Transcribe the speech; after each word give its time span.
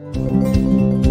Bonjour 0.00 1.07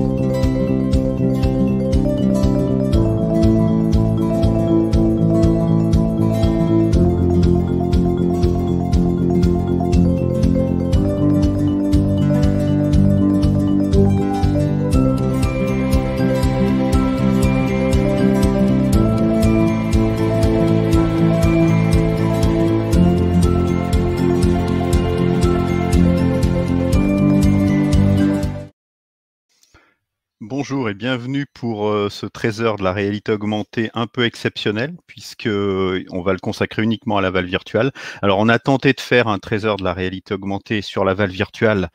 bienvenue 30.97 31.46
pour 31.46 31.89
euh, 31.89 32.09
ce 32.09 32.25
trésor 32.25 32.78
de 32.78 32.83
la 32.83 32.92
réalité 32.92 33.31
augmentée 33.31 33.92
un 33.94 34.08
peu 34.08 34.25
exceptionnel 34.25 34.95
puisque 35.06 35.45
euh, 35.45 36.03
on 36.09 36.23
va 36.23 36.33
le 36.33 36.39
consacrer 36.39 36.81
uniquement 36.81 37.17
à 37.17 37.22
la 37.22 37.30
valve 37.30 37.47
virtuelle. 37.47 37.92
Alors 38.23 38.39
on 38.39 38.50
a 38.50 38.58
tenté 38.58 38.94
de 38.94 39.00
faire 39.00 39.28
un 39.28 39.38
trésor 39.38 39.78
de 39.78 39.83
la 39.83 39.94
réalité 39.94 40.33
augmentée 40.33 40.81
sur 40.81 41.06
la 41.06 41.14
valve 41.14 41.31
virtuelle 41.31 41.89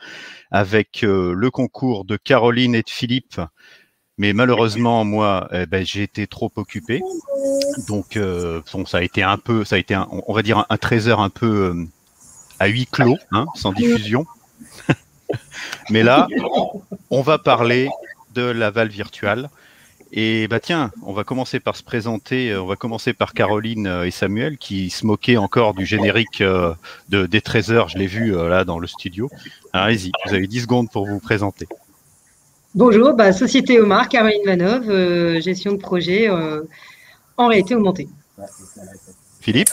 avec 0.53 1.03
euh, 1.03 1.35
le 1.37 1.51
concours 1.51 2.05
de 2.05 2.17
Caroline 2.17 2.77
et 2.77 2.83
de 2.83 2.91
Philippe, 2.91 3.41
mais 4.19 4.33
malheureusement 4.33 5.05
moi 5.05 5.49
eh 5.53 5.67
ben, 5.67 5.85
j'ai 5.85 6.05
été 6.05 6.29
trop 6.29 6.53
occupé, 6.55 7.03
donc 7.89 8.17
ça 8.87 8.99
a 8.99 9.03
été 9.03 9.25
un 9.25 9.37
peu, 9.37 9.65
ça 9.65 9.75
a 9.75 9.79
été 9.81 9.97
on 9.97 10.33
va 10.33 10.43
dire 10.43 10.65
un, 10.69 10.77
trésor 10.77 11.21
un 11.21 11.31
peu 11.31 11.75
à 12.61 12.69
huis 12.69 12.87
clos, 12.87 13.19
hein, 13.33 13.47
sans 13.57 13.73
diffusion. 13.73 14.27
mais 15.91 16.05
là 16.05 16.29
on 17.11 17.23
va 17.23 17.39
parler 17.39 17.89
de 18.35 18.43
la 18.43 18.71
valve 18.71 18.91
virtuelle. 18.91 19.49
Et 20.15 20.47
bah 20.47 20.61
tiens, 20.61 20.91
on 21.03 21.15
va 21.15 21.25
commencer 21.25 21.59
par 21.59 21.75
se 21.75 21.83
présenter. 21.83 22.51
Euh, 22.51 22.63
on 22.63 22.67
va 22.67 22.77
commencer 22.77 23.15
par 23.15 23.33
Caroline 23.33 23.87
euh, 23.87 24.05
et 24.05 24.11
Samuel 24.11 24.59
qui 24.59 24.91
se 24.91 25.07
moquaient 25.07 25.39
encore 25.39 25.73
du 25.73 25.87
générique 25.87 26.43
euh, 26.43 26.75
de, 27.09 27.25
des 27.25 27.41
trésors. 27.41 27.89
Je 27.89 27.97
l'ai 27.97 28.07
vu 28.07 28.33
là 28.33 28.65
dans 28.65 28.79
le 28.79 28.87
studio. 28.87 29.31
Allez-y, 29.73 30.13
vous 30.27 30.35
avez 30.35 30.47
10 30.47 30.63
secondes 30.63 30.91
pour 30.91 31.07
vous 31.07 31.19
présenter. 31.19 31.67
Bonjour, 32.75 33.15
bah, 33.15 33.33
Société 33.33 33.81
Omar, 33.81 34.09
Caroline 34.11 34.43
Vanov, 34.45 35.41
gestion 35.41 35.73
de 35.73 35.79
projet 35.79 36.29
en 37.37 37.47
réalité 37.47 37.75
augmentée. 37.75 38.09
Philippe? 39.41 39.71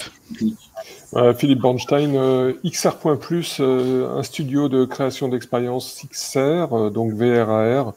Philippe 1.37 1.59
Bornstein, 1.59 2.53
XR.plus, 2.65 3.59
un 3.61 4.23
studio 4.23 4.67
de 4.67 4.85
création 4.85 5.27
d'expérience 5.27 6.01
XR, 6.11 6.91
donc 6.91 7.13
VRAR 7.13 7.93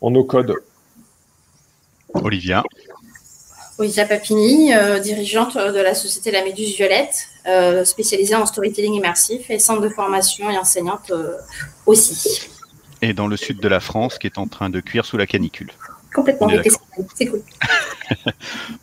en 0.00 0.10
no-code. 0.10 0.54
Olivia. 2.14 2.62
Olivia 3.78 4.06
Papini, 4.06 4.72
euh, 4.72 5.00
dirigeante 5.00 5.56
de 5.56 5.80
la 5.80 5.94
société 5.94 6.30
La 6.30 6.44
Méduse 6.44 6.76
Violette, 6.76 7.28
euh, 7.46 7.84
spécialisée 7.84 8.36
en 8.36 8.46
storytelling 8.46 8.94
immersif 8.94 9.50
et 9.50 9.58
centre 9.58 9.80
de 9.80 9.88
formation 9.88 10.48
et 10.48 10.56
enseignante 10.56 11.10
euh, 11.10 11.36
aussi. 11.86 12.48
Et 13.02 13.12
dans 13.12 13.26
le 13.26 13.36
sud 13.36 13.58
de 13.60 13.68
la 13.68 13.80
France, 13.80 14.18
qui 14.18 14.28
est 14.28 14.38
en 14.38 14.46
train 14.46 14.70
de 14.70 14.80
cuire 14.80 15.04
sous 15.04 15.16
la 15.16 15.26
canicule. 15.26 15.72
Complètement, 16.14 16.48
c'est 17.14 17.26
cool. 17.26 17.42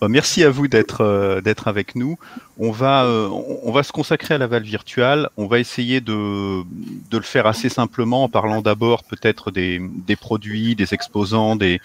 merci 0.10 0.44
à 0.44 0.50
vous 0.50 0.68
d'être 0.68 1.42
d'être 1.44 1.68
avec 1.68 1.96
nous. 1.96 2.18
On 2.60 2.72
va 2.72 3.08
on 3.08 3.72
va 3.72 3.84
se 3.84 3.92
consacrer 3.92 4.34
à 4.34 4.38
la 4.38 4.48
valve 4.48 4.66
virtuelle. 4.66 5.30
On 5.38 5.48
va 5.48 5.60
essayer 5.60 6.02
de, 6.02 6.64
de 6.64 7.18
le 7.18 7.24
faire 7.24 7.48
assez 7.48 7.70
simplement 7.70 8.26
en 8.26 8.30
parlant 8.30 8.62
d'abord 8.62 9.04
peut-être 9.04 9.50
des, 9.52 9.82
des 9.82 10.16
produits, 10.16 10.76
des 10.76 10.94
exposants, 10.94 11.56
des 11.56 11.80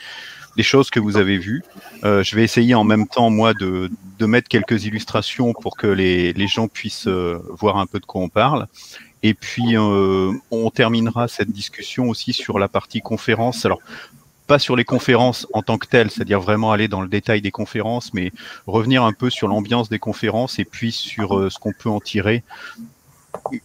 des 0.56 0.62
choses 0.62 0.90
que 0.90 0.98
vous 0.98 1.16
avez 1.16 1.38
vues. 1.38 1.62
Euh, 2.04 2.22
je 2.22 2.34
vais 2.34 2.42
essayer 2.42 2.74
en 2.74 2.84
même 2.84 3.06
temps, 3.06 3.30
moi, 3.30 3.54
de, 3.54 3.90
de 4.18 4.26
mettre 4.26 4.48
quelques 4.48 4.84
illustrations 4.84 5.52
pour 5.52 5.76
que 5.76 5.86
les, 5.86 6.32
les 6.32 6.46
gens 6.48 6.66
puissent 6.66 7.08
euh, 7.08 7.38
voir 7.50 7.76
un 7.76 7.86
peu 7.86 8.00
de 8.00 8.06
quoi 8.06 8.22
on 8.22 8.28
parle. 8.28 8.66
Et 9.22 9.34
puis, 9.34 9.76
euh, 9.76 10.32
on 10.50 10.70
terminera 10.70 11.28
cette 11.28 11.50
discussion 11.50 12.08
aussi 12.08 12.32
sur 12.32 12.58
la 12.58 12.68
partie 12.68 13.00
conférence. 13.00 13.64
Alors, 13.66 13.80
pas 14.46 14.58
sur 14.58 14.76
les 14.76 14.84
conférences 14.84 15.46
en 15.52 15.62
tant 15.62 15.78
que 15.78 15.86
telles, 15.86 16.10
c'est-à-dire 16.10 16.40
vraiment 16.40 16.72
aller 16.72 16.88
dans 16.88 17.00
le 17.00 17.08
détail 17.08 17.40
des 17.40 17.50
conférences, 17.50 18.14
mais 18.14 18.32
revenir 18.66 19.04
un 19.04 19.12
peu 19.12 19.30
sur 19.30 19.48
l'ambiance 19.48 19.88
des 19.88 19.98
conférences 19.98 20.58
et 20.58 20.64
puis 20.64 20.92
sur 20.92 21.36
euh, 21.36 21.50
ce 21.50 21.58
qu'on 21.58 21.72
peut 21.72 21.90
en 21.90 22.00
tirer. 22.00 22.42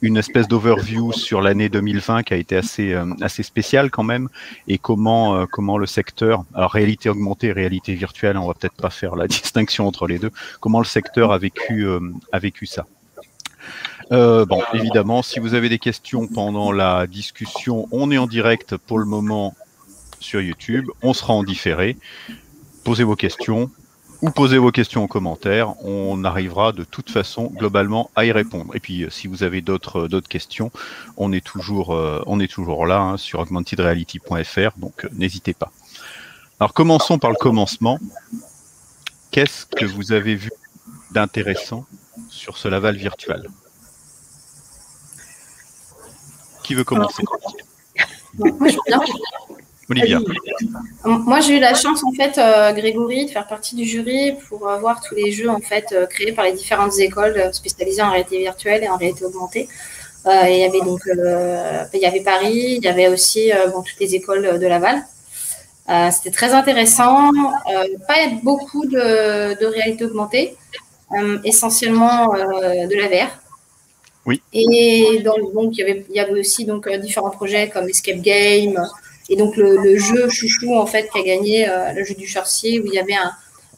Une 0.02 0.18
espèce 0.18 0.50
d'overview 0.50 1.14
sur 1.14 1.42
l'année 1.42 1.70
2020 1.70 2.24
qui 2.24 2.34
a 2.34 2.38
été 2.38 2.58
assez 2.58 2.94
euh, 2.94 3.06
assez 3.22 3.42
spéciale 3.42 3.90
quand 3.90 4.04
même 4.04 4.28
et 4.68 4.78
comment 4.78 5.36
euh, 5.36 5.46
comment 5.50 5.78
le 5.78 5.86
secteur, 5.86 6.44
alors 6.54 6.72
réalité 6.72 7.10
augmentée, 7.10 7.54
réalité 7.54 7.96
virtuelle, 7.96 8.38
on 8.38 8.48
va 8.48 8.54
peut-être 8.54 8.76
pas 8.76 8.90
faire 8.90 9.16
la 9.16 9.28
distinction 9.40 9.88
entre 9.88 10.08
les 10.08 10.20
deux. 10.20 10.32
Comment 10.60 10.80
le 10.80 10.86
secteur 10.86 11.32
a 11.32 11.38
vécu 11.38 11.88
a 12.32 12.40
vécu 12.40 12.66
ça. 12.66 12.86
bon, 14.10 14.62
évidemment, 14.74 15.22
si 15.22 15.40
vous 15.40 15.54
avez 15.54 15.70
des 15.70 15.80
questions 15.80 16.28
pendant 16.28 16.74
la 16.74 17.08
discussion, 17.08 17.88
on 17.92 18.12
est 18.12 18.18
en 18.18 18.28
direct 18.28 18.76
pour 18.76 19.00
le 19.00 19.06
moment 19.06 19.56
sur 20.22 20.42
YouTube. 20.42 20.90
On 21.02 21.14
sera 21.14 21.34
en 21.34 21.44
différé. 21.44 21.98
Posez 22.84 23.04
vos 23.04 23.16
questions 23.16 23.70
ou 24.22 24.30
posez 24.30 24.58
vos 24.58 24.72
questions 24.72 25.04
en 25.04 25.08
commentaire. 25.08 25.74
On 25.84 26.24
arrivera 26.24 26.72
de 26.72 26.84
toute 26.84 27.10
façon 27.10 27.48
globalement 27.48 28.12
à 28.16 28.26
y 28.26 28.32
répondre. 28.32 28.76
Et 28.76 28.80
puis, 28.80 29.04
euh, 29.04 29.10
si 29.10 29.28
vous 29.28 29.44
avez 29.44 29.62
d'autres 29.62 30.02
euh, 30.02 30.08
d'autres 30.08 30.30
questions, 30.30 30.72
on 31.18 31.34
est 31.34 31.44
toujours 31.46 31.94
euh, 31.96 32.24
là 32.88 33.00
hein, 33.00 33.18
sur 33.18 33.40
augmentedreality.fr. 33.40 34.78
Donc, 34.78 35.08
n'hésitez 35.12 35.54
pas. 35.54 35.72
Alors, 36.60 36.74
commençons 36.74 37.18
par 37.18 37.32
le 37.32 37.38
commencement. 37.38 38.00
Qu'est-ce 39.32 39.66
que 39.66 39.86
vous 39.86 40.12
avez 40.12 40.36
vu 40.36 40.52
d'intéressant 41.12 41.86
sur 42.30 42.58
ce 42.58 42.68
Laval 42.68 42.98
virtuel? 42.98 43.48
Qui 46.64 46.76
veut 46.76 46.84
commencer? 46.84 47.24
Moi, 51.06 51.40
j'ai 51.42 51.58
eu 51.58 51.60
la 51.60 51.74
chance, 51.74 52.04
en 52.04 52.12
fait, 52.12 52.38
euh, 52.38 52.72
Grégory, 52.74 53.26
de 53.26 53.32
faire 53.32 53.48
partie 53.48 53.76
du 53.76 53.86
jury 53.86 54.34
pour 54.48 54.68
euh, 54.68 54.78
voir 54.78 55.02
tous 55.02 55.16
les 55.16 55.32
jeux, 55.32 55.50
en 55.50 55.60
fait, 55.60 55.88
euh, 55.92 56.06
créés 56.06 56.32
par 56.32 56.46
les 56.46 56.54
différentes 56.54 56.98
écoles 57.00 57.50
spécialisées 57.54 58.02
en 58.02 58.12
réalité 58.12 58.40
virtuelle 58.40 58.84
et 58.84 58.90
en 58.90 58.98
réalité 58.98 59.26
augmentée. 59.26 59.68
il 60.26 60.58
y 60.58 60.64
avait 60.64 60.82
donc, 60.82 61.02
il 61.94 62.00
y 62.00 62.06
avait 62.06 62.22
Paris, 62.22 62.78
il 62.78 62.84
y 62.84 62.88
avait 62.88 63.08
aussi 63.08 63.52
bon, 63.74 63.82
toutes 63.82 64.00
les 64.00 64.16
écoles 64.16 64.60
de 64.60 64.68
Laval. 64.68 65.02
C'était 66.12 66.32
très 66.32 66.54
intéressant. 66.54 67.32
pas 68.08 68.28
beaucoup 68.44 68.86
de, 68.86 69.60
de 69.60 69.66
réalité 69.66 70.06
augmentée, 70.06 70.56
essentiellement 71.44 72.28
de 72.92 72.96
la 72.96 73.08
VR. 73.08 73.32
Oui. 74.28 74.40
Et 74.54 75.24
donc, 75.26 75.70
il 75.72 75.80
y 75.80 75.82
avait, 75.82 76.06
il 76.08 76.16
y 76.16 76.20
avait 76.20 76.40
aussi 76.40 76.66
donc 76.66 76.88
différents 77.00 77.32
projets 77.32 77.70
comme 77.70 77.90
Escape 77.90 78.22
Game, 78.22 78.80
et 79.32 79.38
donc 79.38 79.56
le, 79.56 79.98
jeu 79.98 80.30
chouchou 80.30 80.76
en 80.76 80.86
fait 80.86 81.10
qui 81.10 81.18
a 81.18 81.24
gagné 81.24 81.68
euh, 81.68 81.94
le 81.94 82.04
jeu 82.04 82.14
du 82.14 82.28
sorcier 82.28 82.82
où 82.82 82.86
il 82.86 82.94
y 82.94 83.00
avait 83.00 83.16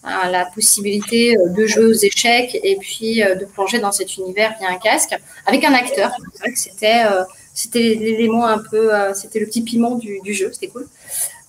la 0.03 0.45
possibilité 0.45 1.37
euh, 1.37 1.49
de 1.49 1.67
jouer 1.67 1.85
aux 1.85 1.93
échecs 1.93 2.59
et 2.63 2.75
puis 2.77 3.23
euh, 3.23 3.35
de 3.35 3.45
plonger 3.45 3.77
dans 3.77 3.91
cet 3.91 4.17
univers 4.17 4.55
via 4.59 4.69
un 4.69 4.77
casque 4.77 5.15
avec 5.45 5.63
un 5.63 5.73
acteur. 5.73 6.11
C'était 6.55 7.03
c'était 7.53 7.93
l'élément 7.93 8.47
un 8.47 8.57
peu, 8.57 8.89
c'était 9.13 9.39
le 9.39 9.45
petit 9.45 9.61
piment 9.61 9.95
du, 9.95 10.33
jeu, 10.33 10.49
c'était 10.51 10.69
cool. 10.69 10.87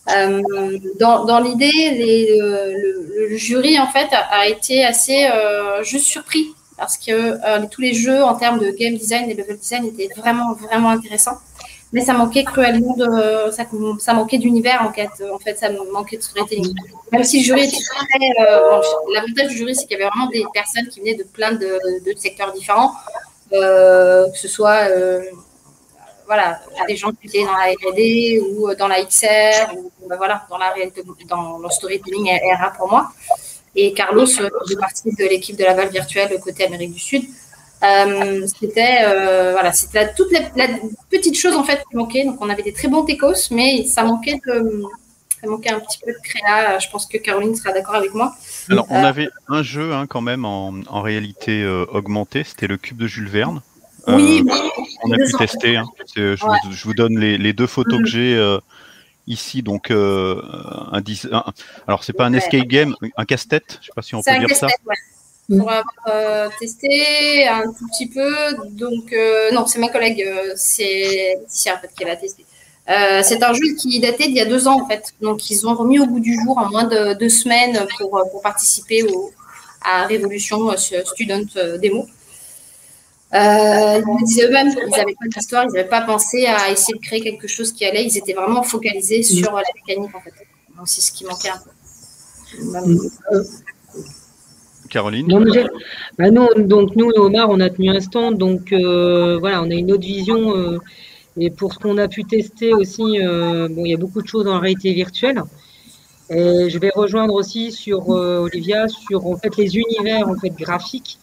dans, 0.06 1.40
l'idée, 1.42 1.72
le, 1.98 3.36
jury 3.38 3.78
en 3.78 3.86
fait 3.86 4.08
a, 4.12 4.46
été 4.46 4.84
assez 4.84 5.26
juste 5.82 6.04
surpris 6.04 6.48
parce 6.76 6.98
que 6.98 7.66
tous 7.68 7.80
les 7.80 7.94
jeux 7.94 8.22
en 8.22 8.34
termes 8.34 8.58
de 8.58 8.70
game 8.70 8.96
design 8.96 9.30
et 9.30 9.34
level 9.34 9.56
design 9.56 9.86
étaient 9.86 10.12
vraiment 10.14 10.52
vraiment 10.52 10.90
intéressants 10.90 11.38
mais 11.94 12.00
ça 12.00 12.12
manquait 12.12 12.42
cruellement 12.42 12.94
de 12.96 13.50
ça, 13.52 13.64
ça 14.00 14.14
manquait 14.14 14.38
d'univers 14.38 14.82
en 14.82 14.92
fait. 14.92 15.10
En 15.32 15.38
fait 15.38 15.56
ça 15.56 15.70
manquait 15.70 16.18
de 16.18 16.22
storytelling 16.22 16.74
même 17.12 17.22
si 17.22 17.38
le 17.38 17.44
jury 17.44 17.64
était 17.64 17.76
euh, 18.40 18.80
l'avantage 19.14 19.48
du 19.48 19.56
jury 19.58 19.74
c'est 19.76 19.86
qu'il 19.86 19.96
y 19.96 20.02
avait 20.02 20.10
vraiment 20.10 20.26
des 20.26 20.44
personnes 20.52 20.88
qui 20.88 21.00
venaient 21.00 21.14
de 21.14 21.22
plein 21.22 21.52
de, 21.52 21.78
secteurs 22.16 22.52
différents. 22.52 22.92
Euh, 23.52 24.28
que 24.32 24.38
ce 24.38 24.48
soit 24.48 24.88
euh, 24.90 25.22
voilà 26.26 26.60
des 26.88 26.96
gens 26.96 27.12
qui 27.12 27.28
étaient 27.28 27.44
dans 27.44 27.52
la 27.52 27.66
R&D 27.66 28.40
ou 28.40 28.74
dans 28.74 28.88
la 28.88 29.04
XR 29.04 29.76
ou 29.76 30.08
ben 30.08 30.16
voilà 30.16 30.44
dans 30.50 30.58
la 30.58 30.74
dans 31.28 31.58
le 31.58 31.68
storytelling 31.70 32.28
RA 32.58 32.70
pour 32.70 32.88
moi. 32.90 33.12
Et 33.76 33.92
Carlos 33.92 34.26
fait 34.26 34.50
partie 34.80 35.14
de 35.14 35.24
l'équipe 35.24 35.56
de 35.56 35.64
la 35.64 35.74
Val 35.74 35.90
virtuelle 35.90 36.36
côté 36.40 36.64
Amérique 36.64 36.94
du 36.94 37.00
Sud 37.00 37.24
euh, 37.84 38.46
c'était 38.46 38.98
euh, 39.04 39.52
voilà, 39.52 39.72
c'était 39.72 40.12
toute 40.14 40.32
la, 40.32 40.68
petite 41.10 41.36
chose 41.36 41.54
en 41.54 41.64
fait 41.64 41.82
qui 41.90 41.96
manquait. 41.96 42.24
Donc 42.24 42.38
on 42.40 42.48
avait 42.48 42.62
des 42.62 42.72
très 42.72 42.88
bons 42.88 43.04
techos, 43.04 43.50
mais 43.50 43.84
ça 43.84 44.02
manquait 44.04 44.40
de 44.46 44.82
ça 45.40 45.48
manquait 45.48 45.70
un 45.70 45.80
petit 45.80 45.98
peu 46.04 46.12
de 46.12 46.18
créa. 46.22 46.78
Je 46.78 46.88
pense 46.88 47.06
que 47.06 47.18
Caroline 47.18 47.54
sera 47.54 47.72
d'accord 47.72 47.94
avec 47.96 48.14
moi. 48.14 48.34
Alors 48.70 48.86
on 48.90 49.02
euh, 49.02 49.08
avait 49.08 49.28
un 49.48 49.62
jeu 49.62 49.92
hein, 49.92 50.06
quand 50.06 50.22
même 50.22 50.44
en, 50.44 50.74
en 50.88 51.02
réalité 51.02 51.66
augmentée, 51.92 52.44
c'était 52.44 52.66
le 52.66 52.76
cube 52.76 52.98
de 52.98 53.06
Jules 53.06 53.28
Verne. 53.28 53.60
Oui, 54.06 54.44
on 55.02 55.12
a 55.12 55.16
pu 55.16 55.32
tester. 55.38 55.76
Hein. 55.76 55.86
Je, 56.14 56.84
vous, 56.84 56.92
donne 56.92 57.18
les, 57.18 57.38
les, 57.38 57.54
deux 57.54 57.66
photos 57.66 58.00
que 58.00 58.06
j'ai 58.06 58.38
ici 59.26 59.62
donc 59.62 59.90
euh, 59.90 60.40
un, 60.92 61.00
un, 61.32 61.44
alors 61.86 62.04
c'est 62.04 62.12
pas 62.12 62.26
un 62.26 62.32
escape 62.32 62.66
game, 62.66 62.94
un 63.16 63.24
casse-tête, 63.24 63.78
je 63.80 63.86
sais 63.86 63.92
pas 63.94 64.02
si 64.02 64.14
on 64.14 64.22
peut 64.22 64.38
dire 64.38 64.56
ça. 64.56 64.66
Ouais. 64.86 64.94
Pour 65.48 65.70
avoir 65.70 65.84
euh, 66.08 66.48
testé 66.58 67.46
un 67.46 67.64
tout 67.64 67.86
petit 67.92 68.06
peu, 68.06 68.32
donc 68.70 69.12
euh, 69.12 69.50
non, 69.52 69.66
c'est 69.66 69.78
ma 69.78 69.88
collègue, 69.88 70.24
euh, 70.26 70.52
c'est 70.56 71.36
Laetitia 71.38 71.76
en 71.76 71.80
fait 71.80 71.90
qui 71.94 72.04
l'a 72.04 72.16
testé. 72.16 72.46
Euh, 72.88 73.20
c'est 73.22 73.42
un 73.42 73.52
jeu 73.52 73.74
qui 73.78 74.00
datait 74.00 74.24
d'il 74.28 74.36
y 74.36 74.40
a 74.40 74.46
deux 74.46 74.66
ans 74.66 74.80
en 74.80 74.88
fait, 74.88 75.12
donc 75.20 75.50
ils 75.50 75.66
ont 75.66 75.74
remis 75.74 75.98
au 75.98 76.06
bout 76.06 76.20
du 76.20 76.34
jour 76.42 76.56
en 76.56 76.70
moins 76.70 76.84
de 76.84 77.12
deux 77.12 77.28
semaines 77.28 77.86
pour, 77.98 78.10
pour 78.30 78.40
participer 78.40 79.02
au, 79.02 79.32
à 79.82 80.06
Révolution 80.06 80.74
Student 80.78 81.44
Demo. 81.82 82.06
Euh, 83.34 84.00
ils 84.00 84.06
me 84.06 84.24
disaient 84.24 84.46
eux-mêmes 84.46 84.74
qu'ils 84.74 84.88
n'avaient 84.88 85.12
pas 85.12 85.26
d'histoire, 85.28 85.64
ils 85.64 85.72
n'avaient 85.72 85.88
pas 85.88 86.02
pensé 86.02 86.46
à 86.46 86.70
essayer 86.70 86.94
de 86.94 87.04
créer 87.04 87.20
quelque 87.20 87.48
chose 87.48 87.70
qui 87.72 87.84
allait, 87.84 88.04
ils 88.06 88.16
étaient 88.16 88.32
vraiment 88.32 88.62
focalisés 88.62 89.22
sur 89.22 89.52
la 89.52 89.62
mécanique 89.74 90.14
en 90.14 90.20
fait. 90.20 90.32
Donc 90.74 90.88
c'est 90.88 91.02
ce 91.02 91.12
qui 91.12 91.26
manquait 91.26 91.50
un 91.50 91.58
peu. 91.58 91.70
Caroline 94.94 95.26
non, 95.26 95.42
bah 96.18 96.30
nous, 96.30 96.46
donc 96.62 96.94
nous, 96.94 97.10
Omar, 97.16 97.50
on 97.50 97.58
a 97.58 97.68
tenu 97.68 97.90
un 97.90 97.98
stand, 97.98 98.38
donc 98.38 98.72
euh, 98.72 99.38
voilà, 99.40 99.60
on 99.60 99.68
a 99.68 99.74
une 99.74 99.90
autre 99.90 100.04
vision. 100.04 100.56
Euh, 100.56 100.78
et 101.36 101.50
pour 101.50 101.74
ce 101.74 101.80
qu'on 101.80 101.98
a 101.98 102.06
pu 102.06 102.22
tester 102.22 102.72
aussi, 102.72 103.18
euh, 103.20 103.66
bon, 103.68 103.84
il 103.84 103.90
y 103.90 103.94
a 103.94 103.96
beaucoup 103.96 104.22
de 104.22 104.28
choses 104.28 104.46
en 104.46 104.60
réalité 104.60 104.92
virtuelle. 104.92 105.42
Et 106.30 106.70
je 106.70 106.78
vais 106.78 106.92
rejoindre 106.94 107.34
aussi 107.34 107.72
sur 107.72 108.08
Olivia 108.08 108.86
sur 108.86 109.26
en 109.26 109.36
fait 109.36 109.56
les 109.56 109.76
univers 109.76 110.28
en 110.28 110.36
fait 110.36 110.50
graphiques 110.50 111.18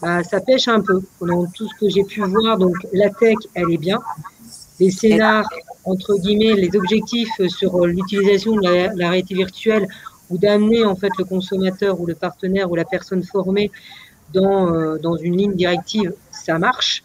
bah, 0.00 0.24
ça 0.24 0.40
pêche 0.40 0.68
un 0.68 0.80
peu. 0.80 1.02
Dans 1.20 1.44
tout 1.54 1.68
ce 1.68 1.74
que 1.78 1.90
j'ai 1.90 2.04
pu 2.04 2.22
voir, 2.22 2.56
donc 2.56 2.76
la 2.94 3.10
tech, 3.10 3.36
elle 3.54 3.70
est 3.70 3.82
bien. 3.88 3.98
Les 4.80 4.90
scénars, 4.90 5.48
entre 5.84 6.16
guillemets, 6.16 6.54
les 6.54 6.74
objectifs 6.74 7.36
sur 7.48 7.86
l'utilisation 7.86 8.56
de 8.56 8.62
la, 8.62 9.10
réalité 9.10 9.34
virtuelle 9.34 9.86
ou 10.32 10.38
d'amener 10.38 10.84
en 10.84 10.96
fait 10.96 11.10
le 11.18 11.24
consommateur 11.24 12.00
ou 12.00 12.06
le 12.06 12.14
partenaire 12.14 12.70
ou 12.70 12.74
la 12.74 12.86
personne 12.86 13.22
formée 13.22 13.70
dans, 14.32 14.74
euh, 14.74 14.98
dans 14.98 15.16
une 15.16 15.36
ligne 15.36 15.54
directive, 15.54 16.14
ça 16.30 16.58
marche. 16.58 17.02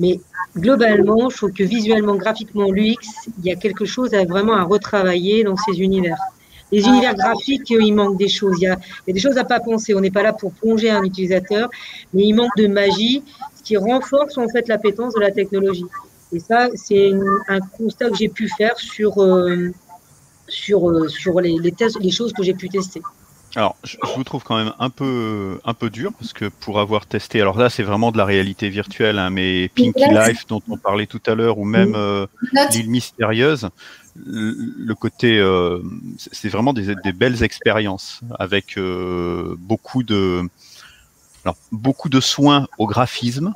Mais 0.00 0.18
globalement, 0.56 1.30
je 1.30 1.36
trouve 1.36 1.52
que 1.52 1.62
visuellement, 1.62 2.16
graphiquement, 2.16 2.70
l'UX, 2.70 2.96
il 3.38 3.44
y 3.44 3.52
a 3.52 3.56
quelque 3.56 3.84
chose 3.84 4.12
à 4.12 4.24
vraiment 4.24 4.54
à 4.54 4.64
retravailler 4.64 5.44
dans 5.44 5.56
ces 5.56 5.80
univers. 5.80 6.18
Les 6.72 6.84
univers 6.84 7.14
graphiques, 7.14 7.70
il 7.70 7.94
manque 7.94 8.18
des 8.18 8.28
choses. 8.28 8.56
Il 8.58 8.64
y 8.64 8.66
a, 8.66 8.76
des 9.06 9.20
choses 9.20 9.38
à 9.38 9.44
pas 9.44 9.60
penser. 9.60 9.94
On 9.94 10.00
n'est 10.00 10.10
pas 10.10 10.24
là 10.24 10.32
pour 10.32 10.52
plonger 10.52 10.90
un 10.90 11.04
utilisateur, 11.04 11.70
mais 12.12 12.24
il 12.24 12.32
manque 12.32 12.56
de 12.56 12.66
magie, 12.66 13.22
ce 13.54 13.62
qui 13.62 13.76
renforce 13.76 14.36
en 14.36 14.48
fait 14.48 14.66
l'appétence 14.66 15.14
de 15.14 15.20
la 15.20 15.30
technologie. 15.30 15.86
Et 16.32 16.40
ça, 16.40 16.68
c'est 16.74 17.12
un 17.48 17.60
constat 17.60 18.10
que 18.10 18.16
j'ai 18.16 18.28
pu 18.28 18.48
faire 18.48 18.76
sur, 18.76 19.22
euh, 19.22 19.70
sur, 20.48 20.90
euh, 20.90 21.08
sur 21.08 21.40
les, 21.40 21.58
les, 21.58 21.72
tests, 21.72 21.98
les 22.00 22.10
choses 22.10 22.32
que 22.32 22.42
j'ai 22.42 22.54
pu 22.54 22.68
tester. 22.68 23.02
Alors, 23.56 23.76
je, 23.84 23.96
vous 24.16 24.24
trouve 24.24 24.42
quand 24.42 24.56
même 24.56 24.72
un 24.80 24.90
peu, 24.90 25.60
un 25.64 25.74
peu 25.74 25.88
dur 25.88 26.12
parce 26.18 26.32
que 26.32 26.46
pour 26.46 26.80
avoir 26.80 27.06
testé, 27.06 27.40
alors 27.40 27.56
là, 27.56 27.70
c'est 27.70 27.84
vraiment 27.84 28.10
de 28.10 28.18
la 28.18 28.24
réalité 28.24 28.68
virtuelle, 28.68 29.18
hein, 29.18 29.30
mais 29.30 29.70
Pinky 29.76 30.08
Life 30.10 30.46
dont 30.48 30.62
on 30.68 30.76
parlait 30.76 31.06
tout 31.06 31.22
à 31.26 31.36
l'heure, 31.36 31.58
ou 31.58 31.64
même 31.64 31.94
euh, 31.94 32.26
l'île 32.72 32.90
mystérieuse, 32.90 33.68
le 34.16 34.94
côté, 34.94 35.38
euh, 35.38 35.80
c'est 36.16 36.48
vraiment 36.48 36.72
des, 36.72 36.94
des, 37.04 37.12
belles 37.12 37.42
expériences 37.42 38.20
avec 38.38 38.76
euh, 38.76 39.54
beaucoup 39.58 40.02
de, 40.02 40.42
alors, 41.44 41.56
beaucoup 41.72 42.08
de 42.08 42.20
soins 42.20 42.66
au 42.78 42.86
graphisme, 42.86 43.52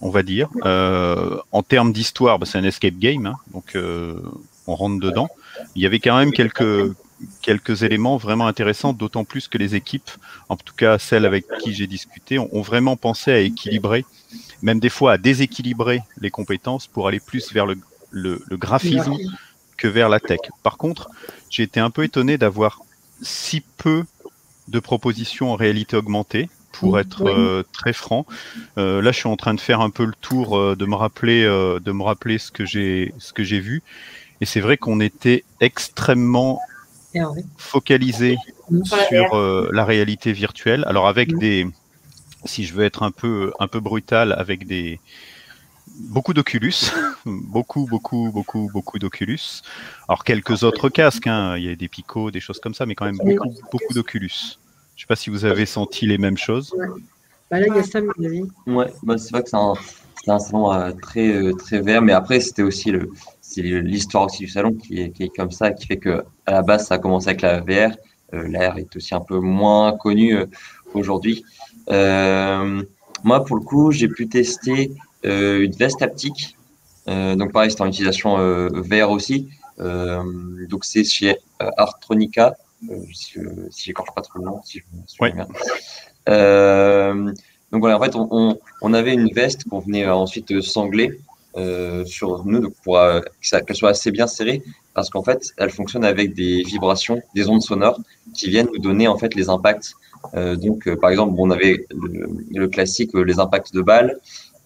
on 0.00 0.10
va 0.10 0.22
dire. 0.22 0.48
Euh, 0.64 1.36
en 1.52 1.62
termes 1.62 1.92
d'histoire, 1.92 2.38
bah, 2.38 2.46
c'est 2.46 2.58
un 2.58 2.64
escape 2.64 2.98
game, 2.98 3.26
hein, 3.26 3.36
donc 3.52 3.76
euh, 3.76 4.20
on 4.66 4.74
rentre 4.74 5.00
dedans. 5.00 5.28
Il 5.74 5.82
y 5.82 5.86
avait 5.86 6.00
quand 6.00 6.16
même 6.16 6.32
quelques 6.32 6.92
quelques 7.40 7.82
éléments 7.82 8.18
vraiment 8.18 8.46
intéressants, 8.46 8.92
d'autant 8.92 9.24
plus 9.24 9.48
que 9.48 9.56
les 9.56 9.74
équipes, 9.74 10.10
en 10.50 10.56
tout 10.56 10.74
cas 10.74 10.98
celles 10.98 11.24
avec 11.24 11.46
qui 11.62 11.72
j'ai 11.72 11.86
discuté, 11.86 12.38
ont, 12.38 12.60
vraiment 12.60 12.96
pensé 12.96 13.32
à 13.32 13.38
équilibrer, 13.38 14.04
même 14.60 14.80
des 14.80 14.90
fois 14.90 15.12
à 15.12 15.18
déséquilibrer 15.18 16.02
les 16.20 16.30
compétences 16.30 16.86
pour 16.86 17.08
aller 17.08 17.20
plus 17.20 17.52
vers 17.54 17.64
le, 17.64 17.78
le, 18.10 18.42
le 18.46 18.56
graphisme 18.58 19.16
que 19.78 19.88
vers 19.88 20.10
la 20.10 20.20
tech. 20.20 20.40
Par 20.62 20.76
contre, 20.76 21.08
j'ai 21.48 21.62
été 21.62 21.80
un 21.80 21.88
peu 21.88 22.04
étonné 22.04 22.36
d'avoir 22.36 22.82
si 23.22 23.62
peu 23.78 24.04
de 24.68 24.78
propositions 24.78 25.52
en 25.52 25.56
réalité 25.56 25.96
augmentée, 25.96 26.50
pour 26.78 26.98
être 26.98 27.26
euh, 27.26 27.62
très 27.72 27.92
franc. 27.92 28.26
Euh, 28.78 29.00
là, 29.00 29.12
je 29.12 29.18
suis 29.18 29.28
en 29.28 29.36
train 29.36 29.54
de 29.54 29.60
faire 29.60 29.80
un 29.80 29.90
peu 29.90 30.04
le 30.04 30.14
tour, 30.20 30.58
euh, 30.58 30.76
de 30.76 30.84
me 30.84 30.94
rappeler, 30.94 31.44
de 31.44 31.92
me 31.92 32.02
rappeler 32.02 32.38
ce 32.38 32.52
que 32.52 32.64
j'ai, 32.64 33.14
ce 33.18 33.32
que 33.32 33.44
j'ai 33.44 33.60
vu. 33.60 33.82
Et 34.40 34.46
c'est 34.46 34.60
vrai 34.60 34.76
qu'on 34.76 35.00
était 35.00 35.44
extrêmement 35.60 36.60
focalisé 37.56 38.36
sur 39.08 39.36
euh, 39.36 39.68
la 39.72 39.84
réalité 39.84 40.32
virtuelle. 40.32 40.84
Alors 40.86 41.08
avec 41.08 41.36
des, 41.38 41.66
si 42.44 42.64
je 42.64 42.74
veux 42.74 42.84
être 42.84 43.02
un 43.02 43.10
peu, 43.10 43.52
un 43.58 43.68
peu 43.68 43.80
brutal, 43.80 44.34
avec 44.36 44.66
des, 44.66 45.00
beaucoup 45.86 46.34
d'Oculus, 46.34 46.74
beaucoup, 47.26 47.86
beaucoup, 47.86 48.30
beaucoup, 48.32 48.70
beaucoup 48.72 48.98
d'Oculus. 48.98 49.62
Alors 50.08 50.24
quelques 50.24 50.62
autres 50.62 50.88
casques, 50.88 51.26
hein. 51.26 51.56
il 51.56 51.64
y 51.64 51.70
a 51.70 51.76
des 51.76 51.88
Pico, 51.88 52.30
des 52.30 52.40
choses 52.40 52.60
comme 52.60 52.74
ça, 52.74 52.86
mais 52.86 52.94
quand 52.94 53.06
même 53.06 53.18
beaucoup, 53.18 53.54
beaucoup 53.72 53.94
d'Oculus. 53.94 54.58
Je 54.96 55.02
sais 55.02 55.06
pas 55.06 55.16
si 55.16 55.30
vous 55.30 55.44
avez 55.44 55.66
senti 55.66 56.06
les 56.06 56.18
mêmes 56.18 56.38
choses. 56.38 56.74
Bah 57.50 57.60
là, 57.60 57.66
il 57.68 57.74
y 57.74 57.78
a 57.78 57.82
Sam, 57.82 58.10
vas-y. 58.16 58.44
Ouais, 58.66 58.92
bah 59.02 59.18
c'est 59.18 59.30
vrai 59.30 59.42
que 59.42 59.50
c'est 59.50 59.56
un, 59.56 59.74
un, 60.26 60.38
salon 60.38 60.72
euh, 60.72 60.90
très, 61.00 61.28
euh, 61.28 61.52
très 61.52 61.80
vert, 61.80 62.02
mais 62.02 62.12
après, 62.12 62.40
c'était 62.40 62.62
aussi 62.62 62.90
le, 62.90 63.12
c'est 63.56 63.62
l'histoire 63.62 64.24
aussi 64.24 64.44
du 64.44 64.48
salon 64.48 64.74
qui 64.74 65.00
est, 65.00 65.10
qui 65.10 65.24
est, 65.24 65.28
comme 65.34 65.50
ça, 65.50 65.70
qui 65.70 65.86
fait 65.86 65.96
que 65.96 66.24
à 66.44 66.52
la 66.52 66.62
base, 66.62 66.86
ça 66.86 66.96
a 66.96 66.98
commencé 66.98 67.28
avec 67.28 67.40
la 67.40 67.60
VR. 67.60 67.96
Euh, 68.34 68.46
L'AR 68.48 68.78
est 68.78 68.94
aussi 68.94 69.14
un 69.14 69.20
peu 69.20 69.38
moins 69.38 69.96
connu 69.96 70.36
euh, 70.36 70.46
aujourd'hui. 70.92 71.42
Euh, 71.90 72.82
moi, 73.24 73.44
pour 73.44 73.56
le 73.56 73.62
coup, 73.62 73.92
j'ai 73.92 74.08
pu 74.08 74.28
tester 74.28 74.92
une 75.24 75.72
veste 75.72 76.02
haptique. 76.02 76.56
Donc 77.06 77.52
pareil, 77.52 77.70
c'est 77.70 77.80
en 77.80 77.86
utilisation 77.86 78.36
VR 78.70 79.10
aussi. 79.10 79.48
donc 79.78 80.84
c'est 80.84 81.02
chez 81.02 81.36
Artronica, 81.58 82.54
si, 83.12 83.40
si 83.70 83.84
j'écorche 83.86 84.10
pas 84.14 84.22
trop 84.22 84.38
le 84.38 84.44
nom, 84.44 84.60
si 84.64 84.78
je 84.78 84.84
me 84.92 85.02
souviens 85.06 85.34
bien. 85.34 85.48
donc 87.72 87.80
voilà, 87.80 87.96
en 87.96 88.00
fait, 88.00 88.14
on, 88.14 88.28
on, 88.30 88.58
on 88.82 88.94
avait 88.94 89.14
une 89.14 89.32
veste 89.32 89.64
qu'on 89.68 89.80
venait 89.80 90.06
ensuite 90.06 90.60
sangler 90.60 91.18
euh, 91.56 92.04
sur 92.04 92.44
nous 92.44 92.60
donc 92.60 92.74
pour 92.84 92.98
euh, 92.98 93.20
qu'elle 93.40 93.76
soit 93.76 93.88
assez 93.90 94.10
bien 94.10 94.26
serrée 94.26 94.62
parce 94.92 95.08
qu'en 95.08 95.22
fait 95.22 95.54
elle 95.56 95.70
fonctionne 95.70 96.04
avec 96.04 96.34
des 96.34 96.62
vibrations, 96.62 97.22
des 97.34 97.48
ondes 97.48 97.62
sonores 97.62 97.98
qui 98.34 98.50
viennent 98.50 98.68
nous 98.74 98.78
donner 98.78 99.08
en 99.08 99.16
fait 99.16 99.34
les 99.34 99.48
impacts. 99.48 99.94
Euh, 100.34 100.56
donc 100.56 100.92
par 100.96 101.08
exemple 101.08 101.34
on 101.38 101.50
avait 101.50 101.86
le, 101.90 102.28
le, 102.52 102.68
classique 102.68 103.12
les 103.14 103.38
impacts 103.38 103.72
de 103.72 103.80
balles, 103.80 104.18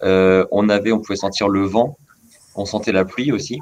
on 0.03 0.67
avait 0.67 0.91
on 0.91 0.99
pouvait 0.99 1.15
sentir 1.15 1.47
le 1.47 1.63
vent, 1.65 1.97
on 2.55 2.65
sentait 2.65 2.91
la 2.91 3.05
pluie 3.05 3.31
aussi. 3.31 3.59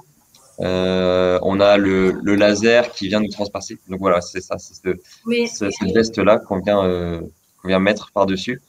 on 0.60 1.60
a 1.60 1.78
le, 1.78 2.12
le, 2.24 2.36
laser 2.36 2.92
qui 2.92 3.10
vient 3.10 3.20
nous 3.20 3.30
transpercer. 3.30 3.78
Donc 3.90 4.00
voilà, 4.00 4.22
c'est 4.22 4.42
ça, 4.42 4.58
c'est 4.58 4.74
ce, 4.74 4.96
oui. 5.28 5.48
cette 5.48 5.94
veste 5.94 6.18
là 6.18 6.40
qu'on 6.40 6.60
vient, 6.62 7.22
vient 7.64 7.80
mettre 7.80 8.12
par 8.12 8.26
dessus. 8.26 8.60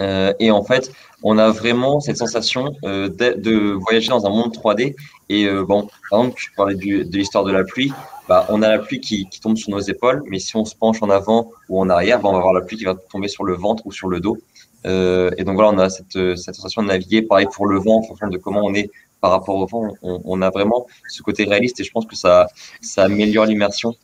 Euh, 0.00 0.32
et 0.38 0.50
en 0.50 0.62
fait, 0.62 0.92
on 1.22 1.38
a 1.38 1.50
vraiment 1.50 2.00
cette 2.00 2.16
sensation 2.16 2.72
euh, 2.84 3.08
de, 3.08 3.72
voyager 3.72 4.08
dans 4.08 4.26
un 4.26 4.30
monde 4.30 4.54
3D. 4.54 4.94
Et 5.28 5.46
euh, 5.46 5.64
bon, 5.64 5.88
par 6.10 6.20
exemple, 6.20 6.40
je 6.40 6.48
parlais 6.56 6.74
de 6.74 7.16
l'histoire 7.16 7.44
de 7.44 7.52
la 7.52 7.64
pluie. 7.64 7.92
Bah, 8.28 8.46
on 8.50 8.62
a 8.62 8.68
la 8.68 8.78
pluie 8.78 9.00
qui, 9.00 9.26
tombe 9.40 9.56
sur 9.56 9.70
nos 9.70 9.80
épaules, 9.80 10.22
mais 10.26 10.38
si 10.38 10.54
on 10.56 10.64
se 10.64 10.76
penche 10.76 11.02
en 11.02 11.10
avant 11.10 11.50
ou 11.68 11.80
en 11.80 11.88
arrière, 11.88 12.20
bah, 12.20 12.28
on 12.28 12.32
va 12.32 12.38
avoir 12.38 12.52
la 12.52 12.60
pluie 12.60 12.76
qui 12.76 12.84
va 12.84 12.94
tomber 12.94 13.28
sur 13.28 13.44
le 13.44 13.54
ventre 13.54 13.86
ou 13.86 13.92
sur 13.92 14.08
le 14.08 14.20
dos. 14.20 14.38
Et 14.84 15.44
donc 15.44 15.56
voilà, 15.56 15.70
on 15.70 15.78
a 15.78 15.90
cette, 15.90 16.36
sensation 16.36 16.82
de 16.82 16.88
naviguer. 16.88 17.22
Pareil 17.22 17.46
pour 17.52 17.66
le 17.66 17.78
vent, 17.78 17.98
en 17.98 18.02
fonction 18.02 18.28
de 18.28 18.38
comment 18.38 18.62
on 18.64 18.74
est 18.74 18.90
par 19.20 19.32
rapport 19.32 19.56
au 19.56 19.66
vent, 19.66 19.92
on, 20.02 20.42
a 20.42 20.50
vraiment 20.50 20.86
ce 21.08 21.22
côté 21.22 21.44
réaliste. 21.44 21.80
Et 21.80 21.84
je 21.84 21.90
pense 21.90 22.06
que 22.06 22.14
ça, 22.14 22.48
améliore 22.96 23.46
l'immersion. 23.46 23.96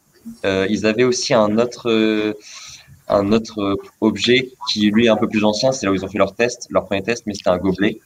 Ils 0.45 0.85
avaient 0.85 1.05
aussi 1.05 1.33
un 1.33 1.59
autre 1.59 2.35
un 3.09 3.33
autre 3.33 3.79
objet 4.01 4.51
qui 4.71 4.91
lui 4.91 5.07
est 5.07 5.09
un 5.09 5.17
peu 5.17 5.29
plus 5.29 5.45
ancien, 5.45 5.73
c'est 5.73 5.87
là 5.87 5.93
où 5.93 5.95
ils 5.95 6.05
ont 6.05 6.09
fait 6.09 6.19
leur 6.19 6.35
test, 6.35 6.67
leur 6.71 6.87
premier 6.87 7.03
test, 7.03 7.25
mais 7.27 7.35
c'était 7.35 7.51
un 7.51 7.59
gobelet 7.59 8.01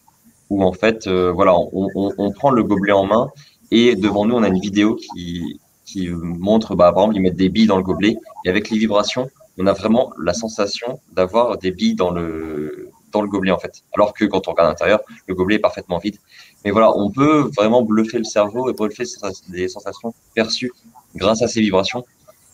où 0.50 0.64
en 0.64 0.72
fait, 0.72 1.06
euh, 1.06 1.30
voilà, 1.30 1.54
on, 1.56 2.32
prend 2.32 2.50
le 2.50 2.62
gobelet 2.62 2.92
en 2.92 3.06
main 3.06 3.28
et 3.70 3.96
devant 3.96 4.24
nous 4.24 4.34
on 4.34 4.42
a 4.42 4.48
une 4.48 4.60
vidéo 4.60 4.96
qui, 4.96 5.60
qui 5.84 6.08
montre, 6.08 6.74
bah, 6.74 6.92
par 6.92 7.04
exemple, 7.04 7.16
ils 7.16 7.20
mettent 7.20 7.36
des 7.36 7.48
billes 7.48 7.66
dans 7.66 7.76
le 7.76 7.82
gobelet 7.82 8.16
et 8.44 8.48
avec 8.48 8.70
les 8.70 8.78
vibrations, 8.78 9.30
on 9.58 9.66
a 9.66 9.72
vraiment 9.72 10.12
la 10.18 10.34
sensation 10.34 11.00
d'avoir 11.12 11.58
des 11.58 11.70
billes 11.70 11.94
dans 11.94 12.10
le 12.10 12.90
dans 13.10 13.22
le 13.22 13.28
gobelet 13.28 13.50
en 13.50 13.58
fait. 13.58 13.82
Alors 13.94 14.12
que 14.12 14.24
quand 14.26 14.48
on 14.48 14.50
regarde 14.50 14.68
à 14.68 14.70
l'intérieur, 14.70 15.00
le 15.26 15.34
gobelet 15.34 15.56
est 15.56 15.60
parfaitement 15.60 15.98
vide. 15.98 16.16
Mais 16.64 16.70
voilà, 16.70 16.94
on 16.96 17.10
peut 17.10 17.50
vraiment 17.56 17.82
bluffer 17.82 18.18
le 18.18 18.24
cerveau 18.24 18.68
et 18.68 18.74
bluffer 18.74 19.04
des 19.48 19.68
sensations 19.68 20.14
perçues 20.34 20.72
grâce 21.14 21.42
à 21.42 21.48
ces 21.48 21.60
vibrations. 21.60 22.04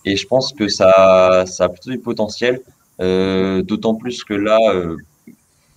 Et 0.04 0.16
je 0.16 0.26
pense 0.26 0.52
que 0.52 0.68
ça, 0.68 1.44
ça 1.46 1.64
a 1.64 1.68
plutôt 1.68 1.90
du 1.90 1.99
potentiel, 1.99 2.61
euh, 3.00 3.62
d'autant 3.62 3.94
plus 3.94 4.25
que 4.25 4.34
là, 4.34 4.58
euh, 4.73 4.96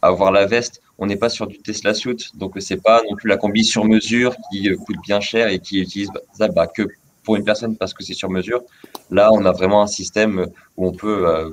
avoir 0.02 0.32
la 0.32 0.46
veste, 0.46 0.82
on 1.00 1.06
n'est 1.06 1.16
pas 1.16 1.30
sur 1.30 1.48
du 1.48 1.60
Tesla 1.60 1.94
suit, 1.94 2.32
donc 2.36 2.54
c'est 2.60 2.82
pas 2.82 3.02
non 3.10 3.16
plus 3.16 3.30
la 3.30 3.38
combi 3.38 3.64
sur 3.64 3.86
mesure 3.86 4.36
qui 4.52 4.70
euh, 4.70 4.76
coûte 4.76 4.98
bien 5.04 5.20
cher 5.20 5.48
et 5.48 5.60
qui 5.60 5.80
est 5.80 5.84
utilisable 5.84 6.54
bah, 6.56 6.68
que 6.68 6.84
pour 7.24 7.36
une 7.36 7.44
personne 7.44 7.76
parce 7.76 7.94
que 7.94 8.04
c'est 8.04 8.14
sur 8.14 8.30
mesure. 8.30 8.64
Là, 9.12 9.30
on 9.32 9.46
a 9.46 9.52
vraiment 9.52 9.82
un 9.82 9.88
système 9.88 10.48
où 10.78 10.88
on 10.88 10.92
peut, 10.92 11.28
euh, 11.28 11.50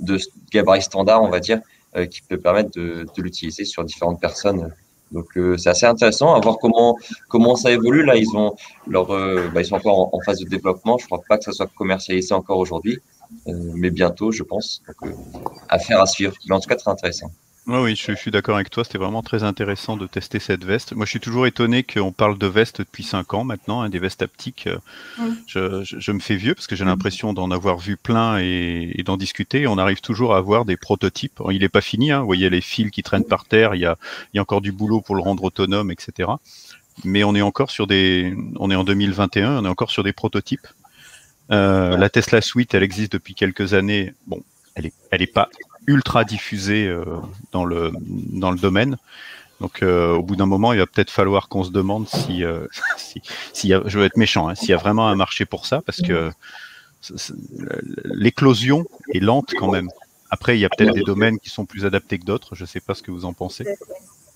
de 0.00 0.18
gabarit 0.50 0.82
standard, 0.82 1.22
on 1.22 1.28
va 1.28 1.40
dire, 1.40 1.60
euh, 1.96 2.06
qui 2.06 2.22
peut 2.22 2.38
permettre 2.38 2.70
de 2.70 3.06
l'utiliser 3.18 3.64
sur 3.64 3.84
différentes 3.84 4.20
personnes. 4.20 4.72
Donc 5.12 5.36
euh, 5.36 5.56
c'est 5.56 5.70
assez 5.70 5.86
intéressant 5.86 6.34
à 6.34 6.40
voir 6.40 6.58
comment 6.58 6.96
comment 7.28 7.56
ça 7.56 7.70
évolue. 7.70 8.04
Là, 8.04 8.16
ils 8.16 8.28
ont 8.36 8.54
leur, 8.86 9.06
bah, 9.06 9.60
ils 9.60 9.66
sont 9.66 9.76
encore 9.76 10.14
en, 10.14 10.20
phase 10.20 10.40
de 10.40 10.48
développement. 10.48 10.98
Je 10.98 11.06
crois 11.06 11.20
pas 11.28 11.38
que 11.38 11.44
ça 11.44 11.52
soit 11.52 11.70
commercialisé 11.74 12.34
encore 12.34 12.58
aujourd'hui, 12.58 13.00
mais 13.46 13.90
bientôt, 13.90 14.32
je 14.32 14.42
pense. 14.42 14.82
Affaire 15.68 16.00
à 16.00 16.06
suivre. 16.06 16.34
Mais 16.48 16.54
en 16.54 16.60
tout 16.60 16.68
cas, 16.68 16.76
très 16.76 16.90
intéressant 16.90 17.30
oui, 17.68 17.96
je, 17.96 18.12
suis 18.14 18.30
d'accord 18.30 18.54
avec 18.54 18.70
toi. 18.70 18.82
C'était 18.82 18.96
vraiment 18.96 19.22
très 19.22 19.42
intéressant 19.42 19.98
de 19.98 20.06
tester 20.06 20.38
cette 20.38 20.64
veste. 20.64 20.94
Moi, 20.94 21.04
je 21.04 21.10
suis 21.10 21.20
toujours 21.20 21.46
étonné 21.46 21.82
qu'on 21.82 22.12
parle 22.12 22.38
de 22.38 22.46
veste 22.46 22.78
depuis 22.78 23.02
5 23.02 23.34
ans 23.34 23.44
maintenant, 23.44 23.82
hein, 23.82 23.90
des 23.90 23.98
vestes 23.98 24.22
haptiques. 24.22 24.68
Euh, 25.54 25.84
je, 25.84 26.12
me 26.12 26.18
fais 26.18 26.36
vieux 26.36 26.54
parce 26.54 26.66
que 26.66 26.76
j'ai 26.76 26.86
l'impression 26.86 27.34
d'en 27.34 27.50
avoir 27.50 27.76
vu 27.76 27.98
plein 27.98 28.38
et, 28.38 29.02
d'en 29.04 29.18
discuter. 29.18 29.66
On 29.66 29.76
arrive 29.76 30.00
toujours 30.00 30.34
à 30.34 30.38
avoir 30.38 30.64
des 30.64 30.78
prototypes. 30.78 31.40
Il 31.50 31.60
n'est 31.60 31.68
pas 31.68 31.82
fini. 31.82 32.10
Hein. 32.10 32.20
Vous 32.20 32.26
voyez 32.26 32.48
les 32.48 32.62
fils 32.62 32.90
qui 32.90 33.02
traînent 33.02 33.26
par 33.26 33.44
terre. 33.44 33.74
Il 33.74 33.82
y, 33.82 33.86
a, 33.86 33.98
encore 34.38 34.62
du 34.62 34.72
boulot 34.72 35.02
pour 35.02 35.14
le 35.14 35.20
rendre 35.20 35.44
autonome, 35.44 35.90
etc. 35.90 36.30
Mais 37.04 37.22
on 37.22 37.34
est 37.34 37.42
encore 37.42 37.70
sur 37.70 37.86
des. 37.86 38.34
On 38.58 38.70
est 38.70 38.76
en 38.76 38.84
2021. 38.84 39.58
On 39.58 39.64
est 39.66 39.68
encore 39.68 39.90
sur 39.90 40.02
des 40.02 40.14
prototypes. 40.14 40.66
Euh, 41.50 41.98
la 41.98 42.08
Tesla 42.08 42.40
Suite, 42.40 42.72
elle 42.72 42.82
existe 42.82 43.12
depuis 43.12 43.34
quelques 43.34 43.74
années. 43.74 44.14
Bon, 44.26 44.42
elle 44.74 44.86
est, 44.86 44.94
elle 45.10 45.20
est 45.20 45.32
pas 45.32 45.50
ultra 45.88 46.24
diffusée 46.24 46.86
euh, 46.86 47.04
dans, 47.50 47.64
le, 47.64 47.90
dans 48.00 48.52
le 48.52 48.58
domaine. 48.58 48.96
Donc 49.60 49.82
euh, 49.82 50.12
au 50.14 50.22
bout 50.22 50.36
d'un 50.36 50.46
moment, 50.46 50.72
il 50.72 50.78
va 50.78 50.86
peut-être 50.86 51.10
falloir 51.10 51.48
qu'on 51.48 51.64
se 51.64 51.70
demande 51.70 52.06
si, 52.06 52.44
euh, 52.44 52.66
je 53.54 53.98
veux 53.98 54.04
être 54.04 54.16
méchant, 54.16 54.48
hein, 54.48 54.54
s'il 54.54 54.68
y 54.68 54.74
a 54.74 54.76
vraiment 54.76 55.08
un 55.08 55.16
marché 55.16 55.46
pour 55.46 55.66
ça, 55.66 55.82
parce 55.82 56.00
que 56.00 56.30
l'éclosion 58.04 58.86
est 59.12 59.20
lente 59.20 59.52
quand 59.58 59.70
même. 59.70 59.88
Après, 60.30 60.56
il 60.58 60.60
y 60.60 60.64
a 60.64 60.68
peut-être 60.68 60.94
des 60.94 61.02
domaines 61.02 61.38
qui 61.38 61.48
sont 61.48 61.64
plus 61.64 61.86
adaptés 61.86 62.18
que 62.18 62.24
d'autres. 62.24 62.54
Je 62.54 62.64
ne 62.64 62.66
sais 62.66 62.80
pas 62.80 62.94
ce 62.94 63.02
que 63.02 63.10
vous 63.10 63.24
en 63.24 63.32
pensez. 63.32 63.64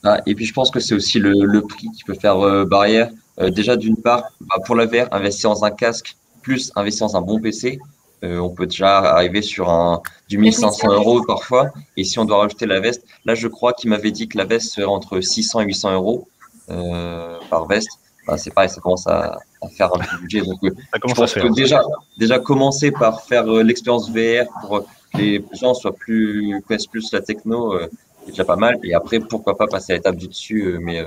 Ah, 0.04 0.20
et 0.26 0.34
puis 0.34 0.46
je 0.46 0.54
pense 0.54 0.70
que 0.70 0.80
c'est 0.80 0.94
aussi 0.94 1.18
le, 1.18 1.60
prix 1.60 1.88
qui 1.94 2.02
peut 2.04 2.14
faire 2.14 2.66
barrière. 2.66 3.10
déjà, 3.38 3.76
d'une 3.76 3.96
part, 3.96 4.24
bah, 4.40 4.56
pour 4.64 4.74
la 4.74 4.86
investir 5.12 5.50
dans 5.50 5.64
un 5.64 5.70
casque 5.70 6.16
plus 6.40 6.72
investir 6.76 7.06
dans 7.06 7.16
un 7.16 7.20
bon 7.20 7.40
PC, 7.40 7.78
euh, 8.24 8.38
on 8.38 8.50
peut 8.50 8.66
déjà 8.66 8.98
arriver 8.98 9.42
sur 9.42 9.68
un, 9.68 10.00
du 10.28 10.38
1500 10.38 10.92
euros 10.92 11.22
parfois. 11.24 11.70
Et 11.96 12.04
si 12.04 12.18
on 12.18 12.24
doit 12.24 12.38
rajouter 12.38 12.66
la 12.66 12.80
veste, 12.80 13.04
là, 13.24 13.34
je 13.34 13.48
crois 13.48 13.72
qu'il 13.72 13.90
m'avait 13.90 14.12
dit 14.12 14.28
que 14.28 14.38
la 14.38 14.44
veste 14.44 14.72
serait 14.72 14.86
entre 14.86 15.20
600 15.20 15.60
et 15.60 15.64
800 15.64 15.94
euros 15.94 16.28
euh, 16.70 17.38
par 17.50 17.66
veste. 17.66 17.90
Bah, 18.26 18.38
c'est 18.38 18.54
pareil, 18.54 18.70
ça 18.70 18.80
commence 18.80 19.08
à, 19.08 19.38
faire 19.76 19.92
un 19.92 19.98
peu 19.98 20.16
de 20.16 20.20
budget. 20.20 20.42
Donc, 20.42 20.62
euh, 20.62 20.70
je 21.08 21.14
pense 21.14 21.34
que 21.34 21.52
déjà, 21.52 21.82
déjà 22.16 22.38
commencer 22.38 22.92
par 22.92 23.22
faire 23.22 23.46
l'expérience 23.46 24.08
VR 24.10 24.46
pour 24.60 24.84
que 25.12 25.18
les 25.18 25.44
gens 25.60 25.74
soient 25.74 25.94
plus, 25.94 26.62
connaissent 26.66 26.86
plus 26.86 27.12
la 27.12 27.20
techno, 27.20 27.76
c'est 28.24 28.30
déjà 28.30 28.44
pas 28.44 28.56
mal. 28.56 28.78
Et 28.84 28.94
après, 28.94 29.18
pourquoi 29.18 29.56
pas 29.56 29.66
passer 29.66 29.92
à 29.92 29.96
l'étape 29.96 30.16
du 30.16 30.28
dessus. 30.28 30.78
mais 30.80 31.04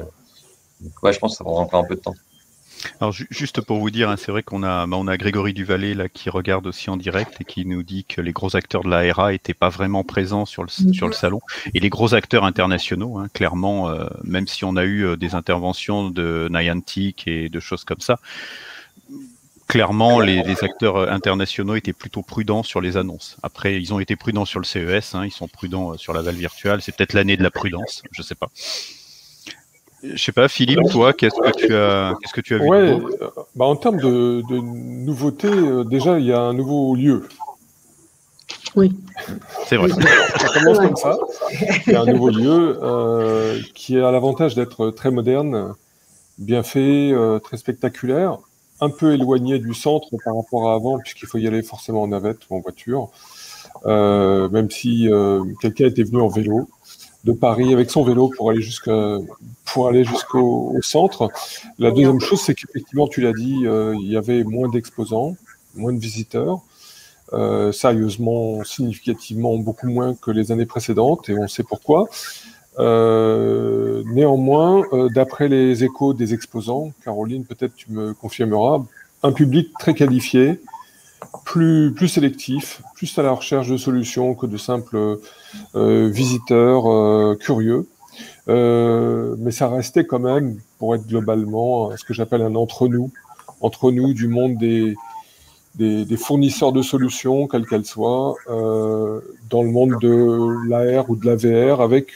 ouais, 1.02 1.14
je 1.14 1.20
pense 1.20 1.32
que 1.32 1.38
ça 1.38 1.44
prendra 1.46 1.62
encore 1.62 1.80
un 1.80 1.88
peu 1.88 1.96
de 1.96 2.02
temps. 2.02 2.16
Alors 3.00 3.14
juste 3.14 3.62
pour 3.62 3.80
vous 3.80 3.90
dire, 3.90 4.10
hein, 4.10 4.16
c'est 4.18 4.32
vrai 4.32 4.44
qu'on 4.44 4.64
a, 4.64 4.86
bah, 4.88 4.98
on 4.98 5.08
a 5.08 5.18
Grégory 5.18 5.54
Duvalet 5.54 5.94
là 5.94 6.10
qui 6.10 6.30
regarde 6.30 6.68
aussi 6.68 6.90
en 6.90 6.98
direct 6.98 7.38
et 7.40 7.44
qui 7.44 7.66
nous 7.66 7.84
dit 7.84 8.06
que 8.06 8.22
les 8.22 8.32
gros 8.32 8.56
acteurs 8.56 8.84
de 8.84 8.90
la 8.90 9.14
RA 9.14 9.32
n'étaient 9.32 9.54
pas 9.54 9.70
vraiment 9.70 10.04
présents 10.04 10.46
sur 10.46 10.64
le, 10.64 10.70
sur 10.70 11.08
le 11.08 11.14
salon. 11.14 11.42
Et 11.74 11.80
les 11.80 11.90
gros 11.90 12.14
acteurs 12.14 12.44
internationaux, 12.44 13.18
hein, 13.18 13.28
clairement, 13.34 13.90
euh, 13.90 14.06
même 14.24 14.48
si 14.48 14.66
on 14.66 14.76
a 14.76 14.84
eu 14.84 15.06
euh, 15.06 15.16
des 15.16 15.36
interventions 15.36 16.10
de 16.10 16.48
Niantic 16.52 17.28
et 17.28 17.50
de 17.50 17.60
choses 17.60 17.84
comme 17.84 18.02
ça, 18.02 18.20
clairement 19.68 20.20
les, 20.20 20.64
acteurs 20.64 20.98
euh, 20.98 21.10
internationaux 21.10 21.76
étaient 21.76 21.94
plutôt 21.94 22.22
prudents 22.22 22.64
sur 22.64 22.82
les 22.82 22.98
annonces. 22.98 23.38
Après, 23.44 23.80
ils 23.82 23.94
ont 23.94 24.00
été 24.00 24.16
prudents 24.16 24.46
sur 24.46 24.60
le 24.60 24.66
CES, 24.66 25.16
hein, 25.16 25.26
ils 25.26 25.32
sont 25.32 25.48
prudents 25.48 25.98
sur 25.98 26.14
la 26.14 26.22
Val 26.22 26.36
virtuelle. 26.36 26.82
C'est 26.82 26.96
peut-être 26.96 27.14
l'année 27.14 27.38
de 27.38 27.44
la 27.44 27.52
prudence, 27.52 28.04
je 28.12 28.22
sais 28.22 28.36
pas. 28.36 28.50
Je 30.14 30.22
sais 30.22 30.32
pas, 30.32 30.48
Philippe, 30.48 30.80
toi, 30.92 31.14
qu'est-ce 31.14 31.40
que 31.40 31.58
tu 31.58 31.76
as, 31.76 32.14
qu'est-ce 32.22 32.34
que 32.34 32.42
tu 32.42 32.56
as 32.56 32.58
vu 32.60 32.68
ouais, 32.68 32.98
bah 33.56 33.66
En 33.66 33.76
termes 33.76 33.98
de, 33.98 34.42
de 34.50 34.60
nouveautés, 34.60 35.48
euh, 35.48 35.84
déjà, 35.84 36.20
il 36.20 36.26
y 36.26 36.34
a 36.34 36.40
un 36.40 36.54
nouveau 36.54 36.96
lieu. 36.96 37.28
Oui. 38.76 38.92
C'est 39.68 39.78
vrai. 39.78 39.90
ça 39.90 40.50
commence 40.54 40.80
comme 40.80 40.96
ça. 40.96 41.18
Il 41.88 41.94
y 41.94 41.96
a 41.96 42.02
un 42.02 42.06
nouveau 42.06 42.30
lieu 42.30 42.78
euh, 42.82 43.60
qui 43.74 43.98
a 43.98 44.12
l'avantage 44.12 44.56
d'être 44.56 44.92
très 44.92 45.12
moderne, 45.12 45.74
bien 46.38 46.64
fait, 46.64 47.12
euh, 47.12 47.40
très 47.40 47.58
spectaculaire, 47.58 48.38
un 48.82 48.90
peu 48.90 49.14
éloigné 49.14 49.60
du 49.60 49.74
centre 49.74 50.10
par 50.24 50.36
rapport 50.36 50.70
à 50.70 50.76
avant, 50.76 51.00
puisqu'il 51.00 51.28
faut 51.28 51.38
y 51.38 51.48
aller 51.48 51.64
forcément 51.64 52.04
en 52.04 52.08
navette 52.08 52.40
ou 52.50 52.56
en 52.58 52.60
voiture. 52.60 53.10
même 53.86 54.70
si 54.70 55.08
quelqu'un 55.62 55.86
était 55.86 56.04
venu 56.04 56.22
en 56.22 56.28
vélo, 56.28 56.68
de 57.26 57.32
Paris 57.32 57.74
avec 57.74 57.90
son 57.90 58.04
vélo 58.04 58.32
pour 58.38 58.52
aller 58.52 58.62
jusqu'au 58.62 59.26
centre. 60.82 61.30
La 61.80 61.92
deuxième 61.92 62.22
chose, 62.22 62.42
c'est 62.42 62.54
qu'effectivement, 62.54 63.08
tu 63.08 63.22
l'as 63.22 63.34
dit, 63.34 63.66
euh, 63.66 63.96
il 64.00 64.12
y 64.12 64.16
avait 64.16 64.44
moins 64.44 64.70
d'exposants, 64.70 65.36
moins 65.76 65.92
de 65.92 66.00
visiteurs, 66.00 66.60
euh, 67.34 67.72
sérieusement, 67.72 68.64
significativement 68.64 69.58
beaucoup 69.58 69.88
moins 69.88 70.14
que 70.14 70.30
les 70.30 70.52
années 70.52 70.68
précédentes, 70.68 71.28
et 71.30 71.38
on 71.38 71.48
sait 71.48 71.64
pourquoi. 71.64 72.08
Euh, 72.78 74.04
néanmoins, 74.06 74.84
d'après 75.14 75.48
les 75.48 75.84
échos 75.84 76.14
des 76.14 76.34
exposants, 76.36 76.92
Caroline, 77.04 77.44
peut-être 77.44 77.74
tu 77.76 77.92
me 77.92 78.14
confirmeras, 78.14 78.84
un 79.24 79.32
public 79.32 79.72
très 79.80 79.96
qualifié, 79.96 80.60
plus, 81.44 81.94
plus 81.94 82.08
sélectif, 82.08 82.82
plus 82.96 83.18
à 83.18 83.24
la 83.24 83.32
recherche 83.32 83.68
de 83.68 83.78
solutions 83.78 84.36
que 84.36 84.46
de 84.46 84.58
simples 84.58 85.20
euh, 85.76 86.10
visiteurs 86.10 86.92
euh, 86.92 87.36
curieux. 87.40 87.88
Euh, 88.48 89.36
mais 89.40 89.52
ça 89.52 89.68
restait 89.68 90.06
quand 90.06 90.20
même, 90.20 90.60
pour 90.78 90.96
être 90.96 91.08
globalement, 91.08 91.96
ce 91.98 92.04
que 92.04 92.14
j'appelle 92.14 92.42
un 92.42 92.56
entre-nous, 92.56 93.12
entre 93.62 93.92
nous 93.92 94.14
du 94.14 94.28
monde 94.28 94.58
des, 94.58 94.96
des, 95.76 96.06
des 96.06 96.18
fournisseurs 96.18 96.72
de 96.72 96.82
solutions, 96.82 97.48
quelles 97.48 97.66
qu'elles 97.66 97.86
soient, 97.86 98.36
euh, 98.50 99.22
dans 99.50 99.64
le 99.64 99.70
monde 99.70 99.96
de 100.02 100.68
l'AR 100.70 101.10
ou 101.10 101.16
de 101.16 101.26
la 101.26 101.36
VR, 101.36 101.82
avec, 101.82 102.10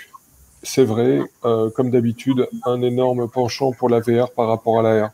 c'est 0.64 0.84
vrai, 0.84 1.22
euh, 1.46 1.70
comme 1.72 1.90
d'habitude, 1.90 2.48
un 2.66 2.82
énorme 2.82 3.28
penchant 3.28 3.72
pour 3.72 3.90
la 3.90 4.00
VR 4.00 4.32
par 4.32 4.48
rapport 4.48 4.80
à 4.80 4.84
l'AR. 4.84 5.12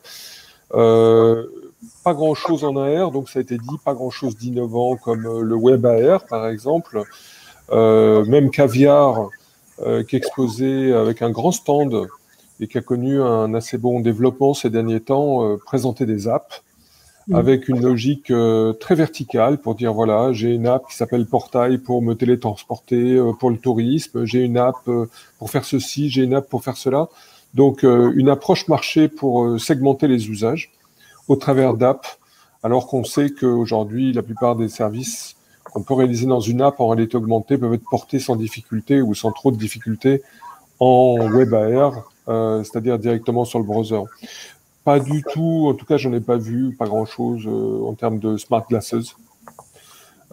Pas 2.04 2.14
grand-chose 2.14 2.64
en 2.64 2.76
AR, 2.76 3.10
donc 3.10 3.28
ça 3.28 3.38
a 3.38 3.42
été 3.42 3.58
dit, 3.58 3.78
pas 3.84 3.94
grand-chose 3.94 4.36
d'innovant 4.36 4.96
comme 4.96 5.26
euh, 5.26 5.40
le 5.42 5.54
web 5.54 5.84
AR 5.86 6.24
par 6.24 6.46
exemple. 6.48 7.04
Euh, 7.72 8.24
même 8.24 8.50
Caviar, 8.50 9.28
euh, 9.84 10.02
qui 10.04 10.16
exposait 10.16 10.92
avec 10.92 11.22
un 11.22 11.30
grand 11.30 11.52
stand 11.52 12.06
et 12.60 12.68
qui 12.68 12.78
a 12.78 12.80
connu 12.80 13.20
un 13.20 13.52
assez 13.54 13.76
bon 13.76 14.00
développement 14.00 14.54
ces 14.54 14.70
derniers 14.70 15.00
temps, 15.00 15.44
euh, 15.44 15.56
présentait 15.56 16.06
des 16.06 16.28
apps 16.28 16.62
mm. 17.26 17.34
avec 17.34 17.68
une 17.68 17.82
logique 17.82 18.32
très 18.80 18.94
verticale 18.94 19.58
pour 19.58 19.74
dire 19.74 19.92
voilà, 19.92 20.32
j'ai 20.32 20.54
une 20.54 20.66
app 20.66 20.86
qui 20.88 20.96
s'appelle 20.96 21.26
Portail 21.26 21.78
pour 21.78 22.02
me 22.02 22.14
télétransporter 22.14 23.20
pour 23.40 23.50
le 23.50 23.58
tourisme, 23.58 24.24
j'ai 24.24 24.40
une 24.40 24.58
app 24.58 24.76
pour 25.38 25.50
faire 25.50 25.64
ceci, 25.64 26.08
j'ai 26.08 26.22
une 26.22 26.34
app 26.34 26.48
pour 26.48 26.62
faire 26.62 26.76
cela. 26.76 27.08
Donc 27.54 27.82
une 27.82 28.28
approche 28.28 28.68
marché 28.68 29.08
pour 29.08 29.58
segmenter 29.58 30.08
les 30.08 30.28
usages 30.28 30.72
au 31.28 31.36
travers 31.36 31.74
d'apps, 31.74 32.18
alors 32.62 32.86
qu'on 32.86 33.04
sait 33.04 33.30
qu'aujourd'hui, 33.30 34.12
la 34.12 34.22
plupart 34.22 34.56
des 34.56 34.68
services 34.68 35.36
qu'on 35.72 35.82
peut 35.82 35.94
réaliser 35.94 36.26
dans 36.26 36.40
une 36.40 36.62
app 36.62 36.80
en 36.80 36.88
réalité 36.88 37.16
augmentée 37.16 37.58
peuvent 37.58 37.74
être 37.74 37.88
portés 37.90 38.18
sans 38.18 38.36
difficulté 38.36 39.02
ou 39.02 39.14
sans 39.14 39.32
trop 39.32 39.50
de 39.50 39.56
difficulté 39.56 40.22
en 40.78 41.16
web 41.30 41.52
AR, 41.54 42.10
euh, 42.28 42.62
c'est-à-dire 42.62 42.98
directement 42.98 43.44
sur 43.44 43.58
le 43.58 43.64
browser. 43.64 44.00
Pas 44.84 45.00
du 45.00 45.22
tout, 45.22 45.66
en 45.68 45.74
tout 45.74 45.84
cas, 45.84 45.96
j'en 45.96 46.12
ai 46.12 46.20
pas 46.20 46.36
vu, 46.36 46.74
pas 46.78 46.86
grand-chose 46.86 47.44
euh, 47.46 47.84
en 47.84 47.94
termes 47.94 48.20
de 48.20 48.36
smart 48.36 48.64
glasses, 48.68 49.16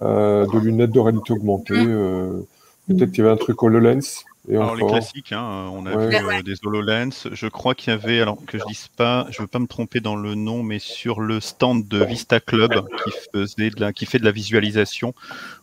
euh, 0.02 0.46
de 0.46 0.60
lunettes 0.60 0.92
de 0.92 1.00
réalité 1.00 1.34
augmentée. 1.34 1.74
Euh, 1.76 2.46
peut-être 2.88 3.12
qu'il 3.12 3.24
y 3.24 3.28
avait 3.28 3.34
un 3.34 3.38
truc 3.38 3.62
HoloLens, 3.64 4.24
alors 4.50 4.76
les 4.76 4.86
classiques, 4.86 5.32
hein, 5.32 5.70
on 5.72 5.86
a 5.86 5.96
vu 5.96 6.16
euh, 6.16 6.42
des 6.42 6.56
HoloLens. 6.66 7.30
Je 7.32 7.48
crois 7.48 7.76
qu'il 7.76 7.92
y 7.92 7.94
avait, 7.94 8.20
alors 8.20 8.38
que 8.46 8.58
je 8.58 8.64
dise 8.66 8.90
pas, 8.90 9.26
je 9.30 9.42
veux 9.42 9.48
pas 9.48 9.60
me 9.60 9.68
tromper 9.68 10.02
dans 10.02 10.18
le 10.18 10.36
nom, 10.36 10.64
mais 10.64 10.80
sur 10.80 11.22
le 11.22 11.40
stand 11.40 11.88
de 11.88 12.04
Vista 12.04 12.40
Club 12.42 12.86
qui 13.04 13.12
faisait 13.34 13.70
de 13.70 13.80
la, 13.80 13.94
qui 13.94 14.06
fait 14.06 14.20
de 14.20 14.26
la 14.26 14.32
visualisation, 14.32 15.14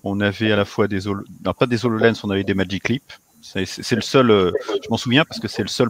on 0.02 0.20
avait 0.20 0.50
à 0.50 0.56
la 0.56 0.64
fois 0.64 0.88
des, 0.88 1.00
non, 1.44 1.52
pas 1.52 1.66
des 1.66 1.84
HoloLens, 1.84 2.14
on 2.25 2.30
avait 2.30 2.44
des 2.44 2.54
Magic 2.54 2.84
Clip. 2.84 3.02
C'est 3.42 3.92
le 3.92 4.00
seul, 4.02 4.30
euh, 4.30 4.52
je 4.82 4.88
m'en 4.90 4.96
souviens 4.96 5.25
parce 5.25 5.40
que 5.40 5.49
c'est 5.49 5.62
le 5.62 5.68
seul, 5.68 5.88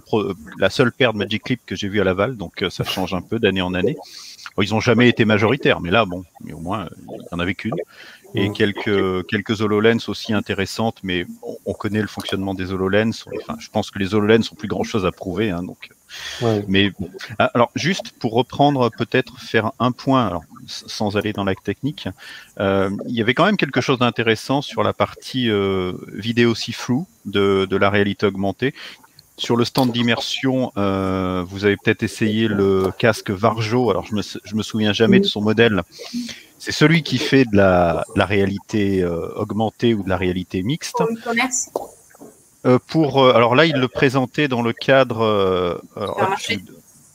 la 0.58 0.70
seule 0.70 0.92
paire 0.92 1.12
de 1.12 1.18
Magic 1.18 1.42
Clip 1.42 1.60
que 1.66 1.76
j'ai 1.76 1.88
vu 1.88 2.00
à 2.00 2.04
Laval, 2.04 2.36
donc 2.36 2.62
euh, 2.62 2.70
ça 2.70 2.84
change 2.84 3.12
un 3.12 3.22
peu 3.22 3.38
d'année 3.38 3.60
en 3.60 3.74
année. 3.74 3.96
ils 4.60 4.74
ont 4.74 4.80
jamais 4.80 5.08
été 5.08 5.24
majoritaires, 5.24 5.80
mais 5.80 5.90
là, 5.90 6.04
bon, 6.04 6.24
mais 6.44 6.52
au 6.52 6.60
moins, 6.60 6.88
il 7.08 7.22
y 7.30 7.34
en 7.34 7.38
avait 7.38 7.54
qu'une 7.54 7.74
et 8.34 8.50
quelques 8.52 9.26
quelques 9.26 9.60
HoloLens 9.60 10.08
aussi 10.08 10.32
intéressantes, 10.32 10.98
mais 11.02 11.26
on, 11.66 11.72
connaît 11.72 12.02
le 12.02 12.08
fonctionnement 12.08 12.54
des 12.54 12.72
HoloLens. 12.72 13.24
Enfin, 13.40 13.56
je 13.58 13.68
pense 13.70 13.90
que 13.90 13.98
les 13.98 14.14
HoloLens 14.14 14.42
sont 14.42 14.54
plus 14.54 14.68
grand 14.68 14.84
chose 14.84 15.06
à 15.06 15.12
prouver, 15.12 15.50
hein, 15.50 15.62
donc. 15.62 15.90
Mais 16.66 16.92
ah, 17.38 17.50
alors 17.54 17.70
juste 17.76 18.12
pour 18.18 18.32
reprendre 18.32 18.90
peut-être 18.90 19.40
faire 19.40 19.72
un 19.78 19.92
point. 19.92 20.26
Alors 20.26 20.42
sans 20.66 21.16
aller 21.16 21.32
dans 21.32 21.44
la 21.44 21.54
technique. 21.54 22.08
il 22.58 22.92
y 23.06 23.20
avait 23.20 23.34
quand 23.34 23.44
même 23.44 23.56
quelque 23.56 23.80
chose 23.80 23.98
d'intéressant 23.98 24.62
sur 24.62 24.82
la 24.82 24.92
partie 24.92 25.50
vidéo 26.12 26.54
si 26.54 26.72
floue 26.72 27.06
de, 27.24 27.66
de 27.68 27.76
la 27.76 27.90
réalité 27.90 28.26
augmentée 28.26 28.74
sur 29.40 29.56
le 29.56 29.64
stand 29.64 29.90
d'immersion, 29.92 30.70
euh, 30.76 31.42
vous 31.48 31.64
avez 31.64 31.76
peut-être 31.76 32.02
essayé 32.02 32.46
le 32.46 32.90
casque 32.98 33.30
Varjo. 33.30 33.90
Alors, 33.90 34.04
je 34.06 34.14
me, 34.14 34.22
me 34.54 34.62
souviens 34.62 34.92
jamais 34.92 35.18
de 35.18 35.24
son 35.24 35.40
modèle. 35.40 35.82
C'est 36.60 36.72
celui 36.72 37.02
qui 37.02 37.18
fait 37.18 37.44
de 37.44 37.56
la, 37.56 38.04
réalité 38.16 39.02
euh, 39.02 39.32
augmentée 39.34 39.94
ou 39.94 40.02
de 40.02 40.08
la 40.08 40.16
réalité 40.16 40.62
mixte. 40.62 40.94
Pour 40.96 41.08
euh, 42.66 42.78
pour, 42.88 43.26
alors 43.26 43.54
là, 43.54 43.64
il 43.64 43.76
le 43.76 43.88
présentait 43.88 44.46
dans 44.46 44.60
le 44.60 44.72
cadre. 44.74 45.80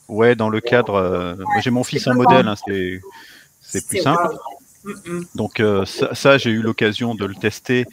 ouais, 0.09 0.35
dans 0.35 0.49
le 0.49 0.59
cadre. 0.59 1.37
J'ai 1.61 1.69
mon 1.69 1.83
fils 1.83 2.07
en 2.07 2.15
modèle, 2.15 2.47
hein, 2.47 2.55
c'est 3.61 3.87
plus 3.87 4.01
simple. 4.01 4.35
Donc 5.35 5.61
ça 5.85 6.37
j'ai 6.37 6.51
eu 6.51 6.61
l'occasion 6.61 7.15
de 7.15 7.25
le 7.25 7.35
tester 7.35 7.85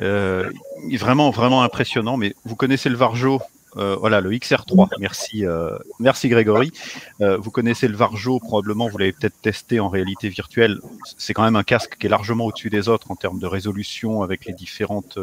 euh, 0.00 0.50
vraiment, 0.98 1.30
vraiment 1.30 1.62
impressionnant. 1.62 2.16
Mais 2.16 2.34
vous 2.44 2.56
connaissez 2.56 2.88
le 2.88 2.96
Varjo? 2.96 3.40
Euh, 3.76 3.96
voilà, 3.96 4.20
le 4.20 4.30
XR3. 4.30 4.88
Merci, 4.98 5.46
euh, 5.46 5.76
merci 5.98 6.28
Grégory. 6.28 6.72
Euh, 7.20 7.36
vous 7.38 7.50
connaissez 7.50 7.88
le 7.88 7.96
Varjo, 7.96 8.38
probablement, 8.38 8.88
vous 8.88 8.98
l'avez 8.98 9.12
peut-être 9.12 9.40
testé 9.40 9.80
en 9.80 9.88
réalité 9.88 10.28
virtuelle. 10.28 10.80
C'est 11.16 11.32
quand 11.32 11.44
même 11.44 11.56
un 11.56 11.62
casque 11.62 11.96
qui 11.98 12.06
est 12.06 12.10
largement 12.10 12.46
au-dessus 12.46 12.70
des 12.70 12.88
autres 12.88 13.10
en 13.10 13.16
termes 13.16 13.38
de 13.38 13.46
résolution 13.46 14.22
avec 14.22 14.44
les 14.44 14.52
différentes 14.52 15.18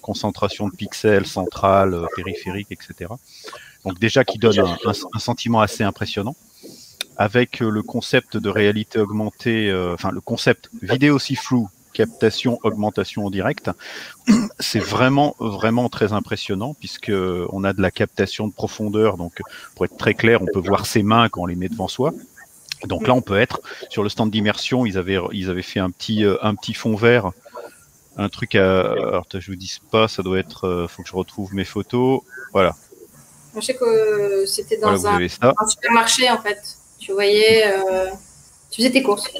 concentrations 0.00 0.68
de 0.68 0.74
pixels, 0.74 1.26
centrales, 1.26 2.06
périphériques, 2.16 2.72
etc. 2.72 3.12
Donc 3.84 3.98
déjà 3.98 4.24
qui 4.24 4.38
donne 4.38 4.58
un, 4.58 4.76
un, 4.84 5.18
sentiment 5.18 5.60
assez 5.60 5.84
impressionnant. 5.84 6.36
Avec 7.18 7.60
le 7.60 7.82
concept 7.82 8.36
de 8.36 8.48
réalité 8.48 8.98
augmentée, 8.98 9.72
enfin 9.92 10.10
le 10.10 10.20
concept 10.20 10.70
vidéo 10.80 11.18
si 11.18 11.36
flou 11.36 11.68
captation, 11.92 12.58
augmentation 12.62 13.26
en 13.26 13.30
direct. 13.30 13.70
C'est 14.60 14.80
vraiment, 14.80 15.36
vraiment 15.38 15.88
très 15.88 16.12
impressionnant 16.12 16.74
puisque 16.74 17.12
on 17.50 17.64
a 17.64 17.72
de 17.72 17.82
la 17.82 17.90
captation 17.90 18.48
de 18.48 18.52
profondeur. 18.52 19.16
Donc, 19.16 19.40
pour 19.74 19.84
être 19.84 19.96
très 19.96 20.14
clair, 20.14 20.42
on 20.42 20.46
peut 20.46 20.60
voir 20.60 20.86
ses 20.86 21.02
mains 21.02 21.28
quand 21.28 21.42
on 21.42 21.46
les 21.46 21.56
met 21.56 21.68
devant 21.68 21.88
soi. 21.88 22.12
Donc 22.86 23.06
là, 23.06 23.14
on 23.14 23.22
peut 23.22 23.38
être 23.38 23.60
sur 23.88 24.02
le 24.02 24.08
stand 24.08 24.30
d'immersion. 24.30 24.86
Ils 24.86 24.98
avaient, 24.98 25.18
ils 25.32 25.50
avaient 25.50 25.62
fait 25.62 25.80
un 25.80 25.90
petit, 25.90 26.24
euh, 26.24 26.36
un 26.42 26.54
petit 26.54 26.74
fond 26.74 26.96
vert, 26.96 27.30
un 28.16 28.28
truc 28.28 28.54
à. 28.54 28.80
Alors, 28.80 29.26
je 29.32 29.50
vous 29.50 29.56
dis 29.56 29.78
pas, 29.90 30.08
ça 30.08 30.22
doit 30.22 30.38
être. 30.38 30.66
Euh, 30.66 30.88
faut 30.88 31.02
que 31.02 31.08
je 31.08 31.16
retrouve 31.16 31.54
mes 31.54 31.64
photos. 31.64 32.20
Voilà. 32.52 32.74
Je 33.54 33.60
sais 33.60 33.74
que 33.74 34.46
c'était 34.46 34.78
dans 34.78 35.06
un, 35.06 35.18
supermarché 35.68 36.30
en 36.30 36.40
fait. 36.40 36.60
Tu 36.98 37.12
voyais, 37.12 37.64
euh, 37.66 38.08
tu 38.70 38.80
faisais 38.80 38.90
tes 38.90 39.02
courses. 39.02 39.30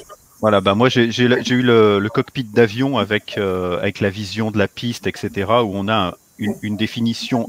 Voilà, 0.43 0.59
bah 0.59 0.75
moi 0.75 0.89
j'ai 0.89 1.05
eu 1.05 1.61
le, 1.61 2.09
cockpit 2.09 2.43
d'avion 2.43 2.97
avec, 2.97 3.37
euh, 3.37 3.77
avec 3.79 4.01
la 4.01 4.09
vision 4.09 4.51
de 4.51 4.57
la 4.57 4.67
piste, 4.67 5.07
etc., 5.07 5.31
où 5.63 5.71
on 5.73 5.87
a 5.87 6.17
une, 6.37 6.75
définition 6.75 7.47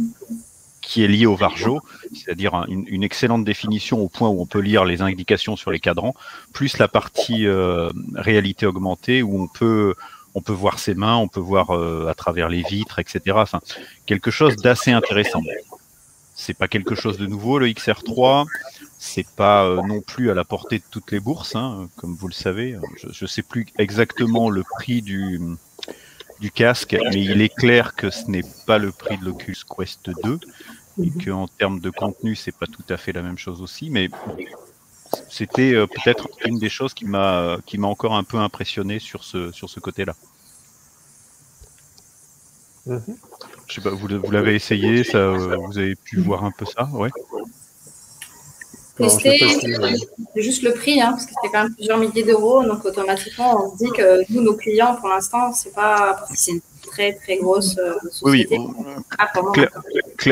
qui 0.81 1.03
est 1.03 1.09
liée 1.09 1.27
au 1.27 1.35
Varjo, 1.35 1.81
c'est-à-dire 2.15 2.65
une, 2.69 3.03
excellente 3.03 3.45
définition 3.45 3.99
au 4.01 4.09
point 4.09 4.29
où 4.29 4.41
on 4.41 4.47
peut 4.47 4.61
lire 4.61 4.85
les 4.85 5.03
indications 5.03 5.57
sur 5.57 5.73
les 5.73 5.81
cadrans, 5.81 6.15
plus 6.53 6.79
la 6.79 6.87
partie 6.87 7.49
euh, 7.49 7.91
réalité 8.15 8.65
augmentée 8.65 9.25
où 9.25 9.43
on 9.43 9.49
peut 9.49 9.97
on 10.37 10.41
peut 10.41 10.53
voir 10.53 10.79
ses 10.79 10.95
mains, 10.95 11.17
on 11.17 11.27
peut 11.27 11.41
voir 11.41 11.71
euh, 11.71 12.07
à 12.07 12.15
travers 12.15 12.49
les 12.49 12.63
vitres, 12.63 13.01
etc. 13.01 13.23
Enfin, 13.35 13.59
quelque 14.07 14.31
chose 14.31 14.55
d'assez 14.55 14.93
intéressant. 14.93 15.43
C'est 16.37 16.57
pas 16.57 16.69
quelque 16.69 16.95
chose 16.95 17.19
de 17.19 17.27
nouveau 17.27 17.59
le 17.59 17.67
XR3 17.67 18.47
c'est 19.05 19.29
pas 19.37 19.67
euh, 19.67 19.83
non 19.83 20.01
plus 20.01 20.31
à 20.31 20.35
la 20.35 20.45
portée 20.45 20.79
de 20.79 20.85
toutes 20.91 21.13
les 21.13 21.21
bourses, 21.21 21.55
hein, 21.57 21.89
comme 21.97 22.15
vous 22.15 22.27
le 22.27 22.33
savez. 22.33 22.79
Je 22.97 23.25
ne 23.25 23.29
sais 23.29 23.43
plus 23.43 23.67
exactement 23.79 24.49
le 24.49 24.63
prix 24.63 25.03
du, 25.03 25.39
du 26.41 26.51
casque, 26.51 26.97
mais 27.13 27.23
il 27.23 27.43
est 27.43 27.55
clair 27.55 27.95
que 27.95 28.09
ce 28.09 28.31
n'est 28.31 28.45
pas 28.67 28.79
le 28.79 28.93
prix 28.93 29.19
de 29.19 29.27
l'Oculus 29.27 29.59
Quest 29.77 30.11
2 30.23 30.39
et 31.03 31.11
qu'en 31.11 31.49
termes 31.49 31.81
de 31.81 31.91
contenu, 31.91 32.35
c'est 32.35 32.57
pas 32.57 32.67
tout 32.67 32.85
à 32.89 32.97
fait 32.97 33.13
la 33.13 33.21
même 33.21 33.37
chose 33.37 33.61
aussi. 33.61 33.91
Mais 33.91 34.09
c'était 35.29 35.75
euh, 35.75 35.87
peut-être 35.87 36.29
une 36.47 36.59
des 36.59 36.71
choses 36.71 36.95
qui 36.95 37.05
m'a 37.05 37.59
qui 37.67 37.77
m'a 37.77 37.89
encore 37.89 38.15
un 38.17 38.25
peu 38.25 38.39
impressionné 38.39 38.99
sur 39.01 39.23
ce 39.23 39.53
sur 39.53 39.69
ce 39.69 39.81
côté-là. 39.81 40.15
Mhm. 42.87 43.03
Je 43.69 43.75
sais 43.75 43.81
pas, 43.81 43.91
vous, 43.91 44.09
vous 44.09 44.31
l'avez 44.31 44.55
essayé, 44.55 45.05
ça, 45.05 45.31
vous 45.31 45.79
avez 45.79 45.95
pu 45.95 46.21
voir 46.21 46.45
un 46.45 46.51
peu 46.51 46.67
ça, 46.67 46.87
ouais. 46.93 47.11
Tester, 48.97 49.39
c'est 49.39 50.43
juste 50.43 50.63
le 50.63 50.73
prix, 50.73 51.01
hein, 51.01 51.11
parce 51.11 51.27
que 51.27 51.33
c'était 51.33 51.53
quand 51.53 51.65
même 51.65 51.75
plusieurs 51.75 51.99
milliers 51.99 52.23
d'euros. 52.23 52.63
Donc, 52.63 52.85
automatiquement, 52.85 53.65
on 53.65 53.77
se 53.77 53.85
dit 53.85 53.91
que 53.91 54.33
nous, 54.33 54.41
nos 54.41 54.55
clients, 54.55 54.95
pour 54.97 55.09
l'instant, 55.09 55.53
c'est 55.53 55.75
pas. 55.75 56.25
C'est 56.33 56.53
une 56.53 56.61
très, 56.87 57.13
très 57.15 57.37
grosse 57.39 57.77
euh, 57.79 57.95
société. 58.11 58.59
Oui, 58.59 58.69
ah, 59.19 59.33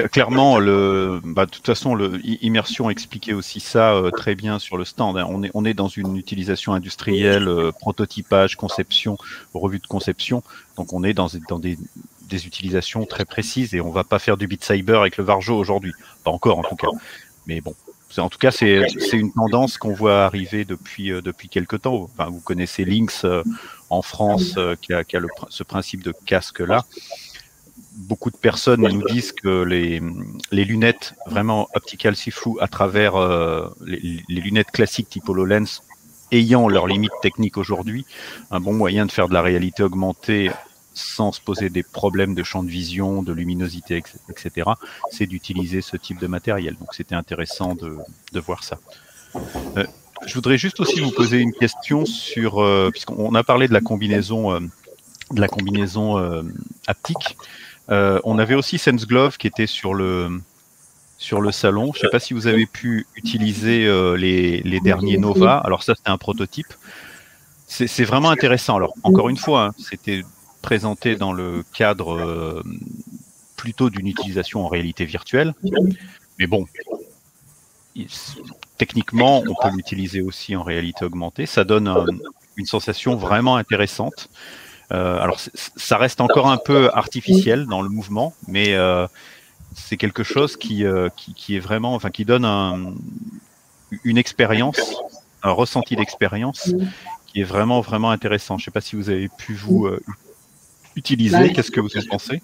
clairement, 0.09 0.59
le, 0.59 1.21
bah, 1.25 1.47
de 1.47 1.51
toute 1.51 1.67
façon, 1.67 1.95
le, 1.95 2.21
Immersion 2.25 2.89
expliquait 2.91 3.33
aussi 3.33 3.59
ça 3.59 3.95
euh, 3.95 4.11
très 4.11 4.35
bien 4.35 4.59
sur 4.59 4.77
le 4.77 4.85
stand. 4.85 5.19
Hein. 5.19 5.27
On, 5.29 5.43
est, 5.43 5.51
on 5.55 5.65
est 5.65 5.75
dans 5.75 5.89
une 5.89 6.17
utilisation 6.17 6.73
industrielle, 6.73 7.49
euh, 7.49 7.73
prototypage, 7.73 8.57
conception, 8.57 9.19
revue 9.55 9.81
de 9.81 9.87
conception. 9.87 10.43
Donc, 10.77 10.93
on 10.93 11.03
est 11.03 11.15
dans, 11.15 11.29
dans 11.49 11.59
des, 11.59 11.77
des 12.29 12.47
utilisations 12.47 13.07
très 13.07 13.25
précises 13.25 13.75
et 13.75 13.81
on 13.81 13.91
va 13.91 14.05
pas 14.05 14.19
faire 14.19 14.37
du 14.37 14.47
bit 14.47 14.63
cyber 14.63 15.01
avec 15.01 15.17
le 15.17 15.25
Varjo 15.25 15.57
aujourd'hui. 15.57 15.93
Pas 16.23 16.31
encore, 16.31 16.59
en 16.59 16.63
tout 16.63 16.77
cas. 16.77 16.89
Mais 17.47 17.61
bon, 17.61 17.75
en 18.19 18.29
tout 18.29 18.39
cas, 18.39 18.51
c'est 18.51 18.85
une 19.13 19.33
tendance 19.33 19.79
qu'on 19.79 19.93
voit 19.93 20.25
arriver 20.25 20.65
depuis, 20.65 21.13
euh, 21.13 21.21
depuis 21.21 21.49
quelques 21.49 21.83
temps. 21.83 21.95
Enfin, 22.03 22.31
vous 22.31 22.41
connaissez 22.41 22.85
Lynx 22.85 23.25
euh, 23.25 23.43
en 23.91 24.03
France 24.03 24.55
euh, 24.57 24.75
qui 24.81 24.93
a, 24.93 25.05
qui 25.05 25.17
a 25.17 25.21
le, 25.21 25.29
ce 25.49 25.63
principe 25.63 26.03
de 26.03 26.13
casque-là. 26.27 26.85
Beaucoup 27.95 28.31
de 28.31 28.37
personnes 28.37 28.83
nous 28.83 29.07
disent 29.09 29.33
que 29.33 29.63
les, 29.63 30.01
les 30.51 30.65
lunettes 30.65 31.15
vraiment 31.27 31.69
optical 31.75 32.17
si 32.17 32.31
flou 32.31 32.57
à 32.61 32.69
travers 32.69 33.15
les, 33.85 34.23
les, 34.29 34.41
lunettes 34.41 34.71
classiques 34.71 35.11
type 35.11 35.29
HoloLens 35.29 35.83
ayant 36.31 36.69
leurs 36.69 36.87
limites 36.87 37.13
techniques 37.21 37.59
aujourd'hui, 37.59 38.07
un 38.51 38.61
bon 38.61 38.73
moyen 38.73 39.05
de 39.05 39.13
faire 39.13 39.29
de 39.29 39.35
la 39.35 39.43
réalité 39.43 39.83
augmentée 39.83 40.51
sans 40.95 41.33
se 41.33 41.41
poser 41.41 41.71
des 41.71 41.83
problèmes 41.83 42.35
de 42.35 42.43
champ 42.43 42.63
de 42.63 42.69
vision, 42.69 43.23
de 43.23 43.33
luminosité, 43.33 44.03
etc., 44.29 44.71
c'est 45.11 45.27
d'utiliser 45.27 45.81
ce 45.81 45.97
type 45.97 46.19
de 46.19 46.27
matériel. 46.27 46.77
Donc 46.79 46.95
c'était 46.95 47.15
intéressant 47.15 47.75
de, 47.75 48.41
voir 48.41 48.65
ça. 48.65 48.79
Euh, 49.77 49.87
je 50.27 50.35
voudrais 50.35 50.59
juste 50.59 50.81
aussi 50.81 51.01
vous 51.01 51.11
poser 51.11 51.39
une 51.39 51.53
question 51.53 52.05
sur, 52.07 52.63
euh, 52.63 52.91
puisqu'on 52.91 53.35
a 53.35 53.43
parlé 53.43 53.69
de 53.69 53.73
la 53.73 53.81
combinaison, 53.81 54.53
euh, 54.53 54.61
de 55.31 55.41
la 55.41 55.49
combinaison 55.49 56.19
euh, 56.19 56.43
haptique. 56.87 57.37
on 57.89 58.39
avait 58.39 58.55
aussi 58.55 58.79
Sense 58.79 59.07
Glove 59.07 59.37
qui 59.37 59.47
était 59.47 59.67
sur 59.67 59.95
le 59.95 60.41
sur 61.19 61.41
le 61.41 61.53
salon. 61.53 61.93
Je 61.93 61.99
ne 61.99 62.03
sais 62.03 62.11
pas 62.11 62.19
si 62.19 62.35
vous 62.35 62.49
avez 62.49 62.67
pu 62.67 63.07
utiliser 63.15 63.87
les, 64.17 64.61
les 64.63 64.81
derniers 64.81 65.19
Nova. 65.19 65.59
Alors 65.59 65.85
ça, 65.85 65.95
c'était 65.95 66.11
un 66.11 66.19
prototype. 66.19 66.73
C'est 67.67 68.05
vraiment 68.05 68.31
intéressant. 68.31 68.77
Alors 68.77 68.95
encore 69.05 69.29
une 69.29 69.37
fois, 69.37 69.67
hein, 69.67 69.71
c'était 69.79 70.25
présenté 70.63 71.17
dans 71.17 71.33
le 71.33 71.65
cadre 71.75 72.15
euh, 72.15 72.63
plutôt 73.57 73.91
d'une 73.91 74.07
utilisation 74.07 74.65
en 74.65 74.69
réalité 74.69 75.05
virtuelle. 75.05 75.55
Mais 76.39 76.47
bon, 76.47 76.67
techniquement, 78.79 79.43
on 79.47 79.55
peut 79.55 79.77
l'utiliser 79.77 80.23
aussi 80.23 80.57
en 80.57 80.63
réalité 80.63 81.05
augmentée. 81.05 81.45
Ça 81.45 81.65
donne 81.65 81.93
une 82.57 82.67
sensation 82.67 83.17
vraiment 83.17 83.57
intéressante. 83.57 84.31
Euh, 84.93 85.19
alors, 85.19 85.39
ça 85.77 85.99
reste 85.99 86.21
encore 86.21 86.49
un 86.49 86.59
peu 86.59 86.91
artificiel 86.95 87.67
dans 87.67 87.83
le 87.83 87.89
mouvement, 87.89 88.35
mais 88.47 88.75
euh, 88.75 89.07
c'est 89.75 89.97
quelque 89.97 90.23
chose 90.23 90.57
qui, 90.57 90.85
qui, 91.17 91.57
est 91.57 91.61
vraiment, 91.61 91.95
enfin, 91.95 92.11
qui 92.11 92.25
donne 92.25 92.47
une 94.05 94.19
expérience, 94.19 94.97
un 95.43 95.51
ressenti 95.51 95.97
d'expérience 95.97 96.73
qui 97.27 97.41
est 97.41 97.45
vraiment, 97.45 97.81
vraiment 97.81 98.11
intéressant. 98.11 98.59
Je 98.59 98.63
ne 98.63 98.65
sais 98.67 98.71
pas 98.71 98.81
si 98.81 98.97
vous 98.97 99.09
avez 99.09 99.29
pu 99.29 99.55
vous 99.55 99.89
utiliser. 100.97 101.37
Bah, 101.37 101.49
Qu'est-ce 101.49 101.71
que 101.71 101.81
vous 101.81 101.97
en 101.97 102.03
pensez? 102.09 102.43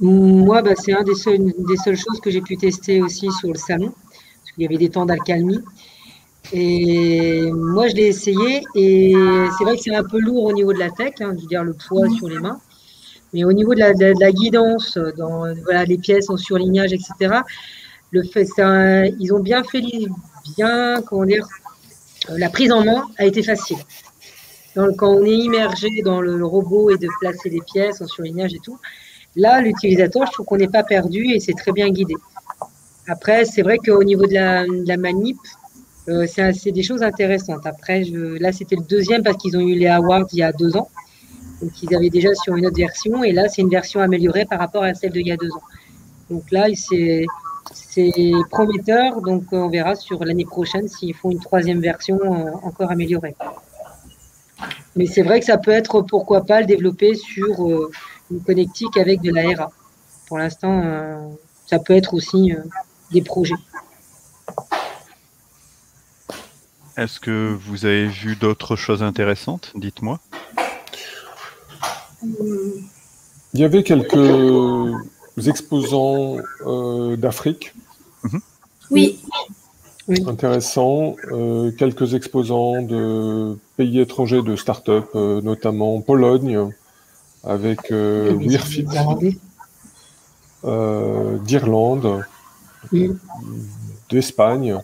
Moi, 0.00 0.62
bah, 0.62 0.74
c'est 0.76 0.92
un 0.92 1.02
des 1.02 1.14
seuls, 1.14 1.38
des 1.38 1.76
seules 1.76 1.96
choses 1.96 2.20
que 2.20 2.30
j'ai 2.30 2.42
pu 2.42 2.56
tester 2.56 3.00
aussi 3.00 3.30
sur 3.40 3.48
le 3.48 3.58
salon, 3.58 3.92
parce 3.92 4.52
qu'il 4.54 4.62
y 4.64 4.66
avait 4.66 4.76
des 4.76 4.90
temps 4.90 5.06
d'alcalmie. 5.06 5.60
Et 6.52 7.50
moi, 7.50 7.88
je 7.88 7.94
l'ai 7.94 8.06
essayé 8.06 8.62
et 8.74 9.14
c'est 9.58 9.64
vrai 9.64 9.76
que 9.76 9.82
c'est 9.82 9.94
un 9.94 10.04
peu 10.04 10.20
lourd 10.20 10.44
au 10.44 10.52
niveau 10.52 10.72
de 10.72 10.78
la 10.78 10.90
tech, 10.90 11.14
hein, 11.20 11.32
je 11.34 11.40
veux 11.40 11.48
dire 11.48 11.64
le 11.64 11.72
poids 11.72 12.08
sur 12.10 12.28
les 12.28 12.38
mains. 12.38 12.60
Mais 13.32 13.42
au 13.42 13.52
niveau 13.52 13.74
de 13.74 13.80
la, 13.80 13.94
de, 13.94 14.14
la 14.20 14.30
guidance, 14.30 14.96
dans 15.16 15.52
voilà, 15.64 15.84
les 15.84 15.98
pièces 15.98 16.30
en 16.30 16.36
surlignage, 16.36 16.92
etc., 16.92 17.40
le 18.12 18.22
fait, 18.22 18.46
ils 19.18 19.32
ont 19.34 19.40
bien 19.40 19.64
fait, 19.64 19.82
bien, 20.56 21.02
comment 21.02 21.24
dire, 21.24 21.46
la 22.28 22.48
prise 22.48 22.70
en 22.70 22.84
main 22.84 23.08
a 23.18 23.26
été 23.26 23.42
facile 23.42 23.78
quand 24.76 25.08
on 25.08 25.24
est 25.24 25.36
immergé 25.36 25.88
dans 26.04 26.20
le, 26.20 26.44
robot 26.44 26.90
et 26.90 26.98
de 26.98 27.08
placer 27.20 27.48
les 27.50 27.60
pièces 27.60 28.00
en 28.00 28.06
surlignage 28.06 28.54
et 28.54 28.60
tout, 28.60 28.78
là, 29.34 29.60
l'utilisateur, 29.60 30.26
je 30.26 30.32
trouve 30.32 30.46
qu'on 30.46 30.56
n'est 30.56 30.68
pas 30.68 30.84
perdu 30.84 31.30
et 31.32 31.40
c'est 31.40 31.54
très 31.54 31.72
bien 31.72 31.88
guidé. 31.88 32.14
Après, 33.08 33.44
c'est 33.44 33.62
vrai 33.62 33.78
qu'au 33.78 34.02
niveau 34.04 34.26
de 34.26 34.34
la, 34.86 34.96
manip, 34.96 35.38
Euh, 36.08 36.26
c'est 36.28 36.70
des 36.70 36.84
choses 36.84 37.02
intéressantes. 37.02 37.66
Après, 37.66 38.04
là, 38.44 38.52
c'était 38.52 38.76
le 38.76 38.84
deuxième 38.84 39.22
parce 39.24 39.36
qu'ils 39.38 39.56
ont 39.56 39.66
eu 39.72 39.74
les 39.74 39.88
awards 39.88 40.28
il 40.32 40.38
y 40.38 40.42
a 40.42 40.52
deux 40.52 40.76
ans. 40.76 40.88
Donc, 41.60 41.72
ils 41.82 41.92
avaient 41.96 42.10
déjà 42.10 42.32
sur 42.34 42.54
une 42.54 42.66
autre 42.66 42.76
version. 42.76 43.24
Et 43.24 43.32
là, 43.32 43.48
c'est 43.48 43.62
une 43.62 43.70
version 43.70 44.00
améliorée 44.00 44.44
par 44.44 44.60
rapport 44.60 44.84
à 44.84 44.94
celle 44.94 45.10
d'il 45.10 45.26
y 45.26 45.32
a 45.32 45.36
deux 45.36 45.50
ans. 45.50 45.66
Donc 46.30 46.44
là, 46.52 46.68
c'est 46.74 47.24
prometteur. 48.50 49.20
Donc, 49.20 49.44
on 49.52 49.68
verra 49.68 49.94
sur 49.96 50.24
l'année 50.24 50.44
prochaine 50.44 50.86
s'ils 50.86 51.14
font 51.14 51.30
une 51.30 51.40
troisième 51.40 51.80
version 51.80 52.18
euh, 52.22 52.52
encore 52.62 52.90
améliorée. 52.90 53.34
Mais 54.94 55.06
c'est 55.06 55.22
vrai 55.22 55.40
que 55.40 55.46
ça 55.46 55.58
peut 55.58 55.70
être, 55.70 56.02
pourquoi 56.02 56.44
pas, 56.44 56.60
le 56.60 56.66
développer 56.66 57.14
sur 57.14 57.66
euh, 57.66 57.90
une 58.30 58.40
connectique 58.40 58.96
avec 58.96 59.20
de 59.20 59.30
la 59.30 59.54
RA. 59.54 59.70
Pour 60.28 60.38
l'instant, 60.38 60.82
ça 61.66 61.78
peut 61.78 61.94
être 61.94 62.14
aussi 62.14 62.52
des 63.12 63.22
projets. 63.22 63.54
Est-ce 66.96 67.20
que 67.20 67.56
vous 67.66 67.84
avez 67.84 68.06
vu 68.08 68.36
d'autres 68.36 68.74
choses 68.74 69.02
intéressantes 69.02 69.72
Dites-moi? 69.76 70.18
Il 72.22 73.60
y 73.60 73.64
avait 73.64 73.82
quelques 73.82 74.94
exposants 75.46 76.36
euh, 76.66 77.16
d'Afrique. 77.16 77.74
Mhm. 78.24 78.40
Oui. 78.90 79.20
Intéressants. 80.08 81.16
Euh, 81.32 81.72
quelques 81.72 82.14
exposants 82.14 82.82
de 82.82 83.56
pays 83.76 84.00
étrangers 84.00 84.42
de 84.42 84.56
start-up, 84.56 85.06
euh, 85.14 85.40
notamment 85.42 86.00
Pologne, 86.00 86.70
avec 87.44 87.90
Wearfit, 87.90 88.86
d'Irlande, 91.44 92.24
d'Espagne. 94.10 94.78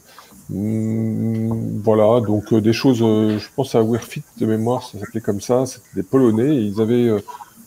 Mm, 0.53 1.81
voilà, 1.83 2.21
donc 2.21 2.53
euh, 2.53 2.61
des 2.61 2.75
choses, 2.75 3.01
euh, 3.01 3.39
je 3.39 3.49
pense 3.57 3.75
à 3.75 3.83
Wearfit 3.83 4.23
de 4.39 4.47
mémoire, 4.47 4.83
ça 4.83 4.99
s'appelait 4.99 5.23
comme 5.23 5.41
ça, 5.41 5.65
c'était 5.65 5.95
des 5.95 6.03
Polonais, 6.03 6.55
ils 6.57 6.81
avaient 6.81 7.09
euh, 7.09 7.21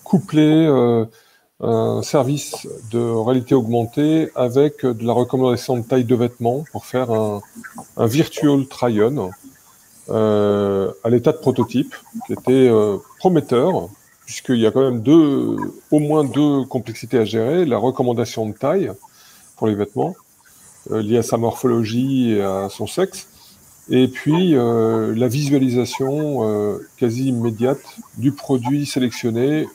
couplé 0.03 0.67
un 1.61 2.01
service 2.01 2.67
de 2.91 2.99
réalité 2.99 3.55
augmentée 3.55 4.29
avec 4.35 4.85
de 4.85 5.05
la 5.05 5.13
recommandation 5.13 5.77
de 5.77 5.83
taille 5.83 6.03
de 6.03 6.15
vêtements 6.15 6.65
pour 6.71 6.85
faire 6.85 7.11
un, 7.11 7.41
un 7.97 8.07
virtual 8.07 8.65
try-on 8.67 9.31
à 10.09 11.09
l'état 11.09 11.31
de 11.31 11.37
prototype, 11.37 11.95
qui 12.27 12.33
était 12.33 12.69
prometteur, 13.19 13.89
puisqu'il 14.25 14.57
y 14.57 14.65
a 14.65 14.71
quand 14.71 14.81
même 14.81 15.01
deux, 15.01 15.55
au 15.91 15.99
moins 15.99 16.23
deux 16.23 16.65
complexités 16.65 17.17
à 17.17 17.25
gérer, 17.25 17.65
la 17.65 17.77
recommandation 17.77 18.47
de 18.47 18.53
taille 18.53 18.91
pour 19.55 19.67
les 19.67 19.75
vêtements, 19.75 20.15
euh, 20.91 21.01
lié 21.01 21.17
à 21.17 21.23
sa 21.23 21.37
morphologie 21.37 22.33
et 22.33 22.41
à 22.41 22.67
son 22.69 22.87
sexe, 22.87 23.27
et 23.89 24.07
puis 24.07 24.55
euh, 24.55 25.13
la 25.15 25.27
visualisation 25.27 26.39
euh, 26.43 26.79
quasi 26.97 27.27
immédiate 27.27 27.81
du 28.17 28.31
produit 28.31 28.85
sélectionné 28.85 29.67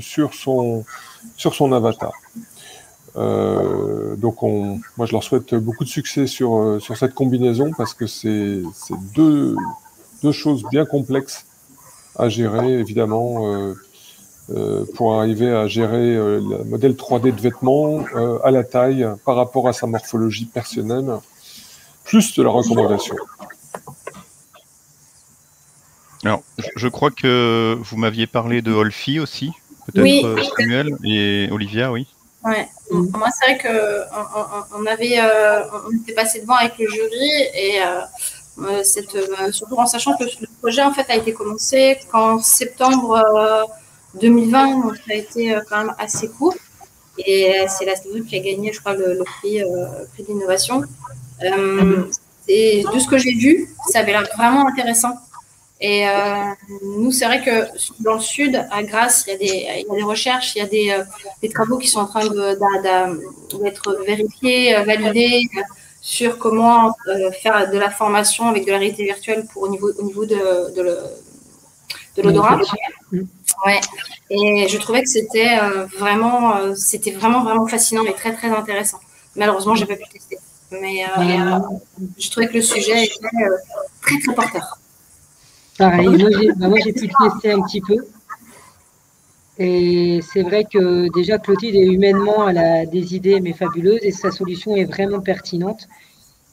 sur, 0.00 0.34
son, 0.34 0.84
sur 1.36 1.54
son 1.54 1.72
avatar. 1.72 2.12
donc 3.14 4.42
on, 4.42 4.80
moi 4.96 5.06
je 5.06 5.12
leur 5.12 5.22
souhaite 5.22 5.54
beaucoup 5.54 5.84
de 5.84 5.88
succès 5.88 6.26
sur, 6.26 6.78
sur 6.80 6.96
cette 6.96 7.14
combinaison 7.14 7.70
parce 7.76 7.94
que 7.94 8.06
c'est 8.06 8.62
deux, 9.14 9.56
choses 10.32 10.64
bien 10.70 10.84
complexes 10.86 11.46
à 12.16 12.28
gérer 12.28 12.78
évidemment 12.78 13.74
euh, 14.50 14.84
pour 14.96 15.14
arriver 15.14 15.50
à 15.50 15.66
gérer 15.66 16.14
euh, 16.14 16.38
le 16.38 16.64
modèle 16.64 16.92
3D 16.92 17.34
de 17.34 17.40
vêtements 17.40 18.04
euh, 18.14 18.38
à 18.44 18.50
la 18.50 18.62
taille 18.62 19.08
par 19.24 19.36
rapport 19.36 19.68
à 19.68 19.72
sa 19.72 19.86
morphologie 19.86 20.44
personnelle, 20.44 21.18
plus 22.04 22.34
de 22.36 22.42
la 22.42 22.50
recommandation. 22.50 23.16
Alors, 26.24 26.42
je 26.76 26.88
crois 26.88 27.10
que 27.10 27.78
vous 27.80 27.96
m'aviez 27.96 28.26
parlé 28.26 28.60
de 28.60 28.70
Olfi 28.70 29.18
aussi, 29.18 29.50
peut-être 29.92 30.54
Samuel 30.58 30.96
et 31.04 31.48
Olivia, 31.50 31.90
oui. 31.92 32.06
Ouais. 32.44 32.68
Moi, 32.90 33.28
c'est 33.30 33.54
vrai 33.54 33.58
qu'on 33.58 34.82
on 34.82 34.86
avait, 34.86 35.18
on 35.86 36.02
était 36.02 36.12
passé 36.12 36.40
devant 36.40 36.56
avec 36.56 36.78
le 36.78 36.88
jury 36.88 37.30
et 37.54 37.80
cette, 38.82 39.16
surtout 39.52 39.76
en 39.76 39.86
sachant 39.86 40.14
que 40.16 40.24
le 40.24 40.46
projet 40.60 40.82
en 40.82 40.92
fait 40.92 41.08
a 41.08 41.16
été 41.16 41.32
commencé 41.32 41.98
qu'en 42.12 42.38
septembre 42.40 43.18
2020, 44.20 44.80
donc 44.82 44.96
ça 44.96 45.02
a 45.10 45.14
été 45.14 45.54
euh, 45.54 45.60
quand 45.68 45.78
même 45.78 45.94
assez 45.98 46.28
court. 46.28 46.54
Et 47.18 47.60
euh, 47.60 47.66
c'est 47.68 47.84
la 47.84 47.94
startup 47.96 48.26
qui 48.26 48.36
a 48.36 48.40
gagné, 48.40 48.72
je 48.72 48.80
crois, 48.80 48.94
le, 48.94 49.22
prix, 49.24 49.62
euh, 49.62 49.86
prix 50.12 50.24
d'innovation. 50.24 50.82
et 52.48 52.84
de 52.92 52.98
ce 52.98 53.08
que 53.08 53.18
j'ai 53.18 53.34
vu, 53.34 53.68
ça 53.90 54.00
avait 54.00 54.12
l'air 54.12 54.26
vraiment 54.36 54.66
intéressant. 54.66 55.14
Et 55.86 56.06
nous, 56.82 57.12
c'est 57.12 57.26
vrai 57.26 57.42
que 57.42 57.56
dans 58.00 58.14
le 58.14 58.20
sud, 58.20 58.52
à 58.70 58.82
Grasse, 58.82 59.24
il 59.26 59.32
y 59.32 59.34
a 59.34 59.38
des, 59.38 59.82
il 59.82 59.86
y 59.86 59.92
a 59.92 59.96
des 59.96 60.02
recherches, 60.14 60.54
il 60.54 60.60
y 60.60 60.62
a 60.62 60.66
des, 60.66 60.86
des, 61.42 61.50
travaux 61.50 61.76
qui 61.76 61.88
sont 61.88 62.00
en 62.00 62.06
train 62.06 62.26
d'être 63.62 63.86
vérifiés, 64.06 64.74
validés 64.90 65.42
sur 66.00 66.38
comment 66.38 66.94
faire 67.42 67.70
de 67.70 67.78
la 67.78 67.90
formation 67.90 68.48
avec 68.48 68.64
de 68.64 68.70
la 68.70 68.78
réalité 68.78 69.04
virtuelle 69.04 69.46
pour 69.52 69.64
au 69.64 69.68
niveau, 69.68 69.90
au 69.98 70.04
niveau 70.04 70.24
de, 70.24 70.40
de, 70.76 70.82
de 72.16 72.22
l'odorat. 72.22 72.58
Ouais. 73.66 73.80
Et 74.30 74.68
je 74.68 74.78
trouvais 74.78 75.02
que 75.02 75.08
c'était 75.08 75.58
euh, 75.60 75.86
vraiment, 75.98 76.56
euh, 76.56 76.74
c'était 76.74 77.10
vraiment, 77.10 77.42
vraiment 77.42 77.66
fascinant 77.66 78.04
et 78.04 78.14
très, 78.14 78.32
très 78.32 78.48
intéressant. 78.48 79.00
Malheureusement, 79.36 79.74
j'ai 79.74 79.86
pas 79.86 79.96
pu 79.96 80.08
tester. 80.10 80.38
Mais 80.70 81.04
euh, 81.04 81.58
je 82.18 82.30
trouvais 82.30 82.48
que 82.48 82.54
le 82.54 82.62
sujet 82.62 83.04
était 83.04 83.18
très, 84.00 84.18
très 84.20 84.34
porteur. 84.34 84.78
Pareil, 85.78 86.08
bah, 86.56 86.68
moi 86.68 86.78
j'ai 86.84 86.92
pu 86.92 87.08
tester 87.08 87.52
un 87.52 87.60
petit 87.62 87.80
peu. 87.80 87.96
Et 89.58 90.20
c'est 90.32 90.42
vrai 90.42 90.64
que 90.64 91.12
déjà 91.12 91.38
Clotilde 91.38 91.76
est 91.76 91.86
humainement, 91.86 92.48
elle 92.48 92.58
a 92.58 92.86
des 92.86 93.14
idées 93.14 93.40
mais 93.40 93.52
fabuleuses 93.52 94.00
et 94.02 94.10
sa 94.10 94.30
solution 94.30 94.74
est 94.74 94.84
vraiment 94.84 95.20
pertinente. 95.20 95.86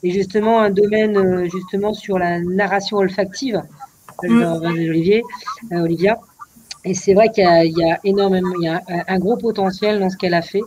Et 0.03 0.12
justement, 0.12 0.60
un 0.60 0.69
domaine 0.69 1.49
justement 1.49 1.93
sur 1.93 2.17
la 2.17 2.39
narration 2.39 2.97
olfactive, 2.97 3.62
mm. 4.23 4.41
Olivier, 4.63 5.23
Olivia, 5.71 6.19
et 6.84 6.93
c'est 6.93 7.13
vrai 7.13 7.29
qu'il 7.29 7.43
y, 7.43 7.91
a 7.91 7.99
énormément, 8.03 8.53
il 8.60 8.65
y 8.65 8.67
a 8.67 8.81
un, 9.07 9.19
gros 9.19 9.38
potentiel 9.38 9.99
dans 9.99 10.10
ce 10.10 10.17
qu'elle 10.17 10.34
a 10.34 10.41
fait. 10.41 10.63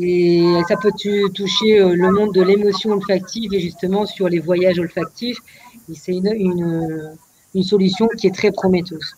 Et 0.00 0.44
ça 0.68 0.76
peut 0.76 0.92
toucher 1.34 1.80
euh, 1.80 1.94
le 1.96 2.12
monde 2.12 2.32
de 2.32 2.42
l'émotion 2.42 2.90
olfactive 2.90 3.52
et 3.52 3.58
justement 3.58 4.06
sur 4.06 4.28
les 4.28 4.38
voyages 4.38 4.78
olfactifs. 4.78 5.38
c'est 5.92 6.12
une, 6.12 6.32
une, 6.36 7.16
une, 7.54 7.62
solution 7.62 8.08
qui 8.18 8.26
est 8.26 8.34
très 8.34 8.52
prometteuse. 8.52 9.14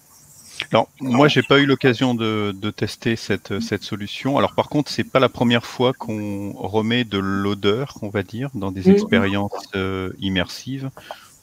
Alors, 0.73 0.88
moi, 1.01 1.29
j'ai 1.29 1.43
pas 1.43 1.59
eu 1.59 1.66
l'occasion 1.66 2.14
de, 2.14 2.55
de, 2.55 2.71
tester 2.71 3.16
cette, 3.16 3.61
cette 3.61 3.83
solution. 3.83 4.37
Alors, 4.37 4.55
par 4.55 4.69
contre, 4.69 4.90
c'est 4.90 5.05
pas 5.05 5.19
la 5.19 5.31
première 5.31 5.64
fois 5.64 5.93
qu'on 5.93 6.53
remet 6.53 7.05
de 7.05 7.19
l'odeur, 7.19 7.97
on 8.03 8.09
va 8.09 8.23
dire, 8.23 8.51
dans 8.55 8.71
des 8.71 8.88
mm. 8.88 8.93
expériences 8.93 9.53
euh, 9.75 10.11
immersives. 10.21 10.90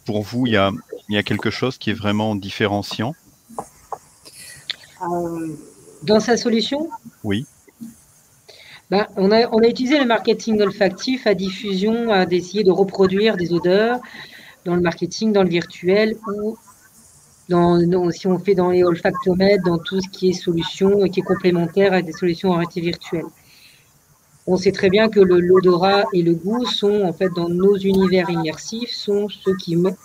Pour 0.06 0.21
vous, 0.21 0.45
il 0.45 0.54
y 0.54 0.58
a, 0.58 0.71
y 1.10 1.17
a 1.17 1.23
quelque 1.23 1.50
chose 1.50 1.78
qui 1.78 1.89
est 1.89 1.93
vraiment 1.93 2.36
différenciant? 2.36 3.13
Dans 6.04 6.19
sa 6.19 6.38
solution? 6.38 6.89
Oui. 7.23 7.45
Ben, 8.89 9.06
on, 9.17 9.32
a, 9.32 9.47
on, 9.50 9.60
a, 9.60 9.67
utilisé 9.67 10.00
le 10.00 10.06
marketing 10.06 10.62
olfactif 10.62 11.28
à 11.28 11.34
diffusion, 11.34 12.12
à 12.12 12.26
d'essayer 12.26 12.63
de 12.63 12.71
reproduire 12.71 13.36
des 13.36 13.52
odeurs 13.52 14.00
dans 14.63 14.76
le 14.76 14.82
marketing, 14.82 15.34
dans 15.34 15.43
le 15.43 15.50
virtuel 15.50 16.15
ou 16.28 16.58
si 17.47 18.27
on 18.27 18.39
fait 18.39 18.55
dans 18.55 18.71
les 18.71 18.83
olfactomètres, 18.83 19.63
dans 19.63 19.77
tout 19.77 20.01
ce 20.01 20.10
qui 20.10 20.29
est 20.29 20.33
solution 20.33 21.05
et 21.05 21.10
qui 21.10 21.21
est 21.21 21.23
complémentaire 21.23 21.93
à 21.93 22.01
des 22.01 22.12
solutions 22.12 22.49
en 22.49 22.55
réalité 22.55 22.81
virtuelle. 22.81 23.25
On 24.45 24.57
sait 24.57 24.71
très 24.71 24.89
bien 24.89 25.10
que 25.10 25.19
l'odorat 25.19 26.03
et 26.13 26.21
le 26.21 26.33
goût 26.33 26.65
sont, 26.65 27.01
en 27.03 27.13
fait, 27.13 27.29
dans 27.36 27.49
nos 27.49 27.75
univers 27.77 28.29
immersifs, 28.29 28.91
sont 28.91 29.27
ceux 29.29 29.53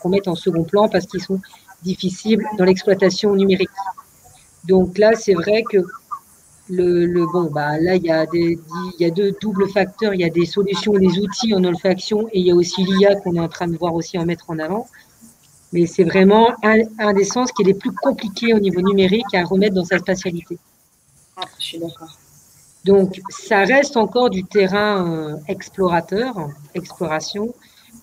qu'on 0.00 0.09
met 0.09 0.28
en 0.28 0.35
second 0.35 0.64
plan 0.64 0.88
parce 0.88 1.07
qu'ils 1.07 1.22
sont 1.22 1.40
difficiles 1.83 2.42
dans 2.59 2.64
l'exploitation 2.64 3.35
numérique. 3.35 3.70
Donc 4.66 4.98
là, 4.98 5.14
c'est 5.14 5.35
vrai 5.35 5.62
que 5.62 5.78
le, 6.68 7.33
bon, 7.33 7.50
bah 7.50 7.78
là, 7.78 7.96
il 7.96 8.05
y 8.05 9.05
a 9.05 9.11
deux 9.11 9.33
doubles 9.40 9.68
facteurs. 9.68 10.14
Il 10.14 10.20
y 10.20 10.24
a 10.24 10.31
des 10.31 10.46
solutions, 10.46 10.92
des 10.94 11.18
outils 11.18 11.55
en 11.55 11.62
olfaction 11.64 12.28
et 12.33 12.40
il 12.40 12.46
y 12.46 12.50
a 12.50 12.55
aussi 12.55 12.85
l'IA 12.85 13.16
qu'on 13.16 13.35
est 13.35 13.40
en 13.40 13.48
train 13.48 13.66
de 13.66 13.76
voir 13.76 13.94
aussi 13.94 14.18
en 14.18 14.24
mettre 14.24 14.50
en 14.50 14.59
avant. 14.59 14.88
Mais 15.72 15.87
c'est 15.87 16.04
vraiment 16.04 16.50
un, 16.62 17.12
des 17.14 17.24
sens 17.24 17.50
qui 17.52 17.62
est 17.62 17.66
les 17.66 17.74
plus 17.74 17.92
compliqués 17.92 18.52
au 18.54 18.58
niveau 18.58 18.80
numérique 18.80 19.35
à 19.35 19.44
remettre 19.44 19.74
dans 19.74 19.85
sa 19.85 19.98
spatialité. 19.98 20.58
Ah, 21.37 21.44
je 21.58 21.64
suis 21.64 21.78
d'accord. 21.78 22.18
Donc, 22.85 23.20
ça 23.30 23.61
reste 23.61 23.96
encore 23.96 24.28
du 24.28 24.44
terrain 24.44 25.06
euh, 25.06 25.37
explorateur, 25.48 26.35
exploration. 26.74 27.54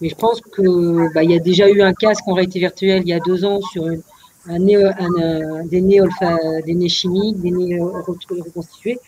Mais 0.01 0.09
je 0.09 0.15
pense 0.15 0.41
que 0.41 1.13
bah, 1.13 1.23
y 1.23 1.35
a 1.35 1.39
déjà 1.39 1.69
eu 1.69 1.81
un 1.81 1.93
casque 1.93 2.27
en 2.27 2.33
réalité 2.33 2.59
virtuelle 2.59 3.01
il 3.03 3.09
y 3.09 3.13
a 3.13 3.19
deux 3.19 3.43
ans 3.43 3.59
sur 3.61 3.87
une, 3.87 4.01
un 4.47 4.59
des, 5.65 5.81
nez 5.81 6.01
des 6.65 6.73
nez 6.73 6.89
chimiques, 6.89 7.39
des 7.41 7.51
nez 7.51 7.79
reconstitués. 7.79 8.99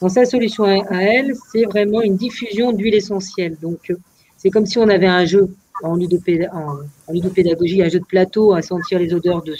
Dans 0.00 0.08
sa 0.08 0.24
solution 0.24 0.64
à, 0.64 1.02
elle, 1.02 1.34
c'est 1.52 1.64
vraiment 1.64 2.02
une 2.02 2.16
diffusion 2.16 2.72
d'huile 2.72 2.94
essentielle. 2.94 3.56
Donc, 3.60 3.90
euh, 3.90 3.96
c'est 4.36 4.50
comme 4.50 4.66
si 4.66 4.78
on 4.78 4.88
avait 4.88 5.06
un 5.06 5.24
jeu. 5.24 5.54
En, 5.82 5.96
ludopédagogie, 5.96 7.82
un 7.82 7.88
jeu 7.88 8.00
de 8.00 8.04
plateau, 8.04 8.52
à 8.54 8.62
sentir 8.62 8.98
les 8.98 9.12
odeurs 9.12 9.42
de, 9.42 9.54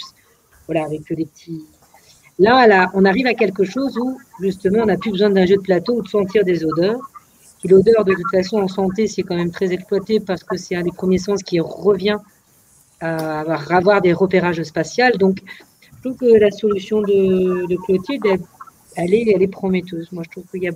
voilà, 0.67 0.85
avec 0.85 1.01
des 1.13 1.25
petits. 1.25 1.63
Là, 2.39 2.67
là, 2.67 2.91
on 2.93 3.05
arrive 3.05 3.27
à 3.27 3.33
quelque 3.33 3.63
chose 3.63 3.97
où 3.97 4.17
justement, 4.41 4.79
on 4.83 4.85
n'a 4.85 4.97
plus 4.97 5.11
besoin 5.11 5.29
d'un 5.29 5.45
jeu 5.45 5.55
de 5.55 5.61
plateau 5.61 5.97
ou 5.97 6.01
de 6.01 6.07
sentir 6.07 6.43
des 6.43 6.65
odeurs. 6.65 6.99
L'odeur, 7.63 8.05
de 8.05 8.13
toute 8.13 8.29
façon, 8.31 8.57
en 8.57 8.67
santé, 8.67 9.07
c'est 9.07 9.23
quand 9.23 9.35
même 9.35 9.51
très 9.51 9.73
exploité 9.73 10.19
parce 10.19 10.43
que 10.43 10.55
c'est 10.55 10.75
un 10.75 10.83
des 10.83 10.91
premiers 10.91 11.17
sens 11.17 11.41
qui 11.41 11.59
revient 11.59 12.17
à 13.01 13.41
avoir 13.69 14.01
des 14.01 14.13
repérages 14.13 14.61
spatials. 14.63 15.17
Donc, 15.17 15.39
je 15.81 16.09
trouve 16.09 16.17
que 16.17 16.39
la 16.39 16.51
solution 16.51 17.01
de, 17.01 17.65
de 17.65 17.75
Clotilde, 17.77 18.39
elle, 18.95 19.13
est, 19.13 19.31
elle 19.33 19.41
est 19.41 19.47
prometteuse. 19.47 20.11
Moi, 20.11 20.23
je 20.25 20.29
trouve 20.29 20.43
qu'il 20.51 20.63
y 20.63 20.67
a. 20.67 20.71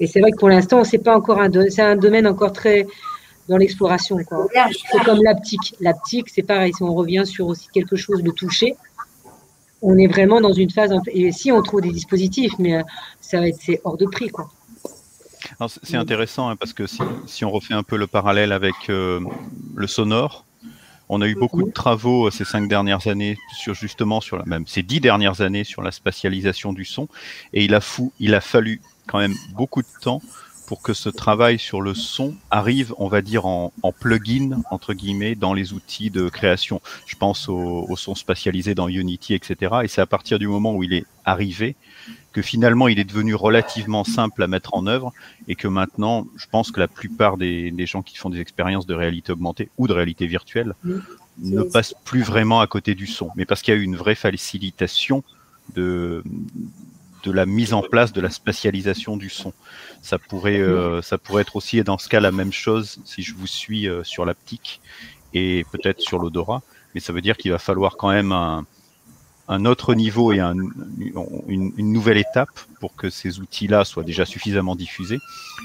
Et 0.00 0.06
c'est 0.06 0.20
vrai 0.20 0.30
que 0.30 0.38
pour 0.38 0.48
l'instant, 0.48 0.82
c'est 0.84 0.98
pas 0.98 1.16
encore 1.16 1.40
un, 1.40 1.50
c'est 1.68 1.82
un 1.82 1.96
domaine 1.96 2.26
encore 2.26 2.52
très 2.52 2.86
dans 3.48 3.56
l'exploration. 3.56 4.18
C'est 4.18 5.04
comme 5.04 5.22
l'aptique. 5.22 5.74
L'aptique, 5.80 6.28
c'est 6.28 6.42
pareil. 6.42 6.72
Si 6.74 6.82
on 6.82 6.94
revient 6.94 7.24
sur 7.24 7.46
aussi 7.46 7.68
quelque 7.72 7.96
chose 7.96 8.22
de 8.22 8.30
touché, 8.30 8.76
on 9.82 9.96
est 9.98 10.06
vraiment 10.06 10.40
dans 10.40 10.52
une 10.52 10.70
phase. 10.70 10.92
Et 11.08 11.32
si 11.32 11.52
on 11.52 11.62
trouve 11.62 11.82
des 11.82 11.92
dispositifs, 11.92 12.52
mais 12.58 12.76
euh, 12.76 12.82
ça 13.20 13.40
va 13.40 13.48
être 13.48 13.58
c'est 13.60 13.80
hors 13.84 13.96
de 13.96 14.06
prix, 14.06 14.30
quoi. 14.30 14.48
C'est 15.82 15.96
intéressant 15.96 16.48
hein, 16.48 16.56
parce 16.56 16.72
que 16.72 16.86
si, 17.26 17.44
on 17.44 17.50
refait 17.50 17.74
un 17.74 17.84
peu 17.84 17.96
le 17.96 18.06
parallèle 18.06 18.52
avec 18.52 18.74
euh, 18.88 19.20
le 19.76 19.86
sonore, 19.86 20.44
on 21.08 21.20
a 21.20 21.28
eu 21.28 21.36
beaucoup 21.36 21.62
de 21.62 21.70
travaux 21.70 22.26
euh, 22.26 22.30
ces 22.30 22.44
cinq 22.44 22.68
dernières 22.68 23.06
années 23.06 23.38
sur 23.56 23.72
justement 23.72 24.20
sur 24.20 24.38
la 24.38 24.44
même 24.44 24.66
ces 24.66 24.82
dix 24.82 25.00
dernières 25.00 25.40
années 25.40 25.62
sur 25.62 25.82
la 25.82 25.92
spatialisation 25.92 26.72
du 26.72 26.84
son 26.84 27.08
et 27.52 27.64
il 27.64 27.74
a 27.74 27.80
fou, 27.80 28.12
il 28.18 28.34
a 28.34 28.40
fallu 28.40 28.80
quand 29.06 29.18
même 29.18 29.34
beaucoup 29.54 29.82
de 29.82 29.88
temps 30.00 30.20
pour 30.66 30.82
que 30.82 30.92
ce 30.92 31.08
travail 31.08 31.58
sur 31.58 31.80
le 31.80 31.94
son 31.94 32.34
arrive, 32.50 32.94
on 32.98 33.08
va 33.08 33.22
dire, 33.22 33.46
en, 33.46 33.72
en 33.82 33.92
plugin, 33.92 34.62
entre 34.70 34.94
guillemets, 34.94 35.34
dans 35.34 35.54
les 35.54 35.72
outils 35.72 36.10
de 36.10 36.28
création. 36.28 36.80
Je 37.06 37.16
pense 37.16 37.48
au, 37.48 37.86
au 37.88 37.96
son 37.96 38.14
spatialisé 38.14 38.74
dans 38.74 38.88
Unity, 38.88 39.34
etc. 39.34 39.76
Et 39.84 39.88
c'est 39.88 40.00
à 40.00 40.06
partir 40.06 40.38
du 40.38 40.48
moment 40.48 40.74
où 40.74 40.82
il 40.82 40.92
est 40.92 41.04
arrivé 41.24 41.76
que 42.32 42.42
finalement 42.42 42.86
il 42.88 42.98
est 42.98 43.04
devenu 43.04 43.34
relativement 43.34 44.04
simple 44.04 44.42
à 44.42 44.46
mettre 44.46 44.74
en 44.74 44.86
œuvre 44.86 45.10
et 45.48 45.54
que 45.54 45.68
maintenant, 45.68 46.26
je 46.36 46.44
pense 46.50 46.70
que 46.70 46.80
la 46.80 46.86
plupart 46.86 47.38
des, 47.38 47.70
des 47.70 47.86
gens 47.86 48.02
qui 48.02 48.18
font 48.18 48.28
des 48.28 48.40
expériences 48.40 48.86
de 48.86 48.92
réalité 48.92 49.32
augmentée 49.32 49.70
ou 49.78 49.88
de 49.88 49.94
réalité 49.94 50.26
virtuelle 50.26 50.74
ne 51.38 51.62
passent 51.62 51.94
plus 52.04 52.22
vraiment 52.22 52.60
à 52.60 52.66
côté 52.66 52.94
du 52.94 53.06
son, 53.06 53.30
mais 53.36 53.46
parce 53.46 53.62
qu'il 53.62 53.72
y 53.72 53.76
a 53.76 53.80
eu 53.80 53.84
une 53.84 53.96
vraie 53.96 54.14
facilitation 54.14 55.24
de, 55.74 56.22
de 57.26 57.32
la 57.32 57.44
mise 57.44 57.74
en 57.74 57.82
place 57.82 58.12
de 58.12 58.20
la 58.20 58.30
spatialisation 58.30 59.16
du 59.16 59.28
son. 59.28 59.52
Ça 60.00 60.18
pourrait, 60.18 60.60
euh, 60.60 61.02
ça 61.02 61.18
pourrait 61.18 61.42
être 61.42 61.56
aussi 61.56 61.82
dans 61.82 61.98
ce 61.98 62.08
cas 62.08 62.20
la 62.20 62.30
même 62.30 62.52
chose 62.52 63.00
si 63.04 63.22
je 63.22 63.34
vous 63.34 63.48
suis 63.48 63.88
euh, 63.88 64.04
sur 64.04 64.24
l'aptique 64.24 64.80
et 65.34 65.66
peut-être 65.72 66.00
sur 66.00 66.18
l'odorat, 66.18 66.62
mais 66.94 67.00
ça 67.00 67.12
veut 67.12 67.20
dire 67.20 67.36
qu'il 67.36 67.50
va 67.50 67.58
falloir 67.58 67.96
quand 67.96 68.10
même 68.10 68.30
un, 68.30 68.64
un 69.48 69.64
autre 69.64 69.94
niveau 69.94 70.32
et 70.32 70.38
un, 70.38 70.54
une, 70.56 71.72
une, 71.76 71.92
nouvelle 71.92 72.16
étape 72.16 72.48
pour 72.80 72.94
que 72.94 73.10
ces 73.10 73.40
outils-là 73.40 73.84
soient 73.84 74.04
déjà 74.04 74.24
suffisamment 74.24 74.76
diffusés 74.76 75.18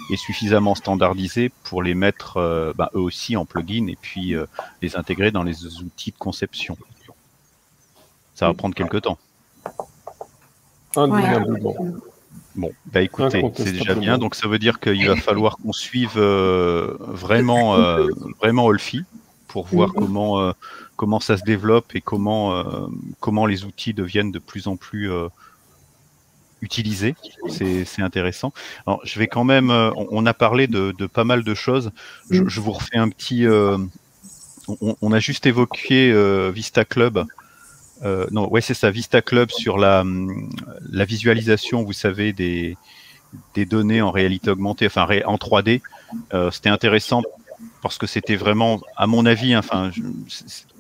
et 0.10 0.18
suffisamment 0.18 0.74
standardisés 0.74 1.52
pour 1.64 1.84
les 1.84 1.94
mettre 1.94 2.38
euh, 2.38 2.74
bah, 2.76 2.90
eux 2.96 3.00
aussi 3.00 3.38
en 3.38 3.46
plugin 3.46 3.86
et 3.88 3.98
puis 4.02 4.34
les 4.82 4.96
intégrer 4.96 5.30
dans 5.30 5.44
les 5.44 5.66
outils 5.84 6.12
de 6.12 6.18
conception. 6.18 6.76
Ça 8.34 8.48
va 8.48 8.56
prendre 8.56 8.74
quelques 8.74 9.04
temps. 9.04 9.20
Bon, 12.56 12.72
bah 12.92 13.02
écoutez, 13.02 13.42
c'est 13.56 13.72
déjà 13.72 13.96
bien. 13.96 14.18
Donc 14.18 14.36
ça 14.36 14.48
veut 14.48 14.60
dire 14.60 14.80
qu'il 14.80 15.08
va 15.08 15.16
falloir 15.16 15.58
qu'on 15.58 15.72
suive 15.72 16.18
euh, 16.18 16.98
vraiment, 17.00 17.76
euh, 17.76 18.08
vraiment 18.42 18.66
Olfi 18.66 19.04
pour 19.48 19.68
voir 19.68 19.94
comment, 19.94 20.42
euh, 20.42 20.52
comment 20.96 21.20
ça 21.20 21.38
se 21.38 21.44
développe 21.44 21.96
et 21.96 22.02
comment, 22.02 22.64
comment 23.20 23.46
les 23.46 23.66
outils 23.66 23.94
deviennent 23.94 24.32
de 24.32 24.40
plus 24.40 24.68
en 24.68 24.76
plus 24.76 25.10
utilisés. 26.62 27.16
C'est 27.48 28.02
intéressant. 28.02 28.54
Alors 28.86 29.00
je 29.04 29.18
vais 29.18 29.28
quand 29.28 29.46
même, 29.46 29.70
on, 29.70 30.26
a 30.26 30.34
parlé 30.34 30.68
de, 30.68 30.94
de, 30.98 31.06
pas 31.06 31.24
mal 31.24 31.44
de 31.44 31.54
choses. 31.54 31.92
Je, 32.30 32.48
je 32.48 32.60
vous 32.60 32.72
refais 32.72 32.98
un 32.98 33.10
petit. 33.10 33.46
On, 33.48 34.96
on, 35.02 35.12
a 35.12 35.20
juste 35.20 35.46
évoqué 35.46 36.14
Vista 36.52 36.84
Club. 36.86 37.26
Euh, 38.04 38.28
non, 38.32 38.50
ouais, 38.50 38.62
c'est 38.62 38.74
ça, 38.74 38.90
Vista 38.92 39.22
Club 39.22 39.52
sur 39.52 39.78
la, 39.78 40.04
la 40.90 41.06
visualisation, 41.06 41.84
vous 41.84 41.94
savez, 41.94 42.34
des, 42.34 42.78
des 43.54 43.66
données 43.66 44.02
en 44.02 44.12
réalité 44.12 44.50
augmentée, 44.50 44.88
enfin 44.88 45.08
en 45.26 45.36
3D. 45.36 45.82
Euh, 46.34 46.52
c'était 46.52 46.70
intéressant 46.70 47.22
parce 47.82 47.98
que 47.98 48.08
c'était 48.08 48.36
vraiment, 48.36 48.80
à 48.96 49.08
mon 49.08 49.26
avis, 49.26 49.56
enfin, 49.56 49.92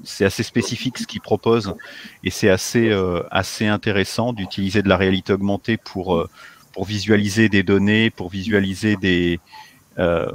c'est 0.03 0.25
assez 0.25 0.43
spécifique 0.43 0.97
ce 0.97 1.07
qu'ils 1.07 1.21
proposent 1.21 1.75
et 2.23 2.29
c'est 2.29 2.49
assez, 2.49 2.89
euh, 2.89 3.23
assez 3.31 3.67
intéressant 3.67 4.34
d'utiliser 4.34 4.81
de 4.81 4.89
la 4.89 4.97
réalité 4.97 5.34
augmentée 5.34 5.77
pour, 5.77 6.15
euh, 6.15 6.29
pour 6.73 6.86
visualiser 6.86 7.49
des 7.49 7.63
données, 7.63 8.10
pour 8.10 8.29
visualiser 8.29 8.95
des, 8.95 9.39
euh, 9.99 10.31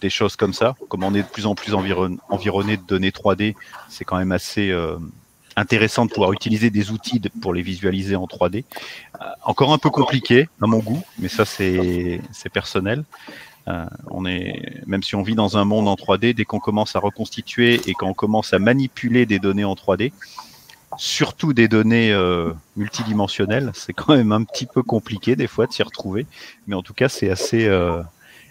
des 0.00 0.10
choses 0.10 0.36
comme 0.36 0.52
ça. 0.52 0.74
Comme 0.88 1.02
on 1.04 1.14
est 1.14 1.22
de 1.22 1.28
plus 1.28 1.46
en 1.46 1.54
plus 1.54 1.74
environné 1.74 2.76
de 2.76 2.82
données 2.82 3.10
3D, 3.10 3.54
c'est 3.88 4.04
quand 4.04 4.16
même 4.16 4.32
assez 4.32 4.72
intéressant 5.56 6.06
de 6.06 6.10
pouvoir 6.10 6.32
utiliser 6.32 6.70
des 6.70 6.90
outils 6.90 7.20
pour 7.40 7.54
les 7.54 7.62
visualiser 7.62 8.16
en 8.16 8.26
3D. 8.26 8.64
Euh, 9.20 9.24
encore 9.44 9.72
un 9.72 9.78
peu 9.78 9.90
compliqué 9.90 10.48
à 10.60 10.66
mon 10.66 10.78
goût, 10.78 11.02
mais 11.18 11.28
ça 11.28 11.44
c'est 11.44 12.20
personnel. 12.52 13.04
Euh, 13.66 13.86
on 14.10 14.26
est, 14.26 14.82
même 14.86 15.02
si 15.02 15.14
on 15.14 15.22
vit 15.22 15.34
dans 15.34 15.56
un 15.56 15.64
monde 15.64 15.88
en 15.88 15.94
3D, 15.94 16.34
dès 16.34 16.44
qu'on 16.44 16.60
commence 16.60 16.96
à 16.96 16.98
reconstituer 16.98 17.80
et 17.86 17.94
qu'on 17.94 18.12
commence 18.12 18.52
à 18.52 18.58
manipuler 18.58 19.24
des 19.24 19.38
données 19.38 19.64
en 19.64 19.74
3D, 19.74 20.12
surtout 20.98 21.54
des 21.54 21.66
données 21.66 22.12
euh, 22.12 22.52
multidimensionnelles, 22.76 23.70
c'est 23.74 23.94
quand 23.94 24.14
même 24.14 24.32
un 24.32 24.44
petit 24.44 24.66
peu 24.66 24.82
compliqué 24.82 25.34
des 25.34 25.46
fois 25.46 25.66
de 25.66 25.72
s'y 25.72 25.82
retrouver, 25.82 26.26
mais 26.66 26.74
en 26.74 26.82
tout 26.82 26.94
cas 26.94 27.08
c'est 27.08 27.30
assez 27.30 27.68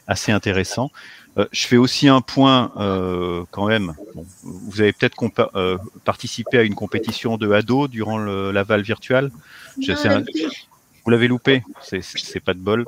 assez 0.08 0.32
intéressant. 0.32 0.92
Euh, 1.38 1.48
je 1.52 1.66
fais 1.66 1.78
aussi 1.78 2.08
un 2.08 2.22
point 2.22 2.72
euh, 2.78 3.44
quand 3.52 3.68
même. 3.68 3.96
Bon, 4.14 4.26
vous 4.44 4.82
avez 4.82 4.94
peut-être 4.94 5.18
euh, 5.56 5.78
participé 6.06 6.60
à 6.60 6.64
une 6.64 6.76
compétition 6.76 7.38
de 7.38 7.52
ado 7.52 7.88
durant 7.88 8.18
le, 8.18 8.52
la 8.52 8.64
Val 8.64 8.82
virtuelle. 8.82 9.32
vous 9.78 11.12
l'avez 11.12 11.28
loupé, 11.28 11.64
c'est 11.82 12.40
pas 12.40 12.54
de 12.54 12.60
bol. 12.60 12.86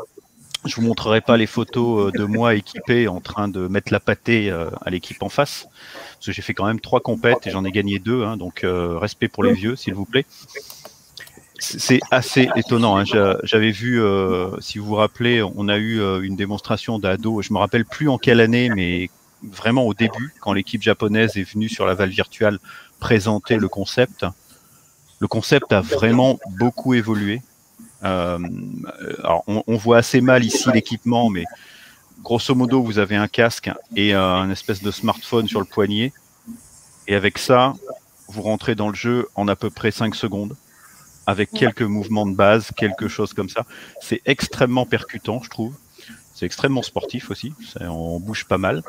Je 0.63 0.75
vous 0.75 0.81
montrerai 0.81 1.21
pas 1.21 1.37
les 1.37 1.45
photos 1.45 2.11
de 2.11 2.23
moi 2.23 2.55
équipé 2.55 3.07
en 3.07 3.21
train 3.21 3.47
de 3.47 3.67
mettre 3.67 3.93
la 3.93 3.99
pâtée 3.99 4.49
à 4.49 4.89
l'équipe 4.89 5.21
en 5.21 5.29
face, 5.29 5.67
parce 6.13 6.25
que 6.25 6.31
j'ai 6.31 6.41
fait 6.41 6.55
quand 6.55 6.65
même 6.65 6.79
trois 6.79 7.01
compètes 7.01 7.45
et 7.45 7.51
j'en 7.51 7.65
ai 7.65 7.71
gagné 7.71 7.99
deux, 7.99 8.23
hein, 8.23 8.35
donc 8.35 8.65
respect 8.65 9.27
pour 9.27 9.43
les 9.43 9.53
vieux, 9.53 9.75
s'il 9.75 9.93
vous 9.93 10.05
plaît. 10.05 10.25
C'est 11.59 12.01
assez 12.11 12.49
étonnant. 12.55 12.97
Hein. 12.97 13.03
J'avais 13.43 13.71
vu, 13.71 14.01
euh, 14.01 14.59
si 14.59 14.77
vous 14.77 14.85
vous 14.85 14.95
rappelez, 14.95 15.41
on 15.41 15.67
a 15.69 15.77
eu 15.77 16.01
euh, 16.01 16.21
une 16.21 16.35
démonstration 16.35 16.99
d'ado. 16.99 17.41
Je 17.41 17.53
me 17.53 17.59
rappelle 17.59 17.85
plus 17.85 18.09
en 18.09 18.17
quelle 18.17 18.41
année, 18.41 18.69
mais 18.69 19.09
vraiment 19.43 19.83
au 19.83 19.93
début, 19.93 20.33
quand 20.41 20.53
l'équipe 20.53 20.81
japonaise 20.81 21.37
est 21.37 21.49
venue 21.49 21.69
sur 21.69 21.85
la 21.85 21.93
Val 21.93 22.09
virtuelle 22.09 22.59
présenter 22.99 23.57
le 23.57 23.69
concept. 23.69 24.25
Le 25.19 25.27
concept 25.27 25.71
a 25.71 25.81
vraiment 25.81 26.39
beaucoup 26.57 26.93
évolué. 26.93 27.41
Euh, 28.03 28.39
alors 29.19 29.43
on, 29.47 29.77
voit 29.77 29.97
assez 29.97 30.21
mal 30.21 30.43
ici 30.43 30.69
l'équipement, 30.73 31.29
mais 31.29 31.45
grosso 32.21 32.53
modo, 32.53 32.83
vous 32.83 32.99
avez 32.99 33.15
un 33.15 33.27
casque 33.27 33.71
et 33.95 34.13
un 34.13 34.49
espèce 34.51 34.83
de 34.83 34.91
smartphone 34.91 35.47
sur 35.47 35.59
le 35.59 35.65
poignet. 35.65 36.11
Et 37.07 37.15
avec 37.15 37.37
ça, 37.37 37.73
vous 38.27 38.41
rentrez 38.41 38.75
dans 38.75 38.89
le 38.89 38.95
jeu 38.95 39.27
en 39.35 39.47
à 39.47 39.55
peu 39.55 39.69
près 39.69 39.91
5 39.91 40.15
secondes 40.15 40.55
avec 41.27 41.51
quelques 41.51 41.81
mouvements 41.81 42.25
de 42.25 42.35
base, 42.35 42.71
quelque 42.75 43.07
chose 43.07 43.33
comme 43.33 43.49
ça. 43.49 43.65
C'est 44.01 44.21
extrêmement 44.25 44.85
percutant, 44.85 45.41
je 45.43 45.49
trouve. 45.49 45.75
C'est 46.33 46.45
extrêmement 46.45 46.83
sportif 46.83 47.31
aussi. 47.31 47.53
On 47.79 48.19
bouge 48.19 48.45
pas 48.45 48.57
mal. 48.57 48.83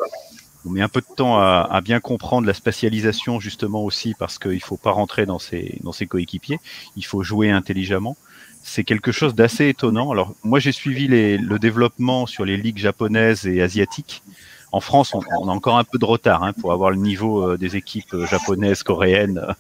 On 0.65 0.71
met 0.71 0.83
un 0.83 0.89
peu 0.89 1.01
de 1.01 1.15
temps 1.15 1.39
à, 1.39 1.69
à 1.71 1.81
bien 1.81 2.01
comprendre 2.01 2.47
la 2.47 2.55
spatialisation 2.55 3.39
justement 3.39 3.85
aussi 3.85 4.15
parce 4.19 4.39
qu'il 4.39 4.63
faut 4.63 4.77
pas 4.77 4.91
rentrer 4.91 5.25
dans 5.25 5.39
ses, 5.39 5.79
dans 5.85 5.93
ses 5.93 6.07
coéquipiers. 6.07 6.59
Il 6.97 7.05
faut 7.05 7.23
jouer 7.23 7.51
intelligemment. 7.51 8.17
C'est 8.65 8.83
quelque 8.83 9.13
chose 9.13 9.37
d'assez 9.37 9.69
étonnant. 9.69 10.11
Alors 10.11 10.35
moi 10.43 10.59
j'ai 10.59 10.73
suivi 10.73 11.07
les, 11.07 11.39
le 11.39 11.61
développement 11.61 12.27
sur 12.27 12.45
les 12.45 12.57
ligues 12.57 12.79
japonaises 12.79 13.47
et 13.47 13.63
asiatiques. 13.63 14.25
En 14.73 14.81
France, 14.81 15.15
on, 15.15 15.23
on 15.41 15.49
a 15.49 15.53
encore 15.53 15.79
un 15.79 15.85
peu 15.85 15.99
de 15.99 16.05
retard 16.05 16.43
hein, 16.43 16.53
pour 16.53 16.73
avoir 16.73 16.91
le 16.91 16.97
niveau 16.97 17.49
euh, 17.49 17.57
des 17.57 17.77
équipes 17.77 18.13
euh, 18.15 18.27
japonaises, 18.27 18.83
coréennes 18.83 19.39
euh, 19.39 19.53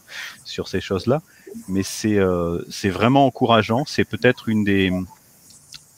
sur 0.44 0.66
ces 0.66 0.80
choses-là 0.80 1.22
mais 1.68 1.82
c'est 1.82 2.18
euh, 2.18 2.62
c'est 2.70 2.90
vraiment 2.90 3.26
encourageant. 3.26 3.84
C'est 3.86 4.04
peut-être 4.04 4.48
une 4.48 4.64
des 4.64 4.92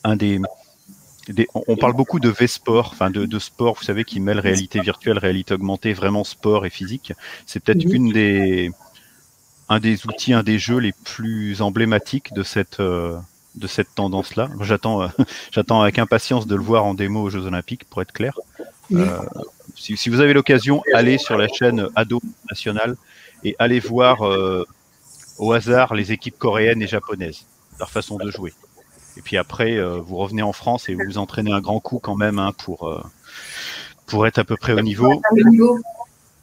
un 0.03 0.15
des, 0.15 0.39
des, 1.27 1.47
on 1.53 1.75
parle 1.75 1.93
beaucoup 1.93 2.19
de 2.19 2.29
V-sport, 2.29 2.89
enfin 2.93 3.09
de, 3.09 3.25
de, 3.25 3.39
sport, 3.39 3.75
vous 3.75 3.83
savez, 3.83 4.03
qui 4.03 4.19
mêle 4.19 4.39
réalité 4.39 4.79
virtuelle, 4.79 5.17
réalité 5.17 5.53
augmentée, 5.53 5.93
vraiment 5.93 6.23
sport 6.23 6.65
et 6.65 6.69
physique. 6.69 7.13
C'est 7.45 7.59
peut-être 7.59 7.85
mhm. 7.85 7.95
une 7.95 8.11
des 8.11 8.71
un 9.69 9.79
des 9.79 10.07
outils, 10.07 10.33
un 10.33 10.43
des 10.43 10.57
jeux 10.57 10.79
les 10.79 10.93
plus 11.03 11.61
emblématiques 11.61 12.33
de 12.33 12.43
cette 12.43 12.79
euh, 12.79 13.17
de 13.55 13.67
cette 13.67 13.93
tendance-là. 13.95 14.49
J'attends 14.61 15.03
euh, 15.03 15.07
j'attends 15.51 15.81
avec 15.81 15.99
impatience 15.99 16.47
de 16.47 16.55
le 16.55 16.61
voir 16.61 16.85
en 16.85 16.93
démo 16.93 17.23
aux 17.23 17.29
Jeux 17.29 17.45
Olympiques, 17.45 17.85
pour 17.85 18.01
être 18.01 18.11
clair. 18.11 18.33
Euh, 18.91 19.19
si, 19.75 20.09
vous 20.09 20.19
avez 20.19 20.33
l'occasion, 20.33 20.81
allez 20.93 21.19
sur 21.19 21.37
la 21.37 21.47
chaîne 21.47 21.87
Ado 21.95 22.21
National 22.49 22.97
et 23.43 23.55
allez 23.59 23.79
voir 23.79 24.17
au 25.39 25.53
hasard 25.53 25.95
les 25.95 26.11
équipes 26.11 26.37
coréennes 26.37 26.81
et 26.81 26.87
japonaises, 26.87 27.45
leur 27.79 27.89
façon 27.89 28.17
de 28.17 28.29
jouer. 28.29 28.53
Et 29.17 29.21
puis 29.21 29.37
après, 29.37 29.81
vous 29.81 30.15
revenez 30.15 30.43
en 30.43 30.53
France 30.53 30.87
et 30.87 30.93
vous 30.93 31.01
vous 31.05 31.17
entraînez 31.17 31.51
un 31.51 31.59
grand 31.59 31.79
coup 31.79 31.99
quand 31.99 32.15
même 32.15 32.39
hein, 32.39 32.53
pour, 32.63 33.03
pour 34.05 34.27
être 34.27 34.37
à 34.37 34.43
peu 34.43 34.55
près 34.55 34.73
au 34.73 34.81
niveau. 34.81 35.21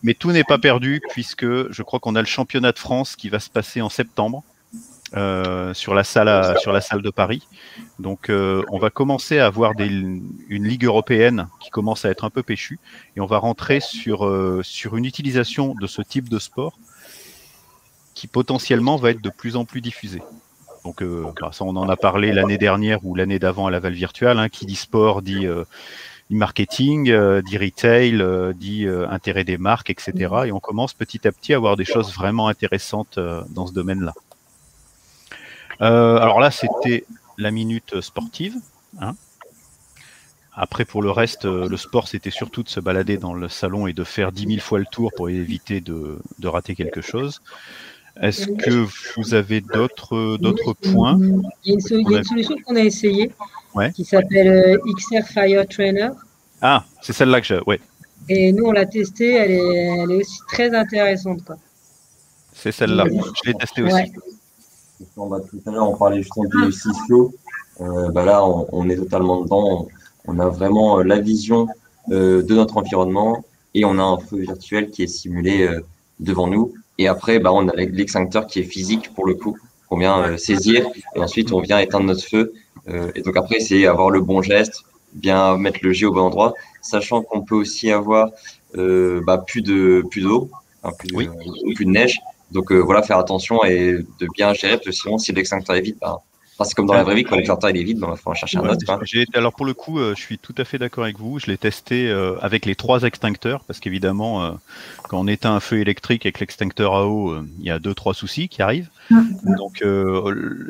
Mais 0.02 0.14
tout 0.14 0.32
n'est 0.32 0.44
pas 0.44 0.58
perdu 0.58 1.00
puisque 1.10 1.46
je 1.46 1.82
crois 1.82 2.00
qu'on 2.00 2.16
a 2.16 2.20
le 2.20 2.26
championnat 2.26 2.72
de 2.72 2.78
France 2.78 3.16
qui 3.16 3.28
va 3.28 3.38
se 3.38 3.50
passer 3.50 3.80
en 3.80 3.88
septembre. 3.88 4.42
Euh, 5.14 5.72
sur 5.72 5.94
la 5.94 6.02
salle 6.02 6.58
sur 6.58 6.72
la 6.72 6.80
salle 6.80 7.00
de 7.00 7.10
Paris. 7.10 7.46
Donc 8.00 8.28
euh, 8.28 8.64
on 8.72 8.78
va 8.80 8.90
commencer 8.90 9.38
à 9.38 9.46
avoir 9.46 9.72
une 9.78 10.24
ligue 10.48 10.84
européenne 10.84 11.46
qui 11.60 11.70
commence 11.70 12.04
à 12.04 12.10
être 12.10 12.24
un 12.24 12.30
peu 12.30 12.42
péchue 12.42 12.80
et 13.14 13.20
on 13.20 13.26
va 13.26 13.38
rentrer 13.38 13.78
sur 13.78 14.26
euh, 14.26 14.62
sur 14.64 14.96
une 14.96 15.04
utilisation 15.04 15.76
de 15.80 15.86
ce 15.86 16.02
type 16.02 16.28
de 16.28 16.40
sport 16.40 16.76
qui 18.16 18.26
potentiellement 18.26 18.96
va 18.96 19.10
être 19.10 19.22
de 19.22 19.30
plus 19.30 19.54
en 19.54 19.64
plus 19.64 19.80
diffusé. 19.80 20.20
Donc 20.84 21.04
bah, 21.40 21.50
ça 21.52 21.64
on 21.64 21.76
en 21.76 21.88
a 21.88 21.96
parlé 21.96 22.32
l'année 22.32 22.58
dernière 22.58 23.04
ou 23.04 23.14
l'année 23.14 23.38
d'avant 23.38 23.68
à 23.68 23.70
la 23.70 23.78
Val 23.78 23.92
Virtuelle. 23.92 24.38
Hein, 24.38 24.48
qui 24.48 24.66
dit 24.66 24.74
sport 24.74 25.22
dit 25.22 25.46
dit 26.28 26.36
marketing, 26.36 27.04
dit 27.42 27.58
retail, 27.58 28.24
dit 28.56 28.86
intérêt 28.88 29.44
des 29.44 29.58
marques, 29.58 29.90
etc. 29.90 30.12
Et 30.46 30.52
on 30.52 30.60
commence 30.60 30.94
petit 30.94 31.28
à 31.28 31.32
petit 31.32 31.52
à 31.52 31.56
avoir 31.56 31.76
des 31.76 31.84
choses 31.84 32.12
vraiment 32.14 32.48
intéressantes 32.48 33.20
dans 33.50 33.66
ce 33.68 33.72
domaine-là. 33.72 34.12
Euh, 35.80 36.16
alors 36.18 36.40
là, 36.40 36.50
c'était 36.50 37.04
la 37.38 37.50
minute 37.50 38.00
sportive. 38.00 38.54
Hein. 39.00 39.14
Après, 40.54 40.84
pour 40.84 41.02
le 41.02 41.10
reste, 41.10 41.44
euh, 41.44 41.68
le 41.68 41.76
sport, 41.76 42.08
c'était 42.08 42.30
surtout 42.30 42.62
de 42.62 42.68
se 42.68 42.80
balader 42.80 43.18
dans 43.18 43.34
le 43.34 43.48
salon 43.48 43.86
et 43.86 43.92
de 43.92 44.04
faire 44.04 44.32
10 44.32 44.46
000 44.46 44.60
fois 44.60 44.78
le 44.78 44.86
tour 44.90 45.12
pour 45.14 45.28
éviter 45.28 45.80
de, 45.80 46.18
rater 46.44 46.74
quelque 46.74 47.02
chose. 47.02 47.42
Est-ce 48.20 48.46
que 48.46 48.86
vous 49.16 49.34
avez 49.34 49.60
d'autres 49.60 50.38
d'autres 50.38 50.72
points 50.72 51.18
Il 51.64 51.70
y 51.70 51.72
a 51.72 51.74
une, 51.74 52.24
solution 52.24 52.56
qu'on 52.64 52.76
a 52.76 52.80
essayée 52.80 53.30
qui 53.94 54.04
s'appelle 54.04 54.48
euh, 54.48 54.92
XR 54.96 55.26
Fire 55.26 55.66
Trainer. 55.68 56.10
Ah, 56.62 56.84
c'est 57.02 57.12
celle-là 57.12 57.40
que 57.40 57.46
j'ai. 57.46 57.60
Ouais. 57.66 57.80
Et 58.28 58.52
nous, 58.52 58.64
on 58.64 58.72
l'a 58.72 58.86
testée. 58.86 59.34
Elle 59.34 59.50
est, 59.50 60.02
elle 60.02 60.10
est 60.10 60.16
aussi 60.16 60.38
très 60.48 60.74
intéressante. 60.74 61.40
C'est 62.54 62.72
celle-là. 62.72 63.04
Je 63.06 63.50
l'ai 63.50 63.54
testée 63.54 63.82
aussi. 63.82 64.12
Bah, 65.16 65.38
tout 65.50 65.60
à 65.66 65.70
l'heure, 65.70 65.90
on 65.90 65.96
parlait 65.96 66.22
justement 66.22 66.46
du 66.46 66.72
CIFLO. 66.72 67.34
Euh, 67.80 68.10
bah 68.10 68.24
là, 68.24 68.42
on, 68.46 68.88
est 68.88 68.96
totalement 68.96 69.42
dedans. 69.42 69.88
On 70.26 70.38
a 70.38 70.48
vraiment 70.48 70.98
euh, 70.98 71.02
la 71.02 71.20
vision 71.20 71.68
euh, 72.10 72.42
de 72.42 72.54
notre 72.54 72.78
environnement 72.78 73.44
et 73.74 73.84
on 73.84 73.98
a 73.98 74.02
un 74.02 74.18
feu 74.18 74.38
virtuel 74.38 74.90
qui 74.90 75.02
est 75.02 75.06
simulé 75.06 75.66
euh, 75.66 75.80
devant 76.18 76.46
nous. 76.46 76.72
Et 76.98 77.08
après, 77.08 77.38
bah, 77.38 77.52
on 77.52 77.68
a 77.68 77.74
l'extincteur 77.74 78.46
qui 78.46 78.60
est 78.60 78.64
physique 78.64 79.12
pour 79.14 79.26
le 79.26 79.34
coup, 79.34 79.56
qu'on 79.88 79.98
vient 79.98 80.36
saisir 80.36 80.86
et 81.14 81.20
ensuite 81.20 81.52
on 81.52 81.60
vient 81.60 81.78
éteindre 81.78 82.06
notre 82.06 82.24
feu. 82.24 82.52
et 83.14 83.22
donc 83.22 83.36
après, 83.36 83.60
c'est 83.60 83.86
avoir 83.86 84.10
le 84.10 84.20
bon 84.20 84.42
geste, 84.42 84.84
bien 85.12 85.56
mettre 85.56 85.80
le 85.82 85.92
jet 85.92 86.06
au 86.06 86.12
bon 86.12 86.22
endroit, 86.22 86.54
sachant 86.82 87.22
qu'on 87.22 87.42
peut 87.42 87.54
aussi 87.54 87.90
avoir 87.90 88.30
bah, 88.74 89.38
plus 89.46 89.62
de 89.62 90.04
plus 90.10 90.22
d'eau, 90.22 90.50
plus, 90.98 91.28
plus 91.74 91.84
de 91.84 91.90
neige. 91.90 92.18
Donc 92.52 92.70
euh, 92.70 92.78
voilà, 92.78 93.02
faire 93.02 93.18
attention 93.18 93.64
et 93.64 93.98
de 94.20 94.26
bien 94.34 94.52
gérer, 94.54 94.74
parce 94.74 94.86
que 94.86 94.92
sinon, 94.92 95.18
si 95.18 95.32
l'extincteur 95.32 95.76
est 95.76 95.80
vide, 95.80 95.96
bah, 96.00 96.22
c'est 96.64 96.74
comme 96.74 96.86
dans 96.86 96.94
la 96.94 97.04
vraie 97.04 97.14
vie, 97.14 97.24
quand 97.24 97.36
l'extincteur 97.36 97.70
est 97.70 97.82
vide, 97.82 97.98
bah, 97.98 98.12
il 98.12 98.18
faut 98.18 98.30
en 98.30 98.34
chercher 98.34 98.58
un 98.58 98.68
autre. 98.68 98.84
alors 99.34 99.52
pour 99.52 99.66
le 99.66 99.74
coup, 99.74 99.98
euh, 99.98 100.14
je 100.16 100.20
suis 100.20 100.38
tout 100.38 100.54
à 100.58 100.64
fait 100.64 100.78
d'accord 100.78 101.04
avec 101.04 101.18
vous. 101.18 101.38
Je 101.38 101.46
l'ai 101.46 101.58
testé 101.58 102.08
euh, 102.08 102.36
avec 102.40 102.66
les 102.66 102.74
trois 102.74 103.02
extincteurs, 103.02 103.64
parce 103.64 103.80
qu'évidemment, 103.80 104.56
quand 105.08 105.20
on 105.20 105.26
éteint 105.26 105.54
un 105.54 105.60
feu 105.60 105.78
électrique 105.78 106.26
avec 106.26 106.40
l'extincteur 106.40 106.94
à 106.94 107.06
eau, 107.06 107.36
il 107.58 107.64
y 107.64 107.70
a 107.70 107.78
deux 107.78 107.94
trois 107.94 108.14
soucis 108.14 108.48
qui 108.48 108.62
arrivent. 108.62 108.88
Donc 109.44 109.84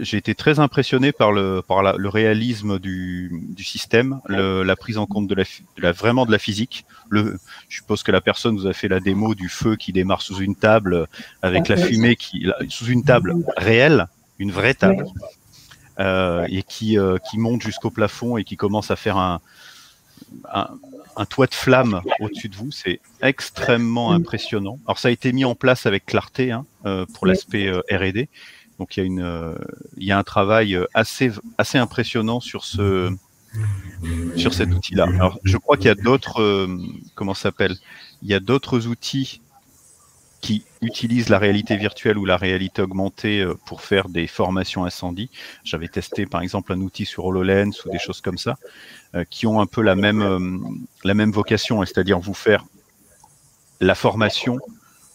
j'ai 0.01 0.17
été 0.17 0.35
très 0.35 0.59
impressionné 0.59 1.13
par 1.13 1.33
le 1.33 1.63
par 1.67 1.83
le 1.97 2.09
réalisme 2.09 2.79
du, 2.79 3.31
du 3.57 3.65
système, 3.65 4.21
le, 4.27 4.63
la 4.63 4.77
prise 4.77 4.99
en 4.99 5.07
compte 5.07 5.27
de 5.29 5.35
la, 5.35 5.45
de 5.45 5.83
la 5.83 5.93
vraiment 5.93 6.27
de 6.27 6.33
la 6.33 6.39
physique. 6.39 6.85
Le, 7.09 7.39
je 7.69 7.77
suppose 7.77 8.03
que 8.03 8.13
la 8.13 8.21
personne 8.21 8.57
vous 8.57 8.67
a 8.67 8.73
fait 8.73 8.89
la 8.89 9.01
démo 9.01 9.35
du 9.35 9.49
feu 9.49 9.77
qui 9.77 9.93
démarre 9.93 10.23
sous 10.23 10.39
une 10.39 10.57
table 10.57 11.07
avec 11.43 11.69
la 11.69 11.77
fumée 11.77 12.17
qui 12.17 12.47
sous 12.69 12.87
une 12.87 13.05
table 13.05 13.35
réelle, 13.57 14.07
une 14.39 14.51
vraie 14.51 14.75
table, 14.75 15.07
euh, 15.07 15.27
et 15.99 16.63
qui 16.63 16.99
euh, 16.99 17.19
qui 17.31 17.39
monte 17.39 17.63
jusqu'au 17.63 17.91
plafond 17.91 18.37
et 18.37 18.45
qui 18.45 18.57
commence 18.57 18.91
à 18.91 18.97
faire 18.97 19.17
un 19.17 19.41
un, 20.53 20.69
un 21.17 21.25
toit 21.27 21.47
de 21.47 21.55
flamme 21.55 22.01
au-dessus 22.21 22.49
de 22.49 22.57
vous, 22.57 22.73
c'est 22.73 23.01
extrêmement 23.23 24.13
impressionnant. 24.13 24.79
Alors 24.87 24.99
ça 24.99 25.09
a 25.09 25.11
été 25.11 25.33
mis 25.33 25.45
en 25.45 25.55
place 25.55 25.87
avec 25.87 26.07
clarté 26.07 26.53
hein, 26.53 26.65
euh, 26.87 27.07
pour 27.15 27.27
l'aspect 27.27 27.67
euh, 27.67 27.81
R&D. 27.91 28.29
Donc 28.79 28.97
il 28.97 29.01
y 29.01 29.03
a 29.03 29.07
une, 29.07 29.23
euh, 29.23 29.55
il 29.97 30.07
y 30.07 30.13
a 30.13 30.19
un 30.19 30.25
travail 30.25 30.79
assez 30.95 31.33
assez 31.59 31.79
impressionnant 31.79 32.41
sur 32.41 32.65
ce 32.65 33.15
sur 34.37 34.53
cet 34.53 34.71
outil-là. 34.71 35.07
Alors, 35.15 35.39
je 35.45 35.57
crois 35.57 35.77
qu'il 35.77 35.87
y 35.87 35.91
a 35.91 35.95
d'autres, 35.95 36.43
euh, 36.43 36.79
comment 37.15 37.35
s'appelle? 37.35 37.77
Il 38.23 38.29
y 38.29 38.35
a 38.35 38.41
d'autres 38.41 38.87
outils 38.87 39.41
qui 40.47 40.65
utilisent 40.81 41.29
la 41.29 41.41
réalité 41.41 41.77
virtuelle 41.77 42.19
ou 42.19 42.25
la 42.25 42.37
réalité 42.37 42.81
augmentée 42.81 43.41
euh, 43.41 43.55
pour 43.67 43.81
faire 43.81 44.09
des 44.09 44.29
formations 44.29 44.85
incendie. 44.85 45.29
J'avais 45.65 45.89
testé 45.89 46.25
par 46.25 46.41
exemple 46.41 46.73
un 46.73 46.81
outil 46.83 47.05
sur 47.05 47.25
HoloLens 47.25 47.73
ou 47.85 47.91
des 47.91 47.99
choses 47.99 48.21
comme 48.21 48.39
ça, 48.39 48.57
euh, 49.17 49.25
qui 49.29 49.49
ont 49.49 49.61
un 49.61 49.67
peu 49.67 49.83
la 49.83 49.97
même, 49.97 50.87
la 51.03 51.15
même 51.15 51.33
vocation, 51.33 51.85
c'est-à-dire 51.85 52.21
vous 52.21 52.35
faire 52.35 52.65
la 53.81 53.97
formation 53.97 54.59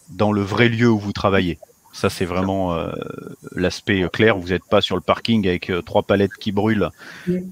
dans 0.09 0.33
le 0.33 0.41
vrai 0.41 0.67
lieu 0.67 0.89
où 0.89 0.99
vous 0.99 1.13
travaillez. 1.13 1.59
Ça, 1.93 2.09
c'est 2.09 2.25
vraiment 2.25 2.73
euh, 2.73 2.91
l'aspect 3.55 4.07
clair. 4.11 4.37
Vous 4.37 4.49
n'êtes 4.49 4.65
pas 4.69 4.81
sur 4.81 4.95
le 4.95 5.01
parking 5.01 5.47
avec 5.47 5.69
euh, 5.69 5.81
trois 5.81 6.03
palettes 6.03 6.35
qui 6.39 6.51
brûlent 6.51 6.89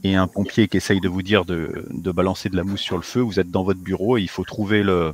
et 0.04 0.16
un 0.16 0.28
pompier 0.28 0.68
qui 0.68 0.78
essaye 0.78 1.02
de 1.02 1.10
vous 1.10 1.22
dire 1.22 1.44
de, 1.46 1.86
de, 1.90 2.12
balancer 2.12 2.50
de 2.50 2.56
la 2.56 2.64
mousse 2.64 2.82
sur 2.82 2.96
le 2.98 3.04
feu. 3.04 3.20
Vous 3.20 3.40
êtes 3.40 3.52
dans 3.52 3.64
votre 3.64 3.82
bureau 3.82 4.18
et 4.18 4.22
il 4.22 4.30
faut 4.30 4.46
trouver 4.46 4.82
le, 4.82 5.12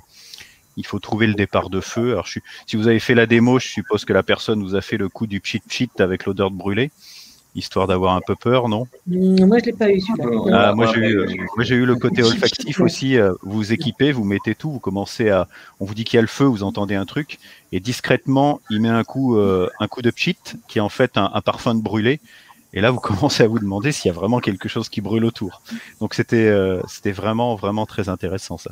il 0.77 0.85
faut 0.85 0.99
trouver 0.99 1.27
le 1.27 1.33
départ 1.33 1.69
de 1.69 1.81
feu. 1.81 2.11
Alors, 2.11 2.25
je, 2.25 2.39
si 2.65 2.75
vous 2.75 2.87
avez 2.87 2.99
fait 2.99 3.15
la 3.15 3.25
démo, 3.25 3.59
je 3.59 3.67
suppose 3.67 4.05
que 4.05 4.13
la 4.13 4.23
personne 4.23 4.61
vous 4.63 4.75
a 4.75 4.81
fait 4.81 4.97
le 4.97 5.09
coup 5.09 5.27
du 5.27 5.41
cheat 5.43 5.63
cheat 5.69 6.01
avec 6.01 6.25
l'odeur 6.25 6.51
de 6.51 6.55
brûlé 6.55 6.91
histoire 7.55 7.87
d'avoir 7.87 8.15
un 8.15 8.21
peu 8.21 8.35
peur, 8.35 8.67
non? 8.67 8.87
Mmh, 9.07 9.45
Moi, 9.45 9.59
je 9.59 9.65
l'ai 9.65 9.73
pas 9.73 9.89
eu. 9.89 10.01
Ah, 10.51 10.73
moi, 10.73 10.91
j'ai 10.93 11.01
eu, 11.01 11.47
j'ai 11.59 11.75
eu 11.75 11.85
le 11.85 11.95
côté 11.95 12.21
olfactif 12.21 12.79
aussi. 12.81 13.17
Euh, 13.17 13.33
vous 13.41 13.57
vous 13.57 13.73
équipez, 13.73 14.11
vous 14.11 14.23
mettez 14.23 14.55
tout, 14.55 14.71
vous 14.71 14.79
commencez 14.79 15.29
à. 15.29 15.47
On 15.79 15.85
vous 15.85 15.95
dit 15.95 16.03
qu'il 16.03 16.17
y 16.17 16.19
a 16.19 16.21
le 16.21 16.27
feu, 16.27 16.45
vous 16.45 16.63
entendez 16.63 16.95
un 16.95 17.05
truc, 17.05 17.39
et 17.71 17.79
discrètement, 17.79 18.59
il 18.69 18.81
met 18.81 18.89
un 18.89 19.03
coup, 19.03 19.37
euh, 19.37 19.69
un 19.79 19.87
coup 19.87 20.01
de 20.01 20.11
pchit, 20.11 20.37
qui 20.67 20.79
est 20.79 20.81
en 20.81 20.89
fait 20.89 21.17
un, 21.17 21.41
parfum 21.41 21.75
de 21.75 21.81
brûlé. 21.81 22.19
Et 22.73 22.81
là, 22.81 22.91
vous 22.91 22.99
commencez 22.99 23.43
à 23.43 23.47
vous 23.47 23.59
demander 23.59 23.91
s'il 23.91 24.09
y 24.09 24.11
a 24.11 24.17
vraiment 24.17 24.39
quelque 24.39 24.67
chose 24.67 24.89
qui 24.89 25.01
brûle 25.01 25.23
autour. 25.25 25.61
Donc, 26.01 26.13
c'était, 26.13 26.47
euh, 26.47 26.81
c'était 26.87 27.13
vraiment, 27.13 27.55
vraiment 27.55 27.85
très 27.85 28.09
intéressant 28.09 28.57
ça. 28.57 28.71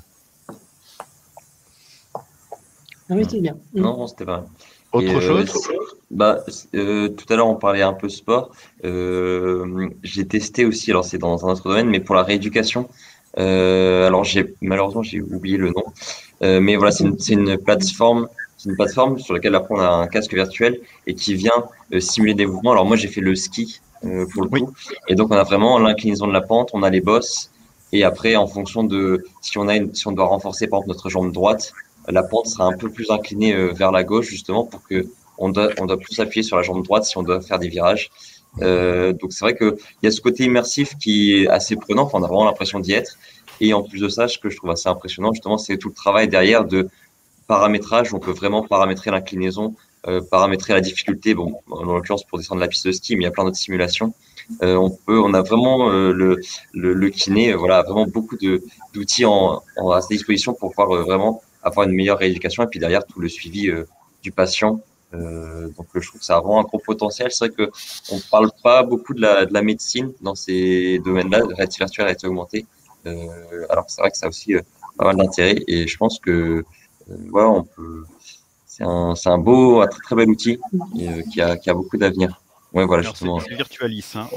Ah 3.14 3.16
oui, 3.16 3.28
c'est 3.30 3.42
bien. 3.42 3.56
Non, 3.76 4.08
c'était 4.08 4.24
vrai. 4.24 4.40
Autre 4.92 5.20
chose 5.22 5.52
bah, 6.10 6.40
euh, 6.74 7.10
Tout 7.10 7.32
à 7.32 7.36
l'heure, 7.36 7.48
on 7.48 7.56
parlait 7.56 7.84
un 7.84 7.94
peu 7.94 8.10
sport. 8.10 8.50
Euh, 8.86 9.90
j'ai 10.02 10.26
testé 10.26 10.66
aussi, 10.66 10.90
alors 10.90 11.06
c'est 11.06 11.20
dans 11.20 11.46
un 11.46 11.52
autre 11.52 11.70
domaine, 11.70 11.90
mais 11.90 12.00
pour 12.00 12.16
la 12.16 12.24
rééducation. 12.24 12.90
Euh, 13.38 14.08
alors, 14.08 14.24
j'ai 14.24 14.56
malheureusement, 14.62 15.04
j'ai 15.04 15.22
oublié 15.22 15.58
le 15.58 15.70
nom. 15.70 15.84
mais 16.42 16.76
voilà, 16.76 16.92
c'est 16.92 17.04
une, 17.04 17.18
une, 17.30 17.58
plateforme 17.58 18.28
une 18.66 18.76
plateforme 18.76 19.20
sur 19.20 19.36
laquelle 19.36 19.56
après 19.56 19.76
on 19.76 19.80
a 19.80 19.90
un 19.90 20.08
casque 20.08 20.34
virtuel 20.34 20.80
et 21.06 21.14
qui 21.14 21.36
vient 21.36 21.66
simuler 22.00 22.34
des 22.34 22.48
mouvements. 22.48 22.72
Alors 22.72 22.86
moi 22.86 22.96
j'ai 22.96 23.10
fait 23.10 23.20
le 23.20 23.36
ski 23.36 23.82
pour 24.02 24.44
le 24.44 24.50
coup 24.50 24.74
et 25.10 25.16
donc 25.16 25.32
on 25.32 25.36
a 25.36 25.44
vraiment 25.44 25.78
l'inclinaison 25.80 26.28
de 26.28 26.34
la 26.34 26.40
pente, 26.40 26.70
on 26.72 26.82
a 26.82 26.90
les 26.90 27.02
bosses 27.02 27.52
et 27.92 28.06
après 28.06 28.38
en 28.38 28.48
fonction 28.48 28.86
de 28.86 29.26
si 29.42 29.58
on 29.58 29.68
a 29.68 29.76
une, 29.76 29.94
si 29.94 30.08
on 30.08 30.14
doit 30.14 30.26
renforcer 30.26 30.68
par 30.68 30.80
exemple 30.80 30.90
notre 30.90 31.10
jambe 31.10 31.34
droite, 31.34 31.74
la 32.08 32.24
pente 32.24 32.48
sera 32.48 32.66
un 32.66 32.78
peu 32.78 32.90
plus 32.90 33.10
inclinée 33.10 33.54
euh, 33.54 33.72
vers 33.72 33.92
la 33.92 34.04
gauche 34.04 34.28
justement 34.28 34.66
pour 34.66 34.84
que 34.84 35.08
on 35.38 35.50
doit, 35.50 35.70
on 35.80 35.86
doit 35.86 35.98
plus 35.98 36.20
appuyer 36.20 36.44
sur 36.44 36.58
la 36.58 36.64
jambe 36.64 36.84
droite 36.84 37.06
si 37.06 37.18
on 37.18 37.24
doit 37.24 37.42
faire 37.42 37.60
des 37.60 37.68
virages. 37.68 38.12
Euh, 38.62 39.14
donc 39.14 39.34
c'est 39.34 39.44
vrai 39.44 39.58
qu'il 39.58 39.74
y 40.04 40.08
a 40.08 40.12
ce 40.12 40.22
côté 40.22 40.44
immersif 40.44 40.96
qui 40.98 41.34
est 41.34 41.48
assez 41.48 41.76
prenant, 41.76 42.10
on 42.14 42.24
a 42.24 42.28
vraiment 42.28 42.46
l'impression 42.46 42.80
d'y 42.80 42.94
être. 42.94 43.18
Et 43.60 43.74
en 43.74 43.84
plus 43.84 44.00
de 44.00 44.10
ça, 44.10 44.28
ce 44.28 44.38
que 44.38 44.50
je 44.50 44.58
trouve 44.58 44.70
assez 44.70 44.90
impressionnant, 44.90 45.34
justement, 45.34 45.58
c'est 45.58 45.78
tout 45.78 45.90
le 45.90 45.94
travail 45.94 46.28
derrière 46.28 46.66
de 46.66 46.88
paramétrage. 47.48 48.14
On 48.14 48.20
peut 48.20 48.32
vraiment 48.32 48.64
paramétrer 48.64 49.10
l'inclinaison, 49.10 49.76
euh, 50.08 50.22
paramétrer 50.22 50.74
la 50.74 50.82
difficulté. 50.82 51.34
Bon, 51.34 51.60
en 51.72 51.84
l'occurrence 51.84 52.26
pour 52.26 52.38
descendre 52.38 52.62
la 52.62 52.68
piste 52.68 52.86
de 52.86 52.92
ski, 52.92 53.16
mais 53.16 53.24
il 53.24 53.26
y 53.26 53.28
a 53.28 53.32
plein 53.32 53.44
d'autres 53.44 53.58
simulations. 53.58 54.14
On 54.62 54.90
peut, 54.90 55.20
on 55.20 55.34
a 55.34 55.42
vraiment 55.42 55.90
le, 55.90 56.42
le, 56.74 57.10
kiné, 57.10 57.54
voilà, 57.54 57.82
vraiment 57.82 58.08
beaucoup 58.08 58.36
d'outils 58.38 59.24
à 59.24 60.02
sa 60.02 60.08
disposition 60.10 60.54
pour 60.54 60.72
pouvoir 60.72 61.06
vraiment 61.06 61.42
avoir 61.64 61.88
une 61.88 61.96
meilleure 61.96 62.20
rééducation 62.20 62.64
et 62.64 62.68
puis 62.68 62.80
derrière 62.80 63.06
tout 63.06 63.20
le 63.20 63.30
suivi 63.30 63.70
euh, 63.70 63.88
du 64.22 64.32
patient. 64.32 64.82
Euh, 65.14 65.70
donc 65.78 65.88
je 65.94 66.08
trouve 66.08 66.20
que 66.20 66.26
ça 66.26 66.38
a 66.38 66.42
vraiment 66.42 66.60
un 66.60 66.64
gros 66.64 66.80
potentiel. 66.80 67.32
C'est 67.32 67.48
vrai 67.48 67.56
que 67.56 67.72
on 68.12 68.20
parle 68.32 68.52
pas 68.64 68.84
beaucoup 68.84 69.14
de 69.14 69.22
la, 69.22 69.46
de 69.46 69.54
la 69.54 69.62
médecine 69.62 70.12
dans 70.22 70.36
ces 70.36 71.00
domaines-là, 71.00 71.42
de 71.42 71.54
réalité 71.54 71.78
virtuelle, 71.80 72.06
réalité 72.06 72.28
augmentée. 72.28 72.66
Euh, 73.06 73.28
alors 73.70 73.86
c'est 73.88 74.02
vrai 74.02 74.12
que 74.12 74.18
ça 74.18 74.26
a 74.26 74.30
aussi 74.30 74.56
pas 74.98 75.06
mal 75.06 75.18
d'intérêt. 75.18 75.58
Et 75.68 75.88
je 75.88 75.98
pense 75.98 76.20
que 76.20 76.64
ouais, 77.08 77.44
on 77.44 77.64
peut. 77.64 78.04
C'est 78.66 78.84
un, 78.84 79.14
un, 79.26 79.38
beau, 79.38 79.82
un 79.82 79.88
très, 79.88 80.02
très 80.02 80.16
bel 80.16 80.30
outil 80.30 80.60
qui, 81.32 81.42
a, 81.42 81.58
qui 81.58 81.70
a 81.70 81.74
beaucoup 81.76 81.98
d'avenir. 81.98 82.42
Ouais, 82.74 82.86
voilà, 82.86 83.04
justement. 83.04 83.40
C'est 83.40 83.54
Virtualis, 83.54 84.14
hein. 84.16 84.28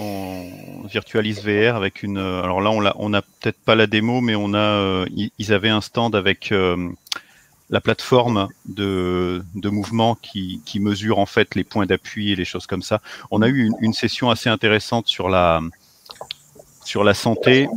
Virtualis 0.84 1.40
VR 1.42 1.74
avec 1.76 2.02
une. 2.02 2.18
Alors 2.18 2.60
là, 2.60 2.70
on 2.70 2.84
a, 2.84 2.94
on 2.98 3.14
a 3.14 3.22
peut-être 3.22 3.58
pas 3.58 3.74
la 3.74 3.86
démo, 3.86 4.20
mais 4.20 4.34
on 4.34 4.54
a. 4.54 5.06
ils 5.10 5.52
avaient 5.52 5.70
un 5.70 5.80
stand 5.80 6.14
avec 6.14 6.52
la 7.70 7.80
plateforme 7.80 8.48
de, 8.66 9.44
de 9.54 9.68
mouvement 9.68 10.14
qui, 10.14 10.60
qui, 10.64 10.80
mesure 10.80 11.18
en 11.18 11.26
fait 11.26 11.54
les 11.54 11.64
points 11.64 11.86
d'appui 11.86 12.32
et 12.32 12.36
les 12.36 12.44
choses 12.44 12.66
comme 12.66 12.82
ça. 12.82 13.00
On 13.30 13.42
a 13.42 13.48
eu 13.48 13.70
une, 13.80 13.92
session 13.92 14.30
assez 14.30 14.48
intéressante 14.48 15.08
sur 15.08 15.28
la, 15.28 15.60
sur 16.84 17.02
la 17.02 17.14
santé, 17.14 17.68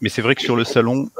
mais 0.00 0.08
c'est 0.08 0.22
vrai 0.22 0.34
que 0.34 0.42
sur 0.42 0.56
le 0.56 0.64
salon, 0.64 1.10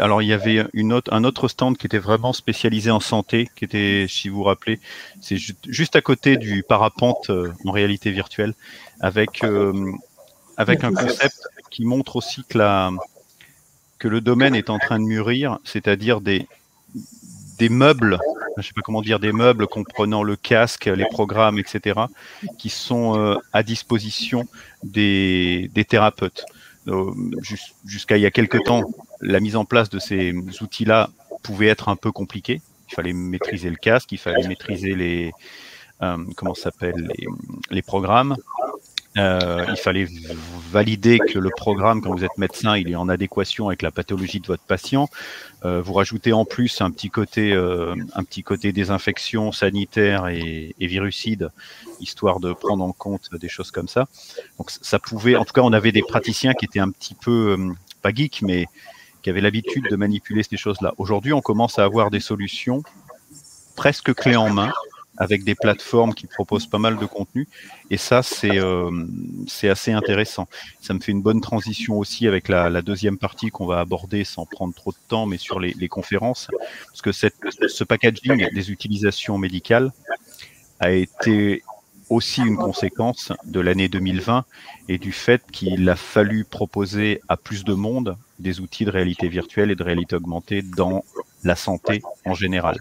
alors 0.00 0.22
il 0.22 0.28
y 0.28 0.32
avait 0.32 0.64
un 1.10 1.24
autre 1.24 1.48
stand 1.48 1.76
qui 1.76 1.86
était 1.86 1.98
vraiment 1.98 2.32
spécialisé 2.32 2.90
en 2.90 3.00
santé, 3.00 3.48
qui 3.56 3.64
était, 3.64 4.06
si 4.08 4.28
vous 4.28 4.38
vous 4.38 4.42
rappelez, 4.44 4.80
c'est 5.20 5.36
juste 5.68 5.96
à 5.96 6.00
côté 6.00 6.36
du 6.36 6.62
parapente 6.62 7.30
euh, 7.30 7.52
en 7.64 7.70
réalité 7.70 8.10
virtuelle, 8.10 8.54
avec, 9.00 9.44
euh, 9.44 9.92
avec 10.56 10.82
un 10.82 10.92
concept 10.92 11.40
qui 11.70 11.84
montre 11.84 12.16
aussi 12.16 12.42
que, 12.48 14.08
le 14.08 14.20
domaine 14.20 14.54
est 14.54 14.70
en 14.70 14.78
train 14.78 14.98
de 14.98 15.04
mûrir, 15.04 15.58
c'est-à-dire 15.64 16.20
des, 16.20 16.46
des 17.58 17.68
meubles, 17.68 18.18
je 18.56 18.62
sais 18.62 18.72
pas 18.72 18.82
comment 18.82 19.02
dire, 19.02 19.20
des 19.20 19.32
meubles 19.32 19.66
comprenant 19.66 20.22
le 20.22 20.36
casque, 20.36 20.86
les 20.86 21.06
programmes, 21.06 21.58
etc., 21.58 22.00
qui 22.58 22.70
sont 22.70 23.18
euh, 23.18 23.36
à 23.52 23.62
disposition 23.62 24.46
des, 24.82 25.70
des 25.74 25.84
thérapeutes. 25.84 26.44
Euh, 26.88 27.12
jusqu'à 27.84 28.16
il 28.16 28.22
y 28.22 28.26
a 28.26 28.30
quelques 28.30 28.62
temps, 28.64 28.82
la 29.20 29.40
mise 29.40 29.56
en 29.56 29.64
place 29.64 29.88
de 29.90 29.98
ces 29.98 30.32
outils-là 30.60 31.10
pouvait 31.42 31.66
être 31.66 31.88
un 31.88 31.96
peu 31.96 32.12
compliquée. 32.12 32.60
Il 32.88 32.94
fallait 32.94 33.12
maîtriser 33.12 33.70
le 33.70 33.76
casque, 33.76 34.12
il 34.12 34.18
fallait 34.18 34.46
maîtriser 34.46 34.94
les 34.94 35.32
euh, 36.02 36.18
comment 36.36 36.54
s'appelle 36.54 36.94
les, 36.96 37.26
les 37.70 37.82
programmes. 37.82 38.36
Euh, 39.16 39.64
il 39.68 39.76
fallait 39.76 40.06
valider 40.70 41.18
que 41.18 41.38
le 41.38 41.50
programme, 41.50 42.02
quand 42.02 42.14
vous 42.14 42.24
êtes 42.24 42.36
médecin, 42.36 42.76
il 42.76 42.90
est 42.90 42.96
en 42.96 43.08
adéquation 43.08 43.68
avec 43.68 43.82
la 43.82 43.90
pathologie 43.90 44.40
de 44.40 44.46
votre 44.46 44.62
patient. 44.62 45.08
Euh, 45.64 45.80
vous 45.80 45.94
rajoutez 45.94 46.32
en 46.32 46.44
plus 46.44 46.80
un 46.80 46.90
petit 46.90 47.08
côté, 47.08 47.52
euh, 47.52 47.94
un 48.14 48.24
petit 48.24 48.42
côté 48.42 48.72
désinfection 48.72 49.52
sanitaire 49.52 50.28
et, 50.28 50.74
et, 50.78 50.86
virucide, 50.86 51.50
histoire 52.00 52.40
de 52.40 52.52
prendre 52.52 52.84
en 52.84 52.92
compte 52.92 53.30
des 53.34 53.48
choses 53.48 53.70
comme 53.70 53.88
ça. 53.88 54.06
Donc 54.58 54.70
ça 54.70 54.98
pouvait, 54.98 55.36
en 55.36 55.44
tout 55.44 55.52
cas, 55.52 55.62
on 55.62 55.72
avait 55.72 55.92
des 55.92 56.02
praticiens 56.02 56.52
qui 56.52 56.66
étaient 56.66 56.80
un 56.80 56.90
petit 56.90 57.14
peu 57.14 57.56
euh, 57.58 57.72
pas 58.02 58.12
geeks, 58.12 58.42
mais 58.42 58.66
qui 59.22 59.30
avaient 59.30 59.40
l'habitude 59.40 59.86
de 59.90 59.96
manipuler 59.96 60.42
ces 60.42 60.56
choses-là. 60.56 60.92
Aujourd'hui, 60.98 61.32
on 61.32 61.40
commence 61.40 61.78
à 61.78 61.84
avoir 61.84 62.10
des 62.10 62.20
solutions 62.20 62.82
presque 63.76 64.14
clés 64.14 64.36
en 64.36 64.50
main 64.50 64.72
avec 65.16 65.44
des 65.44 65.54
plateformes 65.54 66.14
qui 66.14 66.26
proposent 66.26 66.66
pas 66.66 66.78
mal 66.78 66.98
de 66.98 67.06
contenu. 67.06 67.48
Et 67.90 67.96
ça, 67.96 68.22
c'est 68.22 68.58
euh, 68.58 68.90
assez 69.64 69.92
intéressant. 69.92 70.48
Ça 70.80 70.94
me 70.94 71.00
fait 71.00 71.12
une 71.12 71.22
bonne 71.22 71.40
transition 71.40 71.98
aussi 71.98 72.26
avec 72.26 72.48
la, 72.48 72.82
deuxième 72.82 73.18
partie 73.18 73.48
qu'on 73.48 73.66
va 73.66 73.80
aborder 73.80 74.24
sans 74.24 74.46
prendre 74.46 74.74
trop 74.74 74.92
de 74.92 75.08
temps, 75.08 75.26
mais 75.26 75.38
sur 75.38 75.60
les, 75.60 75.88
conférences. 75.88 76.48
Parce 76.86 77.02
que 77.02 77.12
ce 77.12 77.84
packaging 77.84 78.48
des 78.52 78.70
utilisations 78.70 79.38
médicales 79.38 79.92
a 80.80 80.90
été 80.90 81.62
aussi 82.08 82.42
une 82.42 82.56
conséquence 82.56 83.32
de 83.44 83.60
l'année 83.60 83.88
2020 83.88 84.44
et 84.88 84.98
du 84.98 85.12
fait 85.12 85.42
qu'il 85.50 85.88
a 85.88 85.96
fallu 85.96 86.44
proposer 86.44 87.20
à 87.28 87.36
plus 87.36 87.64
de 87.64 87.74
monde 87.74 88.16
des 88.38 88.60
outils 88.60 88.84
de 88.84 88.90
réalité 88.90 89.28
virtuelle 89.28 89.70
et 89.70 89.74
de 89.74 89.82
réalité 89.82 90.16
augmentée 90.16 90.62
dans 90.62 91.04
la 91.42 91.56
santé 91.56 92.02
en 92.24 92.34
général. 92.34 92.78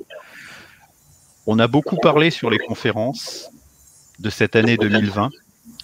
On 1.48 1.60
a 1.60 1.68
beaucoup 1.68 1.98
parlé 1.98 2.32
sur 2.32 2.50
les 2.50 2.58
conférences 2.58 3.52
de 4.20 4.32
cette 4.32 4.56
année 4.56 4.78
2020, 4.78 5.30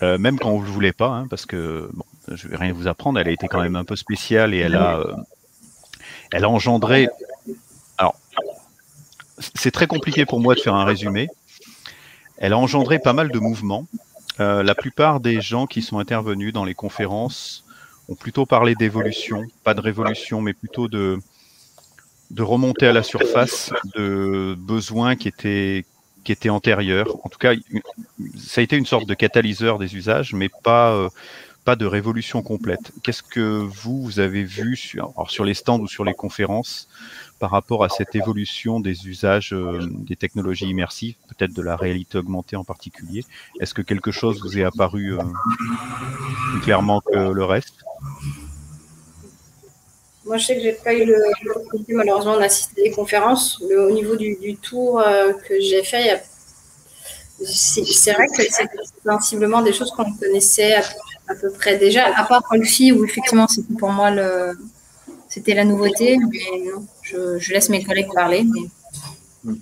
euh, 0.02 0.18
même 0.18 0.40
quand 0.40 0.52
vous 0.52 0.66
ne 0.66 0.72
voulez 0.72 0.92
pas, 0.92 1.10
hein, 1.10 1.28
parce 1.30 1.46
que 1.46 1.88
bon, 1.94 2.06
je 2.28 2.48
vais 2.48 2.58
rien 2.58 2.74
vous 2.74 2.88
apprendre, 2.88 3.20
elle 3.20 3.28
a 3.28 3.32
été 3.32 3.48
quand 3.48 3.62
même 3.62 3.76
un 3.76 3.84
peu 3.84 3.96
spéciale 3.96 4.56
et 4.56 4.58
elle 4.58 4.76
a, 4.76 4.98
euh, 5.00 5.14
elle 6.32 6.46
a 6.46 6.50
engendré. 6.50 7.10
Alors, 8.00 8.16
c'est 9.38 9.72
très 9.72 9.86
compliqué 9.86 10.26
pour 10.26 10.40
moi 10.40 10.56
de 10.56 10.60
faire 10.60 10.74
un 10.74 10.86
résumé. 10.86 11.28
Elle 12.38 12.54
a 12.54 12.58
engendré 12.58 12.98
pas 12.98 13.14
mal 13.14 13.32
de 13.32 13.38
mouvements. 13.38 13.86
Euh, 14.40 14.64
la 14.64 14.74
plupart 14.74 15.20
des 15.20 15.42
gens 15.42 15.68
qui 15.68 15.84
sont 15.84 16.00
intervenus 16.00 16.54
dans 16.54 16.66
les 16.66 16.74
conférences 16.74 17.66
ont 18.10 18.16
plutôt 18.16 18.48
parlé 18.48 18.74
d'évolution, 18.74 19.46
pas 19.64 19.76
de 19.76 19.82
révolution, 19.82 20.42
mais 20.42 20.54
plutôt 20.54 20.88
de, 20.88 21.20
de 22.32 22.44
remonter 22.44 22.88
à 22.88 22.94
la 22.94 23.04
surface 23.04 23.72
de 23.96 24.56
besoins 24.58 25.16
qui 25.16 25.28
étaient 25.28 25.86
qui 26.24 26.32
étaient 26.32 26.50
antérieurs. 26.50 27.08
En 27.26 27.30
tout 27.30 27.40
cas, 27.40 27.54
ça 28.38 28.62
a 28.62 28.64
été 28.64 28.78
une 28.78 28.86
sorte 28.86 29.08
de 29.08 29.16
catalyseur 29.16 29.80
des 29.80 29.96
usages, 29.96 30.34
mais 30.34 30.50
pas 30.64 30.92
euh, 30.92 31.10
pas 31.66 31.76
de 31.76 31.86
révolution 31.86 32.42
complète. 32.42 32.92
Qu'est-ce 33.04 33.24
que 33.24 33.40
vous, 33.40 34.02
vous 34.02 34.20
avez 34.20 34.44
vu 34.44 34.76
sur, 34.76 35.14
sur 35.30 35.46
les 35.46 35.54
stands 35.54 35.80
ou 35.80 35.88
sur 35.88 36.04
les 36.04 36.14
conférences 36.14 36.90
par 37.40 37.52
rapport 37.52 37.84
à 37.84 37.90
cette 37.90 38.16
évolution 38.16 38.80
des 38.80 39.08
usages 39.08 39.54
euh, 39.54 39.80
des 39.82 40.16
technologies 40.16 40.68
immersives, 40.68 41.16
peut-être 41.28 41.54
de 41.54 41.62
la 41.62 41.76
réalité 41.76 42.18
augmentée 42.18 42.56
en 42.56 42.64
particulier? 42.64 43.26
Est-ce 43.60 43.74
que 43.74 43.82
quelque 43.82 44.12
chose 44.12 44.42
vous 44.42 44.58
est 44.58 44.64
apparu 44.64 45.14
euh, 45.14 45.24
plus 46.52 46.62
clairement 46.62 47.02
que 47.02 47.18
le 47.32 47.46
reste? 47.46 47.84
Moi, 50.26 50.38
je 50.38 50.46
sais 50.46 50.56
que 50.56 50.62
j'ai 50.62 50.74
pas 50.74 50.94
eu 50.94 51.06
le 51.06 51.18
malheureusement 51.90 52.38
d'assister 52.38 52.82
à 52.82 52.84
des 52.86 52.92
conférences. 52.92 53.62
Le, 53.68 53.88
au 53.88 53.92
niveau 53.92 54.16
du, 54.16 54.36
du 54.36 54.56
tour 54.56 55.00
euh, 55.00 55.34
que 55.34 55.60
j'ai 55.60 55.84
fait, 55.84 56.24
c'est 57.44 58.14
vrai 58.14 58.28
que 58.28 58.44
c'est 58.44 58.70
sensiblement 59.04 59.62
des 59.62 59.74
choses 59.74 59.92
qu'on 59.92 60.12
connaissait 60.14 60.76
à, 60.76 60.84
à, 61.28 61.36
peu 61.36 61.50
près 61.52 61.78
déjà, 61.78 62.06
à 62.16 62.24
part 62.26 62.44
Rolfi, 62.50 62.92
où 62.92 63.04
effectivement 63.04 63.48
c'était 63.48 63.74
pour 63.74 63.90
moi 63.90 64.12
le, 64.12 64.58
c'était 65.28 65.56
la 65.56 65.66
nouveauté. 65.66 66.18
Mais 66.18 66.72
non, 66.72 66.86
je, 67.02 67.40
je, 67.40 67.54
laisse 67.54 67.70
mes 67.70 67.84
collègues 67.84 68.14
parler. 68.14 68.44
Mais... 68.44 69.54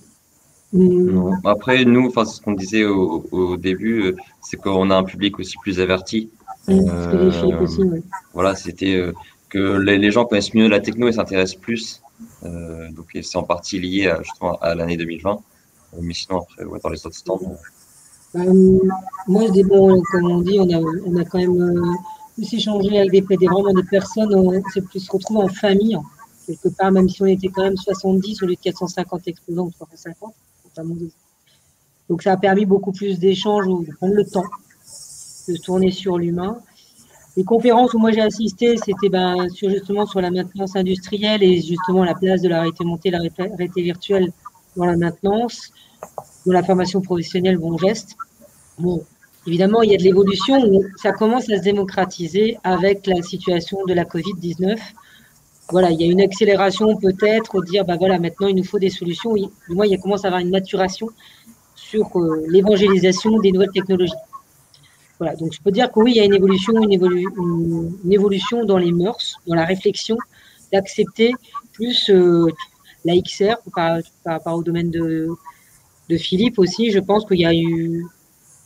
Non. 0.73 1.31
Après, 1.45 1.83
nous, 1.85 2.07
enfin, 2.07 2.25
ce 2.25 2.41
qu'on 2.41 2.51
disait 2.53 2.85
au, 2.85 3.25
au 3.31 3.57
début, 3.57 4.03
euh, 4.03 4.15
c'est 4.41 4.57
qu'on 4.57 4.91
a 4.91 4.95
un 4.95 5.03
public 5.03 5.39
aussi 5.39 5.55
plus 5.61 5.79
averti. 5.79 6.29
Euh, 6.69 7.61
aussi, 7.61 7.81
oui. 7.81 8.03
Voilà, 8.33 8.53
c'était 8.55 8.95
euh, 8.95 9.13
que 9.49 9.77
les, 9.77 10.11
gens 10.11 10.25
connaissent 10.25 10.53
mieux 10.53 10.67
la 10.67 10.79
techno 10.79 11.07
et 11.07 11.13
s'intéressent 11.13 11.59
plus. 11.59 12.01
Euh, 12.43 12.89
donc 12.91 13.07
c'est 13.13 13.37
en 13.37 13.43
partie 13.43 13.79
lié 13.79 14.07
à, 14.07 14.21
justement 14.21 14.57
à 14.59 14.75
l'année 14.75 14.97
2020. 14.97 15.39
Euh, 15.93 15.97
mais 16.01 16.13
sinon, 16.13 16.41
après, 16.41 16.63
ouais, 16.65 16.79
dans 16.83 16.89
les 16.89 17.05
autres 17.05 17.15
stands. 17.15 17.39
Euh, 18.35 18.79
moi, 19.27 19.43
je 19.47 19.63
bon, 19.63 20.01
comme 20.11 20.25
on 20.31 20.41
dit, 20.41 20.59
on 20.59 20.69
a, 20.69 20.79
on 20.79 21.23
quand 21.25 21.39
même 21.39 21.61
euh, 21.61 21.93
plus 22.35 22.53
échangé 22.53 22.99
avec 22.99 23.11
des, 23.11 23.21
des, 23.21 23.47
vraiment 23.47 23.73
des 23.73 23.83
personnes, 23.83 24.61
c'est 24.73 24.81
plus 24.81 24.99
se 24.99 25.11
retrouver 25.11 25.41
en 25.41 25.47
famille, 25.47 25.97
quelque 26.45 26.69
part, 26.69 26.91
même 26.91 27.09
si 27.09 27.21
on 27.23 27.25
était 27.25 27.47
quand 27.47 27.63
même 27.63 27.77
70 27.77 28.43
au 28.43 28.45
lieu 28.45 28.55
de 28.55 28.59
450 28.61 29.27
exposants 29.27 29.65
ou 29.65 29.71
350. 29.71 30.33
Donc 32.07 32.21
ça 32.21 32.33
a 32.33 32.37
permis 32.37 32.65
beaucoup 32.65 32.91
plus 32.91 33.19
d'échanges, 33.19 33.65
de 33.65 33.93
prendre 33.95 34.13
le 34.13 34.25
temps 34.25 34.45
de 35.47 35.57
tourner 35.57 35.91
sur 35.91 36.17
l'humain 36.17 36.59
les 37.37 37.43
conférences 37.43 37.93
où 37.93 37.99
moi 37.99 38.11
j'ai 38.11 38.21
assisté, 38.21 38.75
c'était 38.77 39.09
ben, 39.09 39.47
sur, 39.49 39.69
justement 39.69 40.05
sur 40.05 40.21
la 40.21 40.31
maintenance 40.31 40.75
industrielle 40.75 41.43
et 41.43 41.61
justement 41.61 42.03
la 42.03 42.15
place 42.15 42.41
de 42.41 42.49
la 42.49 42.61
réalité 42.61 42.83
montée, 42.83 43.11
la 43.11 43.19
réalité 43.37 43.81
virtuelle 43.81 44.31
dans 44.75 44.85
la 44.85 44.97
maintenance, 44.97 45.71
dans 46.45 46.53
la 46.53 46.63
formation 46.63 47.01
professionnelle, 47.01 47.57
bon 47.57 47.77
geste. 47.77 48.15
Bon, 48.77 49.03
évidemment, 49.45 49.81
il 49.83 49.91
y 49.91 49.93
a 49.93 49.97
de 49.97 50.03
l'évolution, 50.03 50.59
ça 50.95 51.11
commence 51.11 51.49
à 51.49 51.57
se 51.57 51.63
démocratiser 51.63 52.57
avec 52.63 53.05
la 53.07 53.21
situation 53.21 53.77
de 53.87 53.93
la 53.93 54.05
Covid-19. 54.05 54.77
Voilà, 55.71 55.91
il 55.91 56.01
y 56.01 56.03
a 56.03 56.11
une 56.11 56.21
accélération 56.21 56.97
peut-être, 56.97 57.63
dire, 57.63 57.85
ben 57.85 57.97
voilà, 57.97 58.17
maintenant 58.17 58.47
il 58.47 58.55
nous 58.55 58.63
faut 58.63 58.79
des 58.79 58.89
solutions. 58.89 59.33
Du 59.35 59.49
moins, 59.69 59.85
il 59.85 59.99
commence 59.99 60.25
à 60.25 60.29
avoir 60.29 60.41
une 60.41 60.49
maturation 60.49 61.09
sur 61.75 62.09
euh, 62.17 62.43
l'évangélisation 62.47 63.37
des 63.39 63.51
nouvelles 63.51 63.71
technologies. 63.71 64.13
Voilà, 65.19 65.35
donc 65.35 65.51
je 65.53 65.61
peux 65.61 65.71
dire 65.71 65.91
que 65.91 65.99
oui, 65.99 66.13
il 66.13 66.17
y 66.17 66.21
a 66.21 66.23
une 66.23 66.33
évolution, 66.33 66.81
une, 66.81 66.93
évolu 66.93 67.27
une, 67.37 68.11
évolution 68.11 68.63
dans 68.63 68.77
les 68.77 68.91
mœurs, 68.91 69.39
dans 69.45 69.55
la 69.55 69.65
réflexion, 69.65 70.17
d'accepter 70.71 71.33
plus 71.73 72.09
euh, 72.09 72.47
la 73.03 73.13
XR 73.19 73.57
par, 73.75 73.99
rapport 74.25 74.55
au 74.55 74.63
domaine 74.63 74.89
de, 74.91 75.27
de 76.09 76.17
Philippe 76.17 76.57
aussi. 76.57 76.91
Je 76.91 76.99
pense 76.99 77.25
qu'il 77.25 77.39
y 77.39 77.45
a 77.45 77.53
eu 77.53 78.05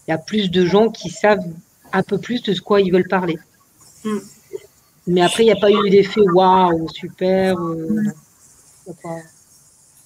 il 0.08 0.12
y 0.12 0.14
a 0.14 0.18
plus 0.18 0.52
de 0.52 0.66
gens 0.66 0.90
qui 0.90 1.10
savent 1.10 1.46
un 1.92 2.04
peu 2.04 2.18
plus 2.18 2.42
de 2.44 2.54
ce 2.54 2.62
quoi 2.62 2.82
ils 2.82 2.92
veulent 2.92 3.08
parler. 3.08 3.38
Mm. 4.04 4.18
Mais 5.08 5.22
après, 5.22 5.44
il 5.44 5.48
n'y 5.48 5.52
a 5.52 5.58
pas 5.58 5.72
eu 5.72 5.90
d'effet 5.90 6.22
waouh, 6.34 6.88
super. 6.90 7.58
Euh, 7.58 8.04
pas... 9.02 9.18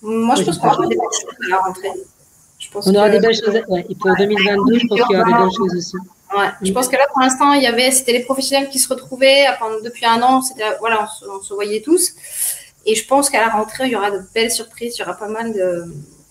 Moi, 0.02 0.36
je 0.36 0.44
pense 0.44 0.58
qu'on 0.60 0.68
aura 0.68 0.88
des 0.88 0.96
belles 0.96 1.08
choses 1.12 1.46
à 1.46 1.50
la 1.50 1.58
rentrée. 1.58 1.92
Je 2.60 2.72
pense 2.72 2.88
on 2.88 2.96
aura 2.96 3.10
des 3.10 3.20
belles 3.20 3.36
choses. 3.36 3.62
Ouais, 3.68 3.86
et 3.90 3.96
pour 3.96 4.16
2022, 4.18 4.80
je 4.80 4.88
pense 4.88 5.02
qu'il 5.02 5.18
y 5.18 5.20
aura 5.20 5.26
des 5.26 5.34
belles 5.34 5.56
choses 5.56 5.76
aussi. 5.76 5.98
Ouais. 6.36 6.50
Je 6.62 6.72
pense 6.72 6.88
que 6.88 6.96
là, 6.96 7.08
pour 7.12 7.22
l'instant, 7.22 7.54
il 7.54 7.64
y 7.64 7.68
avait, 7.68 7.92
c'était 7.92 8.12
les 8.12 8.24
professionnels 8.24 8.70
qui 8.70 8.80
se 8.80 8.90
retrouvaient. 8.90 9.46
depuis 9.84 10.06
un 10.06 10.22
an, 10.22 10.42
c'était, 10.42 10.64
voilà, 10.80 11.04
on 11.04 11.08
se, 11.08 11.26
on 11.30 11.42
se, 11.42 11.54
voyait 11.54 11.82
tous. 11.82 12.14
Et 12.86 12.96
je 12.96 13.08
pense 13.08 13.30
qu'à 13.30 13.42
la 13.42 13.50
rentrée, 13.50 13.86
il 13.86 13.92
y 13.92 13.96
aura 13.96 14.12
de 14.12 14.22
belles 14.34 14.52
surprises, 14.52 14.96
il 14.98 15.00
y 15.00 15.04
aura 15.04 15.14
pas 15.14 15.30
mal 15.30 15.54
de, 15.54 15.86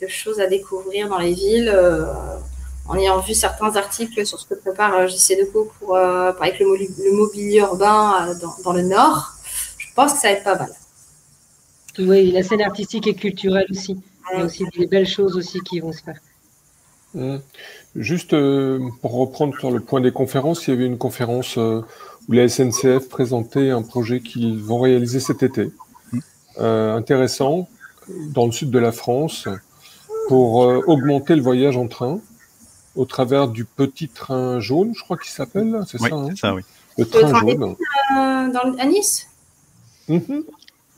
choses 0.09 0.40
à 0.40 0.47
découvrir 0.47 1.09
dans 1.09 1.18
les 1.18 1.32
villes. 1.32 1.72
Euh, 1.74 2.05
en 2.88 2.97
ayant 2.97 3.18
vu 3.18 3.34
certains 3.34 3.74
articles 3.74 4.24
sur 4.24 4.38
ce 4.38 4.47
que 4.47 4.55
prépare 4.55 5.09
JC 5.09 5.36
Deco 5.36 5.72
pour, 5.78 5.97
avec 5.97 6.61
le, 6.61 6.66
mobilier 7.16 7.59
urbain 7.59 8.32
dans, 8.62 8.72
le 8.72 8.82
Nord, 8.82 9.32
je 9.76 9.86
pense 9.94 10.12
que 10.12 10.20
ça 10.20 10.28
va 10.28 10.34
être 10.34 10.44
pas 10.44 10.57
mal. 10.57 10.70
Oui, 11.99 12.30
la 12.30 12.42
scène 12.42 12.62
artistique 12.62 13.07
et 13.07 13.14
culturelle 13.14 13.66
aussi. 13.70 13.99
Il 14.32 14.38
y 14.38 14.42
a 14.42 14.44
aussi 14.44 14.64
des 14.76 14.86
belles 14.86 15.09
choses 15.09 15.36
aussi 15.36 15.61
qui 15.61 15.80
vont 15.80 15.92
se 15.92 16.03
faire. 16.03 16.20
Mmh. 17.14 17.38
Juste 17.97 18.34
euh, 18.34 18.78
pour 19.01 19.14
reprendre 19.14 19.59
sur 19.59 19.70
le 19.70 19.80
point 19.80 20.01
des 20.01 20.12
conférences, 20.12 20.66
il 20.66 20.70
y 20.70 20.72
avait 20.74 20.86
une 20.86 20.99
conférence 20.99 21.57
euh, 21.57 21.80
où 22.28 22.32
la 22.32 22.47
SNCF 22.49 23.09
présentait 23.09 23.70
un 23.70 23.82
projet 23.82 24.20
qu'ils 24.20 24.62
vont 24.62 24.80
réaliser 24.80 25.18
cet 25.18 25.42
été, 25.42 25.72
mmh. 26.12 26.18
euh, 26.59 26.94
intéressant, 26.94 27.68
dans 28.32 28.47
le 28.47 28.53
sud 28.53 28.70
de 28.70 28.78
la 28.78 28.92
France, 28.92 29.49
pour 30.28 30.57
augmenter 30.88 31.36
le 31.36 31.42
voyage 31.42 31.76
en 31.76 31.88
train 31.88 32.20
au 32.94 33.05
travers 33.05 33.49
du 33.49 33.64
petit 33.64 34.09
train 34.09 34.61
jaune, 34.61 34.92
je 34.94 35.03
crois 35.03 35.16
qu'il 35.16 35.30
s'appelle, 35.30 35.80
c'est 35.86 35.99
ça, 35.99 36.14
hein? 36.14 36.28
ça 36.36 36.55
oui. 36.55 36.62
Le 36.99 37.05
train 37.05 37.40
jaune. 37.40 37.76
Dans, 38.14 38.76
à 38.78 38.86
Nice? 38.86 39.26
Mmh. 40.09 40.18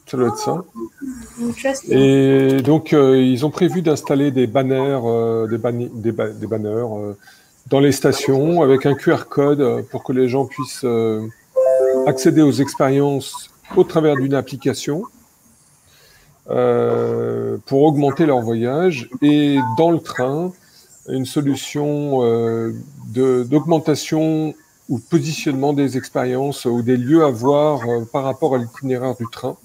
Ça 0.09 0.17
doit 0.17 0.29
être 0.29 0.39
ça. 0.39 0.65
Et 1.89 2.63
donc, 2.63 2.95
euh, 2.95 3.21
ils 3.21 3.45
ont 3.45 3.51
prévu 3.51 3.83
d'installer 3.83 4.31
des 4.31 4.47
banners, 4.47 5.01
euh, 5.05 5.47
des, 5.47 6.13
des, 6.13 6.47
banners 6.47 6.69
euh, 6.69 7.13
dans 7.67 7.81
les 7.81 7.93
stations 7.93 8.63
avec 8.63 8.87
un 8.87 8.95
QR 8.95 9.25
code 9.29 9.85
pour 9.91 10.05
que 10.05 10.13
les 10.15 10.29
gens 10.29 10.47
puissent 10.47 10.87
accéder 12.07 12.41
aux 12.41 12.53
expériences 12.53 13.51
au 13.77 13.85
travers 13.85 14.17
d'une 14.17 14.33
application 14.33 15.03
pour 16.47 17.83
augmenter 17.83 18.25
leur 18.25 18.41
voyage. 18.41 19.11
Et 19.21 19.59
dans 19.77 19.91
le 19.91 20.01
train, 20.01 20.53
une 21.11 21.27
solution 21.27 22.23
d'augmentation 23.13 24.55
ou 24.89 24.99
positionnement 24.99 25.75
des 25.75 25.99
expériences 25.99 26.65
ou 26.65 26.81
des 26.81 26.97
lieux 26.97 27.23
à 27.23 27.29
voir 27.29 27.83
par 28.11 28.25
rapport 28.25 28.55
à 28.55 28.59
l'itinéraire 28.59 29.15
du 29.15 29.27
train. 29.31 29.59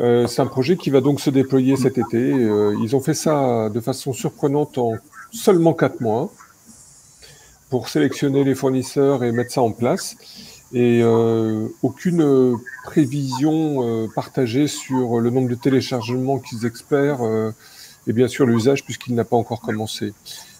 Euh, 0.00 0.26
c'est 0.26 0.42
un 0.42 0.46
projet 0.46 0.76
qui 0.76 0.90
va 0.90 1.00
donc 1.00 1.20
se 1.20 1.30
déployer 1.30 1.76
cet 1.76 1.98
été. 1.98 2.18
Euh, 2.18 2.76
ils 2.82 2.94
ont 2.94 3.00
fait 3.00 3.14
ça 3.14 3.70
de 3.70 3.80
façon 3.80 4.12
surprenante 4.12 4.78
en 4.78 4.94
seulement 5.30 5.72
quatre 5.72 6.00
mois 6.00 6.30
pour 7.70 7.88
sélectionner 7.88 8.44
les 8.44 8.54
fournisseurs 8.54 9.24
et 9.24 9.32
mettre 9.32 9.52
ça 9.52 9.62
en 9.62 9.72
place. 9.72 10.16
Et 10.72 11.00
euh, 11.02 11.68
aucune 11.82 12.56
prévision 12.84 14.08
partagée 14.14 14.66
sur 14.66 15.20
le 15.20 15.30
nombre 15.30 15.48
de 15.48 15.54
téléchargements 15.54 16.38
qu'ils 16.38 16.66
espèrent 16.66 17.20
et 18.06 18.12
bien 18.12 18.28
sûr 18.28 18.46
l'usage 18.46 18.84
puisqu'il 18.84 19.14
n'a 19.14 19.24
pas 19.24 19.36
encore 19.36 19.60
commencé. 19.60 20.12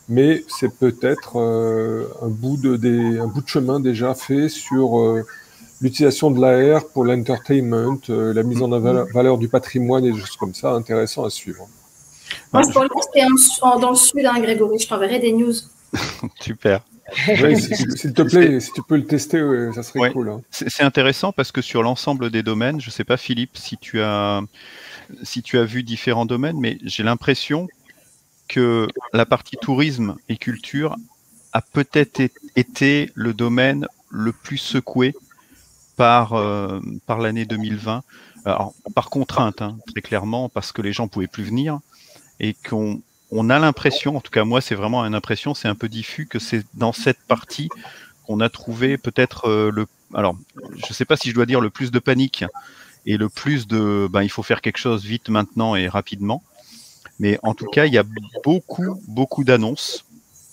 Mais 0.08 0.44
c'est 0.48 0.72
peut-être 0.72 1.36
un, 1.36 2.28
bout 2.28 2.56
de, 2.56 2.76
des, 2.76 3.18
un 3.18 3.26
bout 3.26 3.42
de 3.42 3.48
chemin 3.48 3.80
déjà 3.80 4.14
fait 4.14 4.48
sur 4.48 5.24
l'utilisation 5.80 6.30
de 6.30 6.40
l'AR 6.40 6.86
pour 6.88 7.04
l'entertainment, 7.04 7.98
euh, 8.08 8.32
la 8.32 8.42
mise 8.42 8.62
en 8.62 8.68
mm-hmm. 8.68 9.12
valeur 9.12 9.38
du 9.38 9.48
patrimoine 9.48 10.04
et 10.04 10.12
des 10.12 10.18
choses 10.18 10.36
comme 10.36 10.54
ça, 10.54 10.72
intéressant 10.72 11.24
à 11.24 11.30
suivre. 11.30 11.68
Moi, 12.52 12.62
je 12.62 12.72
pourrais 12.72 12.88
rester 12.94 13.20
dans 13.80 13.90
le 13.90 13.96
sud, 13.96 14.26
hein, 14.26 14.40
Grégory, 14.40 14.78
je 14.78 14.88
t'enverrai 14.88 15.18
des 15.18 15.32
news. 15.32 15.54
Super. 16.40 16.80
S'il 17.24 18.12
te 18.12 18.22
plaît, 18.22 18.58
si 18.58 18.72
tu 18.72 18.82
peux 18.82 18.96
le 18.96 19.04
tester, 19.04 19.40
ça 19.74 19.84
serait 19.84 20.10
cool. 20.10 20.28
Hein. 20.28 20.40
C'est 20.50 20.82
intéressant 20.82 21.32
parce 21.32 21.52
que 21.52 21.62
sur 21.62 21.82
l'ensemble 21.82 22.30
des 22.30 22.42
domaines, 22.42 22.80
je 22.80 22.88
ne 22.88 22.92
sais 22.92 23.04
pas 23.04 23.16
Philippe 23.16 23.56
si 23.56 23.76
tu 23.76 24.00
as 24.00 24.40
si 25.22 25.40
tu 25.42 25.56
as 25.56 25.64
vu 25.64 25.84
différents 25.84 26.26
domaines, 26.26 26.58
mais 26.58 26.78
j'ai 26.82 27.04
l'impression 27.04 27.68
que 28.48 28.88
la 29.12 29.24
partie 29.24 29.56
tourisme 29.56 30.16
et 30.28 30.36
culture 30.36 30.96
a 31.52 31.62
peut-être 31.62 32.20
été 32.56 33.12
le 33.14 33.34
domaine 33.34 33.86
le 34.10 34.32
plus 34.32 34.58
secoué 34.58 35.14
par, 35.96 36.34
euh, 36.34 36.80
par 37.06 37.18
l'année 37.18 37.46
2020, 37.46 38.02
Alors, 38.44 38.74
par 38.94 39.10
contrainte, 39.10 39.62
hein, 39.62 39.76
très 39.90 40.02
clairement, 40.02 40.48
parce 40.48 40.72
que 40.72 40.82
les 40.82 40.92
gens 40.92 41.08
pouvaient 41.08 41.26
plus 41.26 41.44
venir 41.44 41.80
et 42.38 42.54
qu'on 42.54 43.00
on 43.32 43.50
a 43.50 43.58
l'impression, 43.58 44.16
en 44.16 44.20
tout 44.20 44.30
cas 44.30 44.44
moi 44.44 44.60
c'est 44.60 44.74
vraiment 44.74 45.04
une 45.04 45.14
impression, 45.14 45.54
c'est 45.54 45.68
un 45.68 45.74
peu 45.74 45.88
diffus 45.88 46.26
que 46.26 46.38
c'est 46.38 46.64
dans 46.74 46.92
cette 46.92 47.18
partie 47.26 47.68
qu'on 48.26 48.40
a 48.40 48.48
trouvé 48.48 48.98
peut-être 48.98 49.48
euh, 49.48 49.70
le, 49.72 49.86
alors 50.14 50.36
je 50.86 50.92
sais 50.92 51.04
pas 51.04 51.16
si 51.16 51.30
je 51.30 51.34
dois 51.34 51.46
dire 51.46 51.60
le 51.60 51.70
plus 51.70 51.90
de 51.90 51.98
panique 51.98 52.44
et 53.04 53.16
le 53.16 53.28
plus 53.28 53.66
de, 53.66 54.08
ben 54.10 54.22
il 54.22 54.28
faut 54.28 54.42
faire 54.42 54.60
quelque 54.60 54.78
chose 54.78 55.04
vite 55.04 55.28
maintenant 55.28 55.74
et 55.74 55.88
rapidement, 55.88 56.42
mais 57.18 57.38
en 57.42 57.54
tout 57.54 57.66
cas 57.66 57.86
il 57.86 57.94
y 57.94 57.98
a 57.98 58.04
beaucoup 58.44 59.00
beaucoup 59.08 59.44
d'annonces 59.44 60.04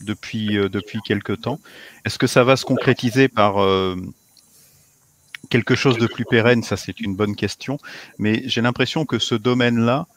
depuis 0.02 0.58
euh, 0.58 0.70
depuis 0.70 1.00
quelques 1.06 1.42
temps. 1.42 1.60
Est-ce 2.06 2.18
que 2.18 2.28
ça 2.28 2.44
va 2.44 2.56
se 2.56 2.66
concrétiser 2.66 3.28
par 3.28 3.58
quelque 5.54 5.76
chose 5.76 6.00
de 6.00 6.08
plus 6.08 6.26
pérenne, 6.26 6.64
ça 6.64 6.78
c'est 6.78 7.00
une 7.00 7.16
bonne 7.16 7.36
question, 7.36 7.78
mais 8.18 8.42
j'ai 8.48 8.62
l'impression 8.62 9.06
que 9.06 9.20
ce 9.20 9.36
domaine-là 9.36 10.08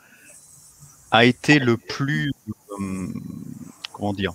a 1.11 1.27
été 1.27 1.59
le 1.59 1.77
plus, 1.77 2.33
euh, 2.81 3.09
comment 3.93 4.15
dire, 4.15 4.33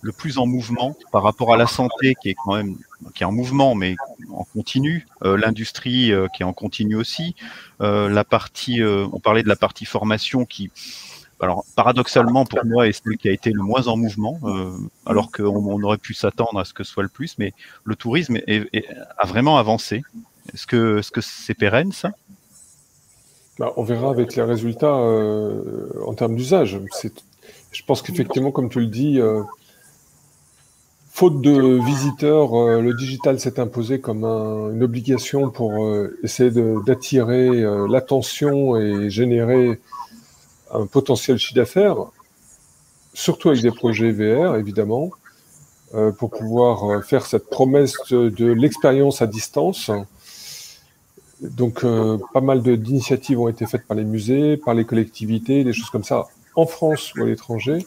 le 0.00 0.12
plus 0.12 0.38
en 0.38 0.46
mouvement 0.46 0.96
par 1.10 1.24
rapport 1.24 1.52
à 1.52 1.56
la 1.56 1.66
santé 1.66 2.14
qui 2.22 2.28
est 2.28 2.36
quand 2.44 2.54
même 2.54 2.76
qui 3.16 3.24
est 3.24 3.26
en 3.26 3.32
mouvement 3.32 3.74
mais 3.74 3.96
en 4.30 4.44
continu, 4.44 5.08
euh, 5.24 5.36
l'industrie 5.36 6.12
euh, 6.12 6.28
qui 6.32 6.44
est 6.44 6.46
en 6.46 6.52
continu 6.52 6.94
aussi, 6.94 7.34
la 7.80 8.22
partie, 8.22 8.80
on 8.84 9.18
parlait 9.18 9.42
de 9.42 9.48
la 9.48 9.56
partie 9.56 9.86
formation 9.86 10.44
qui 10.44 10.70
alors 11.40 11.64
paradoxalement 11.76 12.44
pour 12.44 12.64
moi 12.64 12.88
est 12.88 12.92
celle 12.92 13.16
qui 13.16 13.28
a 13.28 13.32
été 13.32 13.50
le 13.50 13.62
moins 13.62 13.86
en 13.86 13.96
mouvement, 13.96 14.38
alors 15.06 15.30
qu'on 15.30 15.44
on 15.44 15.82
aurait 15.82 15.98
pu 15.98 16.14
s'attendre 16.14 16.58
à 16.58 16.64
ce 16.64 16.74
que 16.74 16.84
ce 16.84 16.92
soit 16.92 17.02
le 17.02 17.08
plus, 17.08 17.38
mais 17.38 17.52
le 17.84 17.94
tourisme 17.96 18.38
a 19.18 19.26
vraiment 19.26 19.58
avancé. 19.58 20.02
Est-ce 20.54 20.66
que 20.66 21.02
c'est 21.02 21.16
-ce 21.16 21.44
c'est 21.46 21.54
pérenne 21.54 21.92
ça? 21.92 22.10
Bah, 23.58 23.72
On 23.76 23.82
verra 23.82 24.10
avec 24.10 24.36
les 24.36 24.42
résultats 24.42 24.98
euh, 24.98 25.88
en 26.06 26.14
termes 26.14 26.36
d'usage. 26.36 26.80
Je 27.72 27.82
pense 27.84 28.02
qu'effectivement, 28.02 28.52
comme 28.52 28.68
tu 28.68 28.80
le 28.80 28.86
dis, 28.86 29.20
euh, 29.20 29.42
faute 31.10 31.40
de 31.40 31.84
visiteurs, 31.84 32.54
euh, 32.54 32.80
le 32.80 32.94
digital 32.94 33.40
s'est 33.40 33.58
imposé 33.58 34.00
comme 34.00 34.24
une 34.24 34.82
obligation 34.82 35.50
pour 35.50 35.72
essayer 36.22 36.52
d'attirer 36.86 37.64
l'attention 37.88 38.76
et 38.76 39.10
générer 39.10 39.80
un 40.72 40.86
potentiel 40.86 41.38
chiffre 41.38 41.54
d'affaires, 41.54 41.96
surtout 43.14 43.48
avec 43.50 43.62
des 43.62 43.70
projets 43.70 44.12
VR, 44.12 44.56
évidemment, 44.56 45.10
pour 46.18 46.30
pouvoir 46.30 47.02
faire 47.04 47.24
cette 47.24 47.48
promesse 47.48 47.94
de 48.10 48.52
l'expérience 48.52 49.22
à 49.22 49.26
distance 49.26 49.90
donc, 51.40 51.84
euh, 51.84 52.18
pas 52.34 52.40
mal 52.40 52.62
d'initiatives 52.62 53.38
ont 53.38 53.48
été 53.48 53.66
faites 53.66 53.86
par 53.86 53.96
les 53.96 54.04
musées, 54.04 54.56
par 54.56 54.74
les 54.74 54.84
collectivités, 54.84 55.62
des 55.64 55.72
choses 55.72 55.90
comme 55.90 56.04
ça, 56.04 56.26
en 56.56 56.66
France 56.66 57.14
ou 57.14 57.22
à 57.22 57.26
l'étranger. 57.26 57.86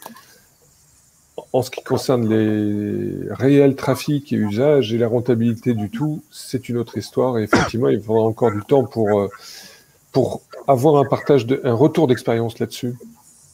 En 1.53 1.61
ce 1.61 1.71
qui 1.71 1.83
concerne 1.83 2.29
les 2.29 3.33
réels 3.33 3.75
trafics 3.75 4.31
et 4.31 4.37
usages 4.37 4.93
et 4.93 4.97
la 4.97 5.07
rentabilité 5.07 5.73
du 5.73 5.89
tout, 5.89 6.23
c'est 6.31 6.69
une 6.69 6.77
autre 6.77 6.97
histoire. 6.97 7.39
Et 7.39 7.43
effectivement, 7.43 7.89
il 7.89 8.01
faudra 8.01 8.23
encore 8.23 8.51
du 8.51 8.61
temps 8.61 8.85
pour, 8.85 9.19
euh, 9.19 9.29
pour 10.11 10.41
avoir 10.67 10.97
un 10.97 11.05
partage, 11.05 11.45
un 11.63 11.73
retour 11.73 12.07
d'expérience 12.07 12.59
là-dessus. 12.59 12.95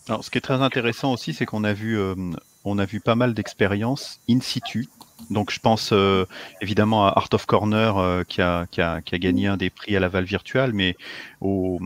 Alors, 0.10 0.24
ce 0.24 0.32
qui 0.32 0.38
est 0.38 0.42
très 0.42 0.62
intéressant 0.62 1.14
aussi, 1.14 1.34
c'est 1.34 1.46
qu'on 1.46 1.64
a 1.64 1.74
vu, 1.74 2.00
euh, 2.00 2.16
on 2.64 2.80
a 2.80 2.86
vu 2.86 3.00
pas 3.00 3.16
mal 3.16 3.34
d'expériences 3.34 4.20
in 4.30 4.40
situ. 4.42 4.88
Donc 5.32 5.50
je 5.52 5.60
pense 5.60 5.90
euh, 5.94 6.26
évidemment 6.62 7.08
à 7.08 7.10
Art 7.10 7.30
of 7.34 7.48
Corner 7.48 7.98
euh, 7.98 8.24
qui, 8.24 8.42
a, 8.42 8.68
gagné 9.14 9.48
un 9.48 9.58
des 9.58 9.72
prix 9.72 9.96
à 9.96 10.00
la 10.00 10.10
Val 10.10 10.26
virtuelle, 10.26 10.74
mais 10.74 10.96
aux, 11.42 11.80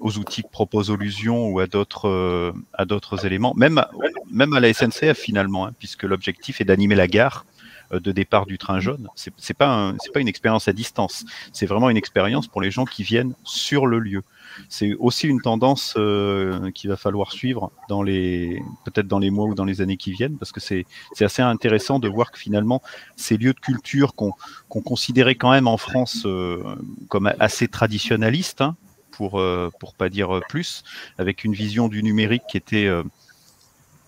outils 0.00 0.42
que 0.42 0.48
propose 0.48 0.88
Illusion 0.88 1.48
ou 1.48 1.60
à 1.60 1.66
d'autres 1.66 2.54
à 2.72 2.86
d'autres 2.86 3.26
éléments, 3.26 3.52
même 3.54 3.84
même 4.30 4.54
à 4.54 4.60
la 4.60 4.72
SNCF 4.72 5.18
finalement, 5.18 5.66
hein, 5.66 5.72
puisque 5.78 6.04
l'objectif 6.04 6.62
est 6.62 6.64
d'animer 6.64 6.94
la 6.94 7.06
gare 7.06 7.44
de 7.90 8.12
départ 8.12 8.46
du 8.46 8.58
train 8.58 8.80
jaune. 8.80 9.08
C'est 9.14 9.54
pas 9.54 9.92
pas 10.14 10.20
une 10.20 10.28
expérience 10.28 10.68
à 10.68 10.72
distance, 10.72 11.24
c'est 11.52 11.66
vraiment 11.66 11.90
une 11.90 11.96
expérience 11.96 12.46
pour 12.48 12.60
les 12.60 12.70
gens 12.70 12.84
qui 12.84 13.02
viennent 13.02 13.34
sur 13.44 13.86
le 13.86 13.98
lieu 13.98 14.22
c'est 14.68 14.94
aussi 14.94 15.26
une 15.28 15.40
tendance 15.40 15.94
euh, 15.96 16.70
qu'il 16.72 16.90
va 16.90 16.96
falloir 16.96 17.32
suivre 17.32 17.70
dans 17.88 18.02
les 18.02 18.62
peut-être 18.84 19.06
dans 19.06 19.18
les 19.18 19.30
mois 19.30 19.46
ou 19.46 19.54
dans 19.54 19.64
les 19.64 19.80
années 19.80 19.96
qui 19.96 20.12
viennent, 20.12 20.36
parce 20.36 20.52
que 20.52 20.60
c'est 20.60 20.86
assez 21.20 21.42
intéressant 21.42 21.98
de 21.98 22.08
voir 22.08 22.30
que 22.30 22.38
finalement 22.38 22.82
ces 23.16 23.36
lieux 23.36 23.52
de 23.52 23.60
culture 23.60 24.14
qu'on 24.14 24.32
considérait 24.68 25.34
quand 25.34 25.50
même 25.50 25.66
en 25.66 25.76
France 25.76 26.22
euh, 26.26 26.62
comme 27.08 27.32
assez 27.38 27.68
traditionnalistes, 27.68 28.60
hein, 28.60 28.76
pour 29.10 29.38
euh, 29.38 29.70
pour 29.78 29.94
pas 29.94 30.08
dire 30.08 30.40
plus, 30.48 30.82
avec 31.18 31.44
une 31.44 31.52
vision 31.52 31.88
du 31.88 32.02
numérique 32.02 32.42
qui 32.48 32.56
était 32.56 32.88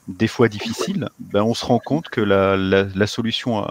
des 0.09 0.29
fois 0.29 0.49
difficile, 0.49 1.09
ben 1.21 1.43
on 1.43 1.55
se 1.55 1.65
rend 1.65 1.79
compte 1.79 2.09
que 2.09 2.21
la, 2.21 2.57
la, 2.57 2.85
la 2.85 3.07
solution, 3.07 3.65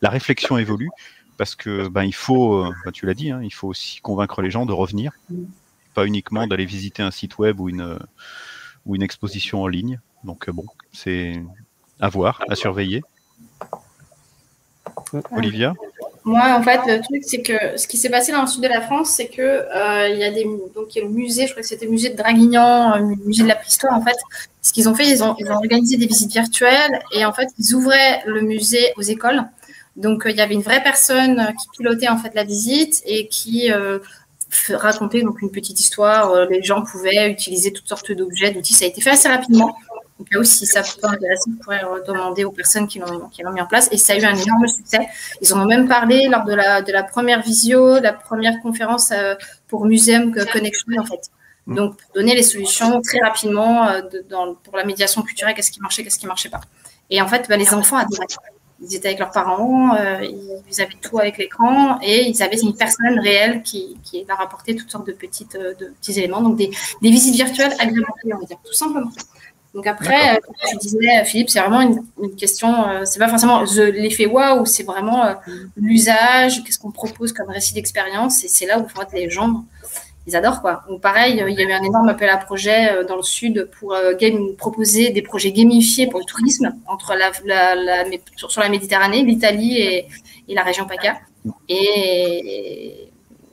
la 0.00 0.10
réflexion 0.10 0.58
évolue 0.58 0.90
parce 1.36 1.54
que 1.54 1.88
ben, 1.88 2.04
il 2.04 2.14
faut, 2.14 2.64
ben, 2.84 2.92
tu 2.92 3.06
l'as 3.06 3.14
dit, 3.14 3.30
hein, 3.30 3.40
il 3.42 3.52
faut 3.52 3.68
aussi 3.68 4.00
convaincre 4.00 4.42
les 4.42 4.50
gens 4.50 4.66
de 4.66 4.72
revenir, 4.72 5.12
pas 5.94 6.04
uniquement 6.04 6.46
d'aller 6.46 6.66
visiter 6.66 7.02
un 7.02 7.10
site 7.10 7.38
web 7.38 7.60
ou 7.60 7.68
une, 7.68 7.98
ou 8.86 8.96
une 8.96 9.02
exposition 9.02 9.62
en 9.62 9.68
ligne. 9.68 10.00
Donc 10.24 10.50
bon, 10.50 10.66
c'est 10.92 11.42
à 12.00 12.08
voir, 12.08 12.42
à 12.48 12.56
surveiller. 12.56 13.02
Olivia? 15.30 15.74
Moi, 16.28 16.54
en 16.58 16.62
fait, 16.62 16.80
le 16.86 17.00
truc, 17.00 17.22
c'est 17.22 17.40
que 17.40 17.78
ce 17.78 17.88
qui 17.88 17.96
s'est 17.96 18.10
passé 18.10 18.32
dans 18.32 18.42
le 18.42 18.46
sud 18.46 18.62
de 18.62 18.68
la 18.68 18.82
France, 18.82 19.08
c'est 19.16 19.28
que 19.28 19.40
euh, 19.40 20.08
il 20.08 20.18
y 20.18 20.24
a 20.24 20.30
des 20.30 20.44
donc 20.74 20.94
il 20.94 20.98
y 20.98 21.00
a 21.00 21.04
le 21.04 21.10
musée, 21.10 21.46
je 21.46 21.52
crois 21.52 21.62
que 21.62 21.68
c'était 21.68 21.86
le 21.86 21.90
musée 21.90 22.10
de 22.10 22.16
Draguignan, 22.16 22.96
le 22.98 23.16
musée 23.24 23.44
de 23.44 23.48
la 23.48 23.54
préhistoire. 23.54 23.94
En 23.94 24.02
fait, 24.02 24.16
ce 24.60 24.74
qu'ils 24.74 24.90
ont 24.90 24.94
fait, 24.94 25.08
ils 25.08 25.24
ont, 25.24 25.34
organisé 25.48 25.96
des 25.96 26.06
visites 26.06 26.30
virtuelles 26.30 27.00
et 27.14 27.24
en 27.24 27.32
fait, 27.32 27.48
ils 27.58 27.74
ouvraient 27.74 28.20
le 28.26 28.42
musée 28.42 28.92
aux 28.98 29.02
écoles. 29.02 29.42
Donc, 29.96 30.24
il 30.28 30.36
y 30.36 30.42
avait 30.42 30.54
une 30.54 30.62
vraie 30.62 30.82
personne 30.82 31.54
qui 31.60 31.78
pilotait 31.78 32.08
en 32.08 32.18
fait 32.18 32.34
la 32.34 32.44
visite 32.44 33.02
et 33.06 33.26
qui 33.26 33.72
euh, 33.72 33.98
racontait 34.68 35.22
donc 35.22 35.40
une 35.40 35.50
petite 35.50 35.80
histoire. 35.80 36.46
Les 36.50 36.62
gens 36.62 36.82
pouvaient 36.82 37.30
utiliser 37.30 37.72
toutes 37.72 37.88
sortes 37.88 38.12
d'objets, 38.12 38.50
d'outils. 38.50 38.74
Ça 38.74 38.84
a 38.84 38.88
été 38.88 39.00
fait 39.00 39.10
assez 39.10 39.28
rapidement. 39.28 39.74
Donc 40.18 40.28
là 40.32 40.40
aussi, 40.40 40.66
ça 40.66 40.82
peut 40.82 41.06
intéresser, 41.06 41.50
vous 41.50 41.58
pourrez 41.62 41.80
demander 42.06 42.44
aux 42.44 42.50
personnes 42.50 42.88
qui 42.88 42.98
l'ont, 42.98 43.30
mis 43.52 43.60
en 43.60 43.66
place. 43.66 43.88
Et 43.92 43.98
ça 43.98 44.14
a 44.14 44.16
eu 44.16 44.24
un 44.24 44.34
énorme 44.34 44.66
succès. 44.66 45.08
Ils 45.40 45.54
en 45.54 45.62
ont 45.62 45.66
même 45.66 45.86
parlé 45.86 46.28
lors 46.28 46.44
de 46.44 46.54
la, 46.54 46.82
de 46.82 46.90
la 46.92 47.04
première 47.04 47.40
visio, 47.40 48.00
la 48.00 48.12
première 48.12 48.60
conférence 48.60 49.12
euh, 49.12 49.34
pour 49.68 49.86
Museum 49.86 50.34
Connection, 50.52 50.92
en 50.98 51.04
fait. 51.04 51.30
Mm. 51.66 51.74
Donc, 51.76 51.96
pour 51.96 52.12
donner 52.14 52.34
les 52.34 52.42
solutions 52.42 53.00
très 53.00 53.20
rapidement 53.20 53.86
euh, 53.86 54.00
de, 54.02 54.24
dans, 54.28 54.54
pour 54.54 54.76
la 54.76 54.84
médiation 54.84 55.22
culturelle, 55.22 55.54
qu'est-ce 55.54 55.70
qui 55.70 55.80
marchait, 55.80 56.02
qu'est-ce 56.02 56.18
qui 56.18 56.26
marchait 56.26 56.50
pas. 56.50 56.62
Et 57.10 57.22
en 57.22 57.28
fait, 57.28 57.46
bah, 57.48 57.56
les 57.56 57.72
enfants 57.72 57.96
adoraient. 57.96 58.26
Ils 58.80 58.94
étaient 58.94 59.08
avec 59.08 59.18
leurs 59.18 59.32
parents, 59.32 59.96
euh, 59.96 60.24
ils 60.70 60.80
avaient 60.80 60.94
tout 61.02 61.18
avec 61.18 61.36
l'écran 61.36 61.98
et 62.00 62.28
ils 62.28 62.42
avaient 62.44 62.60
une 62.60 62.76
personne 62.76 63.18
réelle 63.18 63.62
qui, 63.62 63.96
qui 64.04 64.24
leur 64.24 64.40
apportait 64.40 64.76
toutes 64.76 64.88
sortes 64.88 65.06
de, 65.08 65.12
petites, 65.12 65.56
de 65.56 65.92
petits 66.00 66.16
éléments. 66.16 66.40
Donc, 66.40 66.56
des, 66.56 66.70
des 67.02 67.10
visites 67.10 67.34
virtuelles 67.34 67.74
agrémentées, 67.80 68.32
on 68.32 68.38
va 68.38 68.44
dire, 68.44 68.58
tout 68.64 68.72
simplement. 68.72 69.10
Donc 69.74 69.86
après, 69.86 70.36
euh, 70.36 70.40
comme 70.44 70.54
tu 70.70 70.76
disais, 70.78 71.24
Philippe, 71.24 71.50
c'est 71.50 71.60
vraiment 71.60 71.82
une, 71.82 72.34
question, 72.36 72.88
euh, 72.88 73.04
c'est 73.04 73.18
pas 73.18 73.28
forcément 73.28 73.62
l'effet 73.92 74.26
waouh, 74.26 74.64
c'est 74.64 74.82
vraiment 74.82 75.24
euh, 75.24 75.34
l'usage, 75.76 76.64
qu'est-ce 76.64 76.78
qu'on 76.78 76.90
propose 76.90 77.32
comme 77.32 77.50
récit 77.50 77.74
d'expérience, 77.74 78.44
et 78.44 78.48
c'est 78.48 78.66
là 78.66 78.78
où 78.78 78.84
en 78.84 78.88
fait, 78.88 79.08
les 79.12 79.28
gens, 79.28 79.64
ils 80.26 80.36
adorent 80.36 80.62
quoi. 80.62 80.82
Donc 80.88 81.00
pareil, 81.02 81.34
il 81.34 81.38
y 81.38 81.62
a 81.62 81.64
eu 81.64 81.72
un 81.72 81.82
énorme 81.82 82.08
appel 82.08 82.30
à 82.30 82.38
projet 82.38 83.04
dans 83.06 83.16
le 83.16 83.22
sud 83.22 83.68
pour 83.78 83.94
game, 84.18 84.56
proposer 84.56 85.10
des 85.10 85.22
projets 85.22 85.52
gamifiés 85.52 86.06
pour 86.06 86.20
le 86.20 86.24
tourisme 86.26 86.74
entre 86.86 87.14
la, 87.14 87.30
la, 87.74 88.04
sur, 88.36 88.60
la 88.60 88.68
Méditerranée, 88.68 89.22
l'Italie 89.22 89.78
et, 89.78 90.08
et, 90.48 90.54
la 90.54 90.62
région 90.62 90.86
PACA. 90.86 91.18
Et, 91.68 93.07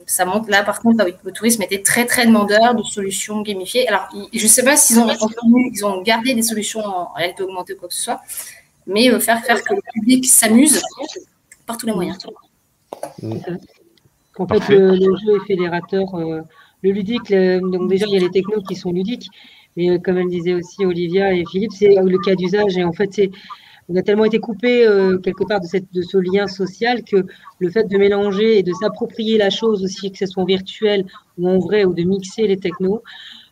ça 0.05 0.25
montre 0.25 0.49
là, 0.49 0.63
par 0.63 0.81
contre, 0.81 1.05
le 1.23 1.31
tourisme 1.31 1.61
était 1.63 1.81
très, 1.81 2.05
très 2.05 2.25
demandeur 2.25 2.75
de 2.75 2.83
solutions 2.83 3.41
gamifiées. 3.41 3.87
Alors, 3.87 4.07
je 4.33 4.43
ne 4.43 4.47
sais 4.47 4.63
pas 4.63 4.77
s'ils 4.77 4.99
ont, 4.99 5.09
ils 5.73 5.85
ont 5.85 6.01
gardé 6.01 6.33
des 6.33 6.43
solutions 6.43 6.81
en 6.81 7.11
réalité 7.13 7.43
augmentée 7.43 7.73
ou 7.73 7.77
quoi 7.77 7.87
que 7.87 7.95
ce 7.95 8.03
soit, 8.03 8.21
mais 8.87 9.09
euh, 9.09 9.19
faire, 9.19 9.43
faire 9.43 9.63
que 9.63 9.73
le 9.73 9.81
public 9.93 10.25
s'amuse 10.25 10.81
par 11.65 11.77
tous 11.77 11.87
les 11.87 11.93
moyens. 11.93 12.17
En 14.37 14.47
fait, 14.47 14.69
le, 14.69 14.95
jeu 14.97 15.37
est 15.37 15.47
fédérateur. 15.47 16.13
Euh, 16.15 16.41
le 16.83 16.91
ludique, 16.91 17.31
donc 17.31 17.89
déjà, 17.89 18.05
il 18.05 18.13
y 18.13 18.17
a 18.17 18.19
les 18.19 18.29
technos 18.29 18.61
qui 18.61 18.75
sont 18.75 18.91
ludiques, 18.91 19.27
mais 19.75 19.89
euh, 19.89 19.97
comme 19.97 20.17
elle 20.17 20.29
disait 20.29 20.53
aussi 20.53 20.85
Olivia 20.85 21.33
et 21.33 21.43
Philippe, 21.49 21.71
c'est 21.71 21.95
le 21.95 22.17
cas 22.19 22.35
d'usage. 22.35 22.77
Et 22.77 22.83
en 22.83 22.93
fait, 22.93 23.11
c'est 23.11 23.31
on 23.89 23.95
a 23.95 24.01
tellement 24.01 24.25
été 24.25 24.39
coupé 24.39 24.87
euh, 24.87 25.17
quelque 25.19 25.43
part 25.43 25.61
de, 25.61 25.67
cette, 25.67 25.91
de 25.93 26.01
ce 26.01 26.17
lien 26.17 26.47
social 26.47 27.03
que 27.03 27.25
le 27.59 27.69
fait 27.69 27.83
de 27.83 27.97
mélanger 27.97 28.59
et 28.59 28.63
de 28.63 28.73
s'approprier 28.73 29.37
la 29.37 29.49
chose 29.49 29.83
aussi, 29.83 30.11
que 30.11 30.17
ce 30.17 30.25
soit 30.25 30.45
virtuel 30.45 31.05
ou 31.37 31.49
en 31.49 31.59
vrai, 31.59 31.85
ou 31.85 31.93
de 31.93 32.03
mixer 32.03 32.47
les 32.47 32.57
technos, 32.57 33.03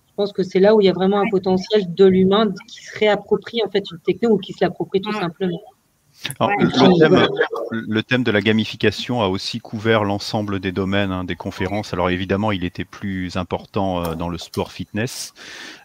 je 0.07 0.13
pense 0.15 0.33
que 0.33 0.43
c'est 0.43 0.59
là 0.59 0.75
où 0.75 0.81
il 0.81 0.85
y 0.85 0.89
a 0.89 0.93
vraiment 0.93 1.19
un 1.19 1.29
potentiel 1.29 1.93
de 1.93 2.05
l'humain 2.05 2.51
qui 2.67 2.83
se 2.83 2.97
réapproprie 2.99 3.61
en 3.65 3.69
fait 3.69 3.83
une 3.91 3.99
techno 3.99 4.31
ou 4.31 4.37
qui 4.37 4.53
se 4.53 4.63
l'approprie 4.63 5.01
tout 5.01 5.13
simplement 5.13 5.61
le, 7.71 8.01
thème, 8.01 8.23
de 8.23 8.31
la 8.31 8.41
gamification 8.41 9.21
a 9.21 9.27
aussi 9.27 9.59
couvert 9.59 10.03
l'ensemble 10.03 10.59
des 10.59 10.71
domaines 10.71 11.11
hein, 11.11 11.23
des 11.23 11.35
conférences. 11.35 11.93
Alors 11.93 12.09
évidemment, 12.09 12.51
il 12.51 12.63
était 12.63 12.85
plus 12.85 13.35
important 13.37 14.03
euh, 14.03 14.15
dans 14.15 14.29
le 14.29 14.37
sport 14.37 14.71
fitness 14.71 15.33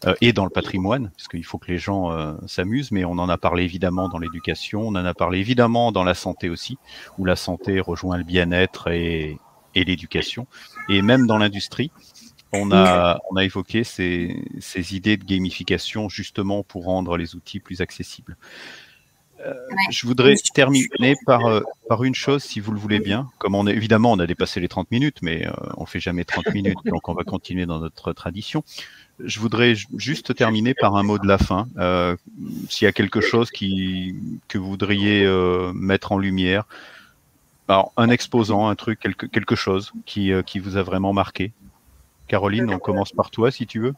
euh, 0.07 0.15
et 0.21 0.33
dans 0.33 0.45
le 0.45 0.51
patrimoine, 0.51 1.11
parce 1.17 1.29
qu'il 1.29 1.45
faut 1.45 1.59
que 1.59 1.71
les 1.71 1.79
gens 1.79 2.13
euh, 2.13 2.35
s'amusent, 2.47 2.93
mais 2.93 3.05
on 3.05 3.13
en 3.13 3.29
a 3.29 3.39
parlé 3.39 3.65
évidemment 3.65 4.09
dans 4.09 4.19
l'éducation, 4.19 4.83
on 4.83 4.91
en 4.91 5.05
a 5.05 5.15
parlé 5.15 5.39
évidemment 5.41 5.93
dans 5.93 6.05
la 6.05 6.15
santé 6.15 6.49
aussi, 6.49 6.79
où 7.19 7.25
la 7.25 7.37
santé 7.37 7.81
rejoint 7.81 8.17
le 8.17 8.25
bien-être 8.25 8.89
et, 8.91 9.39
et 9.75 9.85
l'éducation, 9.85 10.47
et 10.89 11.03
même 11.03 11.27
dans 11.27 11.39
l'industrie. 11.39 11.91
On 12.51 12.73
a, 12.73 13.21
on 13.31 13.37
a 13.37 13.45
évoqué 13.45 13.85
ces, 13.85 14.43
ces 14.59 14.97
idées 14.97 15.19
de 15.19 15.25
gamification 15.25 16.09
justement 16.09 16.63
pour 16.63 16.85
rendre 16.85 17.19
les 17.19 17.35
outils 17.35 17.61
plus 17.61 17.83
accessibles. 17.83 18.39
Euh, 19.47 19.55
je 19.91 20.07
voudrais 20.07 20.35
terminer 20.55 21.15
par, 21.25 21.47
euh, 21.47 21.61
par 21.89 22.03
une 22.03 22.15
chose, 22.15 22.43
si 22.43 22.61
vous 22.61 22.73
le 22.73 22.79
voulez 22.79 22.99
bien. 22.99 23.29
Comme 23.39 23.55
on 23.55 23.67
est, 23.67 23.73
évidemment, 23.73 24.13
on 24.13 24.19
a 24.19 24.27
dépassé 24.27 24.61
les 24.61 24.69
30 24.69 24.91
minutes, 24.91 25.19
mais 25.23 25.47
euh, 25.47 25.53
on 25.77 25.87
fait 25.87 26.01
jamais 26.01 26.25
30 26.25 26.53
minutes, 26.55 26.79
donc 26.85 27.09
on 27.09 27.15
va 27.15 27.23
continuer 27.23 27.67
dans 27.67 27.79
notre 27.79 28.13
tradition. 28.13 28.65
Je 29.21 29.41
voudrais 29.41 29.75
juste 29.97 30.35
terminer 30.35 30.75
par 30.75 30.97
un 30.97 31.03
mot 31.03 31.19
de 31.19 31.27
la 31.27 31.39
fin. 31.39 31.67
S'il 32.69 32.85
y 32.85 32.89
a 32.89 32.93
quelque 32.93 33.21
chose 33.21 33.51
qui, 33.51 34.15
que 34.47 34.59
vous 34.59 34.69
voudriez 34.69 35.27
mettre 35.75 36.13
en 36.13 36.19
lumière, 36.19 36.67
alors, 37.67 37.93
un 37.99 38.09
exposant, 38.09 38.69
un 38.69 38.77
truc, 38.77 38.99
quelque, 38.99 39.27
quelque 39.27 39.55
chose 39.55 39.93
qui, 40.07 40.33
qui 40.47 40.59
vous 40.59 40.77
a 40.77 40.83
vraiment 40.83 41.13
marqué. 41.13 41.53
Caroline, 42.29 42.73
on 42.73 42.79
commence 42.79 43.11
par 43.11 43.31
toi, 43.31 43.51
si 43.51 43.67
tu 43.67 43.81
veux. 43.81 43.95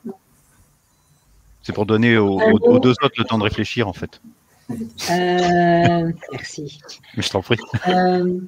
C'est 1.62 1.74
pour 1.74 1.84
donner 1.84 2.16
aux 2.16 2.78
deux 2.78 2.94
autres 3.02 3.14
le 3.18 3.24
temps 3.24 3.38
de 3.38 3.44
réfléchir, 3.44 3.88
en 3.88 3.92
fait. 3.92 4.22
Euh, 4.70 6.12
merci. 6.32 6.80
Je 7.16 7.28
t'en 7.28 7.42
prie. 7.42 7.58
Euh, 7.88 8.40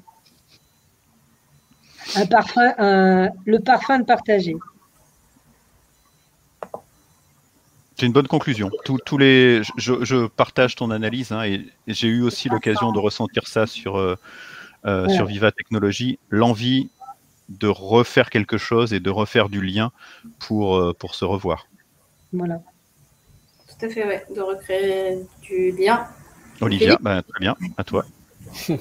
un 2.16 2.27
parfum, 2.27 2.73
le 3.45 3.59
parfum 3.59 3.99
de 3.99 4.05
partager. 4.05 4.57
C'est 7.97 8.07
une 8.07 8.12
bonne 8.12 8.29
conclusion. 8.29 8.70
Tous, 8.85 9.18
les, 9.18 9.62
je, 9.77 10.27
partage 10.27 10.75
ton 10.75 10.91
analyse 10.91 11.31
hein, 11.31 11.45
et, 11.45 11.66
j'ai 11.87 12.09
eu 12.09 12.23
aussi 12.23 12.49
l'occasion 12.49 12.91
de 12.93 12.99
ressentir 12.99 13.47
ça 13.47 13.66
sur, 13.66 13.97
euh, 13.97 14.16
sur 15.09 15.27
Viva 15.27 15.53
Technologie, 15.53 16.18
l'envie 16.31 16.91
de 17.49 17.68
refaire 17.68 18.31
quelque 18.31 18.59
chose 18.59 18.93
et 18.93 19.01
de 19.01 19.11
refaire 19.11 19.49
du 19.49 19.61
lien 19.61 19.93
pour, 20.39 20.95
pour 20.97 21.14
se 21.14 21.25
revoir. 21.25 21.66
Voilà 22.33 22.62
tout 23.83 23.89
à 23.89 23.91
fait, 23.91 24.07
ouais, 24.07 24.24
de 24.35 24.41
recréer 24.41 25.18
du 25.43 25.72
lien. 25.72 26.07
Olivia, 26.61 26.99
bah, 27.01 27.22
très 27.26 27.41
bien, 27.41 27.57
à 27.76 27.83
toi. 27.83 28.05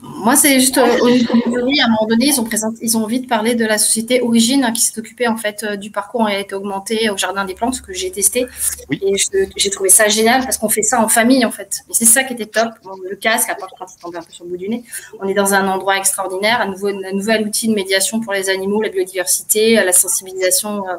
Moi, 0.00 0.36
c'est 0.36 0.60
juste 0.60 0.78
euh, 0.78 0.98
au 1.00 1.10
niveau 1.10 1.26
à 1.56 1.86
un 1.86 1.88
moment 1.88 2.06
donné, 2.08 2.26
ils 2.26 2.40
ont, 2.40 2.44
présenté, 2.44 2.78
ils 2.82 2.96
ont 2.96 3.04
vite 3.06 3.28
parlé 3.28 3.56
de 3.56 3.66
la 3.66 3.78
société 3.78 4.22
Origine 4.22 4.62
hein, 4.62 4.70
qui 4.70 4.80
s'est 4.80 4.96
occupée 4.96 5.26
en 5.26 5.36
fait 5.36 5.64
euh, 5.64 5.74
du 5.74 5.90
parcours 5.90 6.20
en 6.20 6.26
réalité 6.26 6.54
augmenté 6.54 7.10
au 7.10 7.16
Jardin 7.16 7.44
des 7.44 7.54
Plantes, 7.54 7.82
que 7.82 7.92
j'ai 7.92 8.12
testé. 8.12 8.46
Et 8.92 9.14
j'ai 9.56 9.70
trouvé 9.70 9.88
ça 9.88 10.06
génial 10.06 10.44
parce 10.44 10.56
qu'on 10.56 10.68
fait 10.68 10.82
ça 10.82 11.02
en 11.02 11.08
famille 11.08 11.44
en 11.44 11.50
fait. 11.50 11.80
Et 11.90 11.94
c'est 11.94 12.04
ça 12.04 12.22
qui 12.22 12.34
était 12.34 12.46
top. 12.46 12.68
le 13.10 13.16
casque, 13.16 13.50
à 13.50 13.56
part 13.56 13.70
quand 13.76 13.86
il 13.92 14.00
tombait 14.00 14.18
un 14.18 14.22
peu 14.22 14.30
sur 14.30 14.44
le 14.44 14.50
bout 14.50 14.56
du 14.56 14.68
nêt, 14.68 14.84
on 15.18 15.26
est 15.26 15.34
dans 15.34 15.52
un 15.52 15.66
endroit 15.66 15.96
extraordinaire, 15.96 16.60
un, 16.60 16.68
nouveau, 16.68 16.88
un 16.88 17.12
nouvel 17.12 17.44
outil 17.44 17.66
de 17.66 17.74
médiation 17.74 18.20
pour 18.20 18.32
les 18.32 18.50
animaux, 18.50 18.80
la 18.80 18.90
biodiversité, 18.90 19.74
la 19.74 19.92
sensibilisation. 19.92 20.86
Euh, 20.88 20.92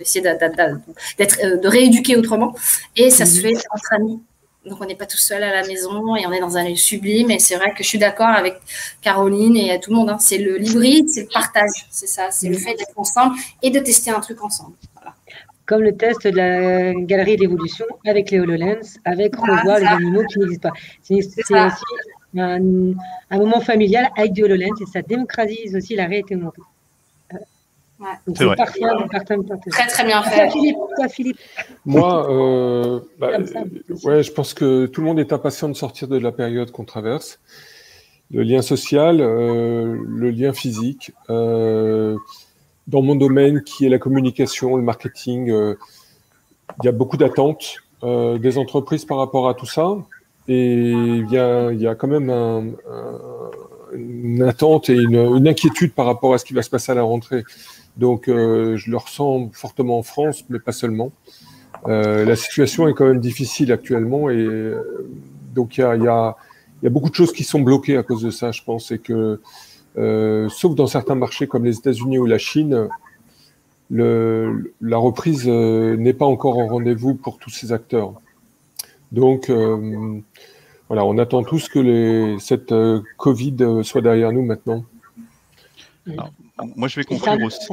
essayer 0.00 0.22
d'être, 0.22 0.42
euh, 1.44 1.56
de 1.56 1.68
rééduquer 1.68 2.16
autrement. 2.16 2.54
Et 2.96 3.10
ça 3.10 3.26
se 3.26 3.36
mhm. 3.36 3.42
fait 3.42 3.64
entre 3.70 3.92
amis. 3.92 4.20
Donc, 4.64 4.78
on 4.80 4.84
n'est 4.84 4.96
pas 4.96 5.06
tout 5.06 5.16
seul 5.16 5.44
à 5.44 5.52
la 5.52 5.66
maison 5.66 6.16
et 6.16 6.26
on 6.26 6.32
est 6.32 6.40
dans 6.40 6.56
un 6.56 6.68
lieu 6.68 6.74
sublime. 6.74 7.30
Et 7.30 7.38
c'est 7.38 7.54
vrai 7.54 7.70
que 7.70 7.84
je 7.84 7.88
suis 7.88 7.98
d'accord 7.98 8.28
avec 8.28 8.56
Caroline 9.00 9.56
et 9.56 9.78
tout 9.78 9.90
le 9.90 9.96
monde. 9.96 10.10
Hein. 10.10 10.18
C'est 10.18 10.38
le 10.38 10.56
l'hybride, 10.56 11.08
c'est 11.08 11.22
le 11.22 11.28
partage. 11.32 11.86
C'est 11.90 12.08
ça. 12.08 12.30
C'est 12.30 12.48
le 12.48 12.56
mhm. 12.56 12.60
fait 12.60 12.74
d'être 12.74 12.96
ensemble 12.96 13.36
et 13.62 13.70
de 13.70 13.78
tester 13.78 14.10
un 14.10 14.20
truc 14.20 14.42
ensemble. 14.42 14.74
Comme 15.66 15.82
le 15.82 15.96
test 15.96 16.24
de 16.24 16.30
la 16.30 16.94
galerie 16.94 17.36
d'évolution 17.36 17.86
avec 18.06 18.30
les 18.30 18.38
HoloLens, 18.38 18.98
avec 19.04 19.34
revoir 19.34 19.80
les 19.80 19.86
animaux 19.86 20.22
qui 20.24 20.38
n'existent 20.38 20.70
pas. 20.70 20.76
C'est, 21.02 21.16
aussi 21.16 21.54
un, 22.38 22.60
un, 23.30 23.38
moment 23.38 23.60
familial 23.60 24.08
avec 24.16 24.32
du 24.32 24.44
HoloLens 24.44 24.76
et 24.80 24.86
ça 24.86 25.02
démocratise 25.02 25.74
aussi 25.74 25.96
la 25.96 26.06
réalité 26.06 26.36
augmentée. 26.36 26.62
C'est 28.34 28.44
vrai. 28.44 28.56
Très 28.56 29.86
très 29.86 30.04
bien 30.04 30.22
fait. 30.22 30.50
Philippe, 31.08 31.38
Moi, 31.84 32.30
euh, 32.30 33.00
bah, 33.18 33.38
ouais, 34.04 34.22
je 34.22 34.32
pense 34.32 34.54
que 34.54 34.86
tout 34.86 35.00
le 35.00 35.06
monde 35.06 35.18
est 35.18 35.32
impatient 35.32 35.68
de 35.68 35.74
sortir 35.74 36.08
de 36.08 36.18
la 36.18 36.32
période 36.32 36.70
qu'on 36.70 36.84
traverse. 36.84 37.40
Le 38.30 38.42
lien 38.42 38.60
social, 38.60 39.20
euh, 39.20 39.96
le 40.06 40.30
lien 40.30 40.52
physique. 40.52 41.12
Euh, 41.30 42.16
dans 42.86 43.02
mon 43.02 43.16
domaine 43.16 43.62
qui 43.62 43.86
est 43.86 43.88
la 43.88 43.98
communication, 43.98 44.76
le 44.76 44.82
marketing, 44.82 45.48
il 45.48 46.84
y 46.84 46.88
a 46.88 46.92
beaucoup 46.92 47.16
d'attentes 47.16 47.78
des 48.02 48.58
entreprises 48.58 49.04
par 49.04 49.18
rapport 49.18 49.48
à 49.48 49.54
tout 49.54 49.66
ça. 49.66 49.96
Et 50.48 50.92
il 50.92 51.28
y 51.30 51.38
a, 51.38 51.72
y 51.72 51.88
a 51.88 51.96
quand 51.96 52.06
même 52.06 52.30
un, 52.30 52.66
une 53.94 54.42
attente 54.42 54.90
et 54.90 54.94
une, 54.94 55.46
inquiétude 55.46 55.92
par 55.92 56.06
rapport 56.06 56.34
à 56.34 56.38
ce 56.38 56.44
qui 56.44 56.54
va 56.54 56.62
se 56.62 56.70
passer 56.70 56.92
à 56.92 56.94
la 56.94 57.02
rentrée. 57.02 57.44
Donc, 57.96 58.24
je 58.26 58.90
le 58.90 58.96
ressens 58.96 59.50
fortement 59.52 59.98
en 59.98 60.02
France, 60.02 60.44
mais 60.48 60.58
pas 60.58 60.72
seulement. 60.72 61.12
la 61.86 62.36
situation 62.36 62.88
est 62.88 62.94
quand 62.94 63.06
même 63.06 63.20
difficile 63.20 63.72
actuellement 63.72 64.28
et 64.28 64.74
donc 65.54 65.78
il 65.78 65.80
y 65.80 66.08
a, 66.08 66.36
beaucoup 66.90 67.10
de 67.10 67.14
choses 67.14 67.32
qui 67.32 67.44
sont 67.44 67.60
bloquées 67.60 67.96
à 67.96 68.02
cause 68.02 68.22
de 68.22 68.30
ça, 68.30 68.52
je 68.52 68.62
pense, 68.62 68.90
et 68.90 68.98
que 68.98 69.40
sauf 69.96 70.74
dans 70.74 70.86
certains 70.86 71.14
marchés 71.14 71.46
comme 71.46 71.64
les 71.64 71.78
États-Unis 71.78 72.18
ou 72.18 72.26
la 72.26 72.38
Chine, 72.38 72.88
la 73.90 74.96
reprise 74.98 75.46
n'est 75.46 76.12
pas 76.12 76.26
encore 76.26 76.58
en 76.58 76.66
rendez-vous 76.66 77.14
pour 77.14 77.38
tous 77.38 77.50
ces 77.50 77.72
acteurs. 77.72 78.14
Donc, 79.12 79.50
euh, 79.50 80.20
voilà, 80.88 81.04
on 81.04 81.18
attend 81.18 81.42
tous 81.42 81.68
que 81.68 81.78
les, 81.78 82.38
cette 82.38 82.72
euh, 82.72 83.00
Covid 83.16 83.56
euh, 83.60 83.82
soit 83.82 84.02
derrière 84.02 84.32
nous 84.32 84.42
maintenant. 84.42 84.84
moi, 86.76 86.86
je 86.86 87.00
vais 87.00 87.04
conclure 87.04 87.42
aussi. 87.42 87.66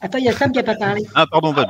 Attends, 0.00 0.18
il 0.18 0.24
y 0.24 0.28
a 0.28 0.32
Sam 0.32 0.52
qui 0.52 0.58
n'a 0.58 0.64
pas 0.64 0.74
parlé. 0.74 1.06
Ah, 1.14 1.26
pardon, 1.26 1.54
bah, 1.54 1.66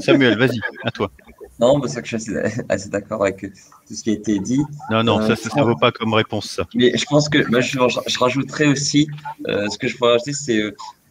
Samuel, 0.00 0.38
vas-y, 0.38 0.60
à 0.84 0.92
toi. 0.92 1.10
Non, 1.58 1.80
parce 1.80 1.96
que 1.96 2.06
je 2.06 2.16
suis 2.16 2.32
assez, 2.68 2.88
d'accord 2.88 3.22
avec 3.22 3.40
tout 3.40 3.94
ce 3.94 4.04
qui 4.04 4.10
a 4.10 4.12
été 4.12 4.38
dit. 4.38 4.62
Non, 4.92 5.02
non, 5.02 5.20
ça 5.20 5.34
ne 5.56 5.62
vaut 5.64 5.74
pas 5.74 5.90
comme 5.90 6.14
réponse, 6.14 6.50
ça. 6.50 6.68
Mais 6.72 6.96
je 6.96 7.04
pense 7.04 7.28
que 7.28 7.38
bah, 7.50 7.60
je, 7.60 7.76
je, 8.06 8.18
rajouterais 8.20 8.68
aussi, 8.68 9.08
ce 9.44 9.76
que 9.76 9.88
je 9.88 9.96
pourrais 9.96 10.12
rajouter, 10.12 10.34
c'est 10.34 10.62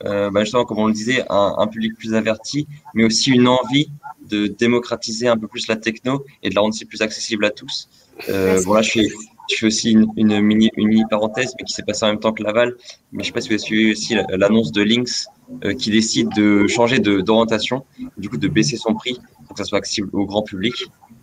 bah, 0.05 0.39
justement, 0.39 0.63
comme 0.63 0.79
on 0.79 0.87
le 0.87 0.93
disait, 0.93 1.25
un, 1.29 1.55
un, 1.57 1.67
public 1.67 1.97
plus 1.97 2.13
averti, 2.13 2.65
mais 2.93 3.03
aussi 3.03 3.31
une 3.31 3.49
envie 3.49 3.89
de 4.29 4.47
démocratiser 4.47 5.27
un 5.27 5.37
peu 5.37 5.49
plus 5.49 5.67
la 5.67 5.75
techno 5.75 6.23
et 6.43 6.49
de 6.49 6.55
la 6.55 6.61
rendre 6.61 6.73
plus 6.87 7.01
accessible 7.01 7.43
à 7.43 7.51
tous. 7.51 7.89
Euh, 8.29 8.59
voilà, 8.65 8.81
je 8.81 8.91
fais, 8.91 9.07
je 9.51 9.55
fais 9.57 9.65
aussi 9.67 9.91
une, 9.91 10.07
une, 10.15 10.39
mini, 10.41 10.69
une 10.75 10.87
mini 10.87 11.03
parenthèse, 11.09 11.53
mais 11.57 11.65
qui 11.65 11.73
s'est 11.73 11.83
passée 11.83 12.05
en 12.05 12.09
même 12.09 12.19
temps 12.19 12.33
que 12.33 12.43
Laval. 12.43 12.75
Mais 13.11 13.23
je 13.23 13.29
ne 13.29 13.31
sais 13.31 13.31
pas 13.31 13.41
si 13.41 13.47
vous 13.49 13.53
avez 13.53 13.59
suivi 13.59 13.91
aussi 13.91 14.15
l'annonce 14.29 14.71
de 14.71 14.81
Lynx 14.81 15.27
euh, 15.63 15.73
qui 15.73 15.91
décide 15.91 16.29
de 16.35 16.67
changer 16.67 16.99
d'orientation, 16.99 17.85
du 18.17 18.29
coup 18.29 18.37
de 18.37 18.47
baisser 18.47 18.77
son 18.77 18.93
prix 18.93 19.19
pour 19.45 19.55
que 19.55 19.63
ça 19.63 19.65
soit 19.65 19.77
accessible 19.77 20.09
au 20.13 20.25
grand 20.25 20.43
public. 20.43 20.75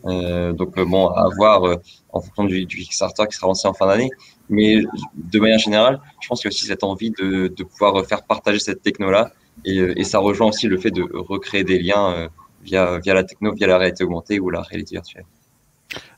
Euh, 0.07 0.53
donc 0.53 0.77
euh, 0.77 0.85
bon, 0.85 1.09
à 1.09 1.29
voir 1.35 1.65
euh, 1.67 1.77
en 2.13 2.21
fonction 2.21 2.45
du, 2.45 2.67
du, 2.67 2.77
Kickstarter 2.77 3.25
qui 3.27 3.37
sera 3.37 3.47
lancé 3.47 3.67
en 3.67 3.75
fin 3.75 3.87
d'année. 3.87 4.11
Mais 4.49 4.83
de 5.15 5.41
manière 5.41 5.59
générale, 5.59 6.01
je 6.21 6.29
pense 6.29 6.41
qu'il 6.41 6.51
y 6.51 6.53
a 6.53 6.55
aussi 6.55 6.67
cette 6.67 6.85
envie 6.85 7.11
de, 7.11 7.49
de 7.49 7.65
pouvoir 7.65 8.05
faire 8.07 8.25
partager 8.25 8.59
cette 8.59 8.83
techno-là. 8.83 9.33
Et, 9.65 9.79
et, 9.79 10.05
ça 10.05 10.19
rejoint 10.19 10.49
aussi 10.49 10.67
le 10.67 10.79
fait 10.79 10.91
de 10.91 11.07
recréer 11.13 11.65
des 11.65 11.79
liens 11.79 12.29
via, 12.63 12.99
via 12.99 13.15
la 13.15 13.25
techno, 13.25 13.55
via 13.55 13.67
la 13.67 13.79
réalité 13.79 14.05
augmentée 14.05 14.41
ou 14.41 14.51
la 14.51 14.63
réalité 14.63 14.97
virtuelle. 14.97 15.25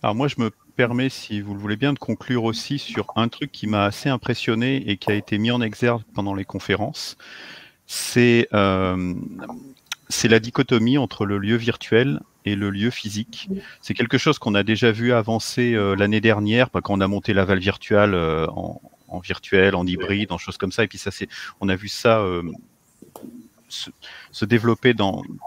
Alors 0.02 0.14
moi, 0.14 0.26
je 0.26 0.36
me 0.38 0.50
permets, 0.76 1.08
si 1.08 1.40
vous 1.40 1.54
le 1.54 1.60
voulez 1.60 1.76
bien, 1.76 1.92
de 1.92 1.98
conclure 1.98 2.44
aussi 2.44 2.78
sur 2.78 3.06
un 3.16 3.28
truc 3.28 3.50
qui 3.50 3.66
m'a 3.66 3.84
assez 3.84 4.08
impressionné 4.08 4.88
et 4.88 4.96
qui 4.96 5.10
a 5.10 5.14
été 5.14 5.38
mis 5.38 5.50
en 5.50 5.60
exergue 5.60 6.02
pendant 6.14 6.34
les 6.34 6.44
conférences. 6.44 7.16
C'est 7.86 8.48
euh, 8.52 9.14
la 10.24 10.38
dichotomie 10.38 10.98
entre 10.98 11.24
le 11.24 11.38
lieu 11.38 11.56
virtuel 11.56 12.20
et 12.44 12.54
le 12.54 12.70
lieu 12.70 12.90
physique. 12.90 13.48
C'est 13.80 13.94
quelque 13.94 14.18
chose 14.18 14.38
qu'on 14.38 14.54
a 14.54 14.62
déjà 14.62 14.92
vu 14.92 15.12
avancer 15.12 15.74
euh, 15.74 15.96
l'année 15.96 16.20
dernière, 16.20 16.70
quand 16.70 16.94
on 16.94 17.00
a 17.00 17.08
monté 17.08 17.32
Laval 17.32 17.58
Virtual 17.58 18.14
euh, 18.14 18.46
en, 18.48 18.80
en, 19.08 19.18
virtuel, 19.18 19.74
en 19.74 19.86
hybride, 19.86 20.30
en 20.30 20.38
choses 20.38 20.58
comme 20.58 20.72
ça. 20.72 20.84
Et 20.84 20.88
puis 20.88 20.98
ça, 20.98 21.10
c'est, 21.10 21.28
on 21.60 21.68
a 21.68 21.76
vu 21.76 21.88
ça 21.88 22.24
se, 23.68 24.44
développer 24.44 24.94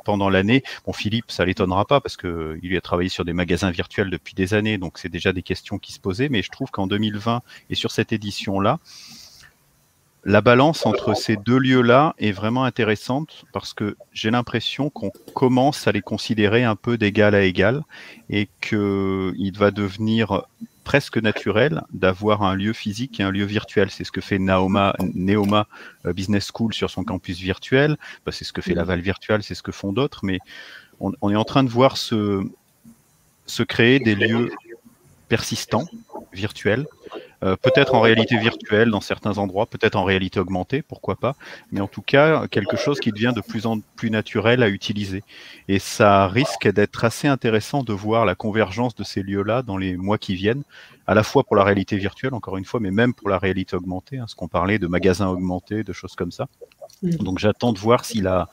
pendant 0.06 0.30
l'année. 0.30 0.64
Bon, 0.86 0.94
Philippe, 0.94 1.32
ça 1.32 1.46
l'étonnera 1.46 1.86
pas 1.86 2.02
parce 2.02 2.18
que 2.18 2.60
il 2.62 2.76
a 2.76 2.82
travaillé 2.82 3.10
sur 3.10 3.26
des 3.26 3.34
magasins 3.34 3.72
virtuels 3.72 4.10
depuis 4.10 4.34
des 4.34 4.54
années, 4.54 4.78
donc 4.78 4.98
c'est 4.98 5.10
déjà 5.10 5.34
des 5.34 5.44
questions 5.44 5.78
qui 5.78 5.94
se 5.94 6.00
posaient. 6.00 6.30
Mais 6.30 6.42
je 6.42 6.50
trouve 6.50 6.72
qu'en 6.72 6.88
2020 6.88 7.42
et 7.70 7.76
sur 7.76 7.92
cette 7.92 8.12
édition-là, 8.12 8.80
la 10.26 10.42
balance 10.42 10.86
entre 10.86 11.14
ces 11.14 11.38
deux 11.38 11.58
lieux-là 11.58 12.14
est 12.20 12.32
vraiment 12.32 12.66
intéressante 12.66 13.46
parce 13.54 13.74
que 13.74 13.96
j'ai 14.12 14.32
l'impression 14.32 14.90
qu'on 14.90 15.12
commence 15.34 15.88
à 15.88 15.94
les 15.94 16.02
considérer 16.02 16.66
un 16.66 16.76
peu 16.76 16.98
d'égal 16.98 17.36
à 17.36 17.42
égal 17.42 17.84
et 18.30 18.50
qu'il 18.60 19.54
va 19.58 19.72
devenir 19.72 20.44
presque 20.90 21.18
naturel 21.18 21.84
d'avoir 21.94 22.42
un 22.42 22.56
lieu 22.56 22.74
physique 22.74 23.20
et 23.20 23.24
un 23.24 23.30
lieu 23.30 23.46
virtuel. 23.46 23.92
C'est 23.92 24.04
ce 24.04 24.12
que 24.12 24.22
fait 24.22 24.40
Naoma, 24.40 24.96
Neoma 25.14 25.68
euh, 26.08 26.14
Business 26.14 26.50
School 26.52 26.74
sur 26.74 26.90
son 26.90 27.04
campus 27.04 27.38
virtuel. 27.38 27.96
Bah, 28.26 28.32
c'est 28.32 28.44
ce 28.44 28.52
que 28.52 28.64
fait 28.64 28.74
Laval 28.74 29.00
Virtual, 29.00 29.44
c'est 29.44 29.54
ce 29.54 29.62
que 29.62 29.72
font 29.72 29.94
d'autres. 29.94 30.22
Mais 30.24 30.40
on, 31.00 31.12
on, 31.22 31.30
est 31.30 31.36
en 31.36 31.44
train 31.44 31.64
de 31.64 31.70
voir 31.70 31.96
se, 31.96 32.42
se 33.46 33.62
créer 33.62 34.00
des 34.00 34.16
lieux 34.16 34.50
persistants, 35.28 35.86
virtuels, 36.34 36.88
euh, 37.44 37.56
peut-être 37.56 37.96
en 37.96 38.02
réalité 38.02 38.38
virtuelle 38.38 38.90
dans 38.90 39.02
certains 39.02 39.38
endroits, 39.38 39.66
peut-être 39.66 39.96
en 39.96 40.04
réalité 40.04 40.40
augmentée, 40.40 40.82
pourquoi 40.82 41.16
pas, 41.16 41.36
mais 41.72 41.82
en 41.82 41.88
tout 41.88 42.02
cas 42.02 42.48
quelque 42.48 42.78
chose 42.78 43.00
qui 43.00 43.12
devient 43.12 43.34
de 43.36 43.42
plus 43.42 43.66
en 43.66 43.80
plus 43.96 44.12
naturel 44.12 44.64
à 44.64 44.70
utiliser. 44.70 45.24
Et 45.68 45.80
ça 45.80 46.28
risque 46.28 46.68
d'être 46.72 47.06
assez 47.06 47.28
intéressant 47.28 47.84
de 47.84 47.94
voir 47.94 48.26
la 48.26 48.36
convergence 48.36 48.96
de 48.96 49.04
ces 49.04 49.24
lieux-là 49.24 49.62
dans 49.62 49.78
les 49.78 49.96
mois 49.96 50.18
qui 50.18 50.36
viennent, 50.36 50.64
à 51.08 51.14
la 51.14 51.24
fois 51.24 51.44
pour 51.44 51.56
la 51.56 51.64
réalité 51.64 51.98
virtuelle, 51.98 52.34
encore 52.34 52.58
une 52.58 52.66
fois, 52.66 52.80
mais 52.80 52.92
même 52.92 53.14
pour 53.14 53.30
la 53.30 53.40
réalité 53.40 53.76
augmentée, 53.76 54.18
hein, 54.18 54.26
ce 54.28 54.36
qu'on 54.36 54.48
parlait 54.48 54.78
de 54.78 54.88
magasins 54.88 55.28
augmentés, 55.28 55.84
de 55.84 55.94
choses 55.94 56.16
comme 56.16 56.32
ça. 56.32 56.48
Mm. 57.02 57.12
Donc 57.18 57.40
j'attends 57.40 57.74
de 57.74 57.80
voir 57.80 58.06
si 58.06 58.22
la, 58.22 58.50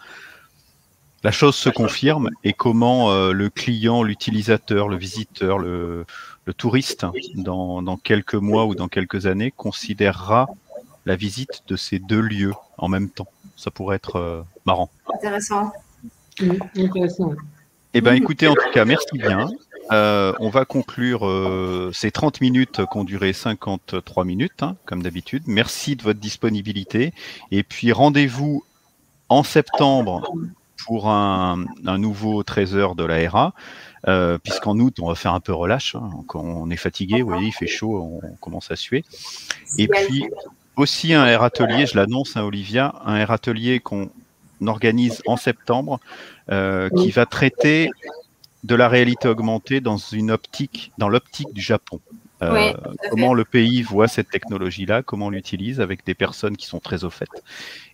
la 1.22 1.32
chose 1.32 1.56
se 1.56 1.68
confirme 1.68 2.30
et 2.44 2.52
comment 2.52 3.10
euh, 3.10 3.32
le 3.32 3.50
client, 3.50 4.02
l'utilisateur, 4.02 4.88
le 4.88 4.96
visiteur, 4.96 5.58
le, 5.58 6.04
le 6.44 6.54
touriste, 6.54 7.06
dans, 7.34 7.82
dans, 7.82 7.96
quelques 7.96 8.34
mois 8.34 8.66
ou 8.66 8.74
dans 8.74 8.88
quelques 8.88 9.26
années, 9.26 9.50
considérera 9.50 10.48
la 11.04 11.16
visite 11.16 11.62
de 11.68 11.76
ces 11.76 11.98
deux 11.98 12.20
lieux 12.20 12.54
en 12.78 12.88
même 12.88 13.08
temps. 13.08 13.28
Ça 13.56 13.70
pourrait 13.70 13.96
être 13.96 14.16
euh, 14.16 14.42
marrant. 14.64 14.90
Intéressant. 15.12 15.72
intéressant. 16.76 17.32
Eh 17.94 18.00
bien, 18.00 18.12
écoutez, 18.12 18.46
en 18.46 18.54
tout 18.54 18.70
cas, 18.74 18.84
merci 18.84 19.16
bien. 19.16 19.48
Euh, 19.92 20.32
on 20.40 20.50
va 20.50 20.64
conclure 20.64 21.26
euh, 21.26 21.90
ces 21.94 22.10
30 22.10 22.40
minutes 22.40 22.82
qui 22.90 22.98
ont 22.98 23.04
duré 23.04 23.32
53 23.32 24.24
minutes, 24.24 24.62
hein, 24.62 24.76
comme 24.84 25.02
d'habitude. 25.02 25.44
Merci 25.46 25.96
de 25.96 26.02
votre 26.02 26.20
disponibilité. 26.20 27.14
Et 27.52 27.62
puis, 27.62 27.92
rendez-vous 27.92 28.64
en 29.28 29.42
septembre 29.42 30.30
pour 30.86 31.10
un, 31.10 31.64
un 31.84 31.98
nouveau 31.98 32.42
trésor 32.42 32.94
de 32.94 33.04
la 33.04 33.28
RA. 33.28 33.52
Euh, 34.08 34.38
puisqu'en 34.38 34.78
août, 34.78 34.98
on 35.00 35.08
va 35.08 35.16
faire 35.16 35.34
un 35.34 35.40
peu 35.40 35.52
relâche. 35.52 35.96
Hein. 35.96 36.10
Quand 36.28 36.40
on 36.40 36.70
est 36.70 36.76
fatigué, 36.76 37.22
vous 37.22 37.28
voyez, 37.28 37.48
il 37.48 37.52
fait 37.52 37.66
chaud, 37.66 38.20
on 38.22 38.36
commence 38.36 38.70
à 38.70 38.76
suer. 38.76 39.04
Et 39.78 39.88
puis, 39.88 40.24
aussi 40.76 41.12
un 41.12 41.26
air 41.26 41.42
atelier, 41.42 41.86
je 41.86 41.96
l'annonce 41.96 42.36
à 42.36 42.44
Olivia, 42.44 42.94
un 43.04 43.16
air 43.16 43.32
atelier 43.32 43.80
qu'on 43.80 44.10
organise 44.64 45.22
en 45.26 45.36
septembre, 45.36 45.98
euh, 46.50 46.88
qui 46.90 47.10
va 47.10 47.26
traiter 47.26 47.90
de 48.62 48.74
la 48.76 48.88
réalité 48.88 49.26
augmentée 49.26 49.80
dans 49.80 49.96
une 49.96 50.30
optique, 50.30 50.92
dans 50.98 51.08
l'optique 51.08 51.52
du 51.52 51.60
Japon. 51.60 52.00
Euh, 52.42 52.74
comment 53.10 53.32
le 53.32 53.44
pays 53.44 53.82
voit 53.82 54.08
cette 54.08 54.28
technologie-là, 54.28 55.02
comment 55.02 55.26
on 55.26 55.30
l'utilise 55.30 55.80
avec 55.80 56.04
des 56.04 56.14
personnes 56.14 56.56
qui 56.56 56.66
sont 56.66 56.80
très 56.80 57.04
au 57.04 57.10
fait. 57.10 57.30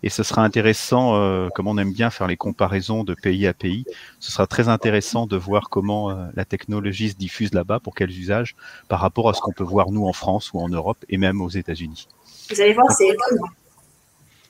Et 0.03 0.09
ce 0.09 0.24
sera 0.24 0.43
intéressant, 0.43 1.14
euh, 1.14 1.49
comme 1.55 1.68
on 1.68 1.78
aime 1.78 1.93
bien 1.93 2.11
faire 2.11 2.26
les 2.26 2.36
comparaisons 2.36 3.05
de 3.05 3.14
pays 3.14 3.47
à 3.47 3.55
pays, 3.55 3.84
ce 4.18 4.32
sera 4.32 4.49
très 4.49 4.68
intéressant 4.68 5.26
de 5.26 5.36
voir 5.36 5.70
comment 5.70 6.11
euh, 6.11 6.26
la 6.34 6.45
technologie 6.45 7.11
se 7.11 7.14
diffuse 7.14 7.55
là-bas, 7.55 7.78
pour 7.78 7.95
quels 7.95 8.11
usages, 8.11 8.57
par 8.88 9.01
rapport 9.01 9.28
à 9.28 9.34
ce 9.34 9.40
qu'on 9.40 9.53
peut 9.53 9.62
voir 9.62 9.93
nous 9.93 10.07
en 10.07 10.12
France 10.12 10.53
ou 10.53 10.59
en 10.59 10.68
Europe 10.68 10.99
et 11.09 11.18
même 11.18 11.40
aux 11.40 11.51
États-Unis. 11.51 12.09
Vous 12.51 12.61
allez 12.61 12.72
voir, 12.72 12.90
c'est 12.90 13.09
étonnant. 13.09 13.49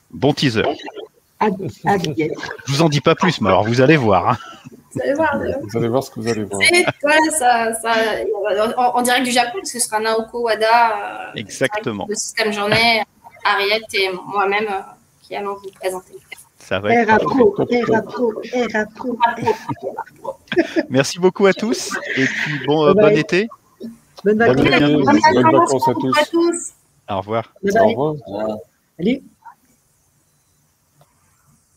Bon 0.09 0.33
teaser. 0.33 0.63
Je 1.39 2.71
vous 2.71 2.81
en 2.81 2.89
dis 2.89 3.01
pas 3.01 3.15
plus, 3.15 3.41
mais 3.41 3.49
alors 3.49 3.65
vous 3.65 3.81
allez 3.81 3.97
voir. 3.97 4.29
Hein. 4.29 4.37
Vous 4.93 5.01
allez 5.01 5.13
voir. 5.13 5.39
Vous 5.61 5.77
allez 5.77 5.87
voir 5.87 6.03
ce 6.03 6.11
que 6.11 6.19
vous 6.19 6.27
allez 6.27 6.43
voir. 6.43 6.61
Voilà, 7.01 7.31
ça, 7.31 7.73
ça, 7.73 7.93
en, 8.77 8.81
en, 8.81 9.01
direct 9.01 9.23
du 9.25 9.31
Japon, 9.31 9.59
parce 9.59 9.71
que 9.71 9.79
ce 9.79 9.87
sera 9.87 9.99
Naoko 9.99 10.41
Wada. 10.41 11.27
Euh, 11.27 11.31
Exactement. 11.35 12.05
Le 12.07 12.15
système 12.15 12.51
journée, 12.51 13.03
Ariette 13.43 13.93
et 13.93 14.09
moi-même 14.11 14.67
euh, 14.69 14.81
qui 15.21 15.35
allons 15.35 15.55
vous 15.55 15.71
présenter. 15.79 16.13
Ça 16.59 16.79
va 16.79 16.93
être 16.93 17.17
Pro, 17.17 17.51
Pro, 17.51 17.65
Pro. 18.95 19.13
Merci 20.89 21.19
beaucoup 21.19 21.45
à 21.45 21.53
tous 21.53 21.91
et 22.15 22.25
puis 22.25 22.65
bon, 22.65 22.85
euh, 22.85 22.93
bon 22.93 23.17
été. 23.17 23.49
Bonne 24.23 24.37
vacances. 24.37 24.65
Bonne 24.65 25.51
vacances 25.51 25.87
à 25.89 26.25
tous. 26.25 26.73
Au 27.09 27.17
revoir. 27.17 27.53
Au 27.61 27.87
revoir. 27.87 28.15
Salut. 28.97 29.23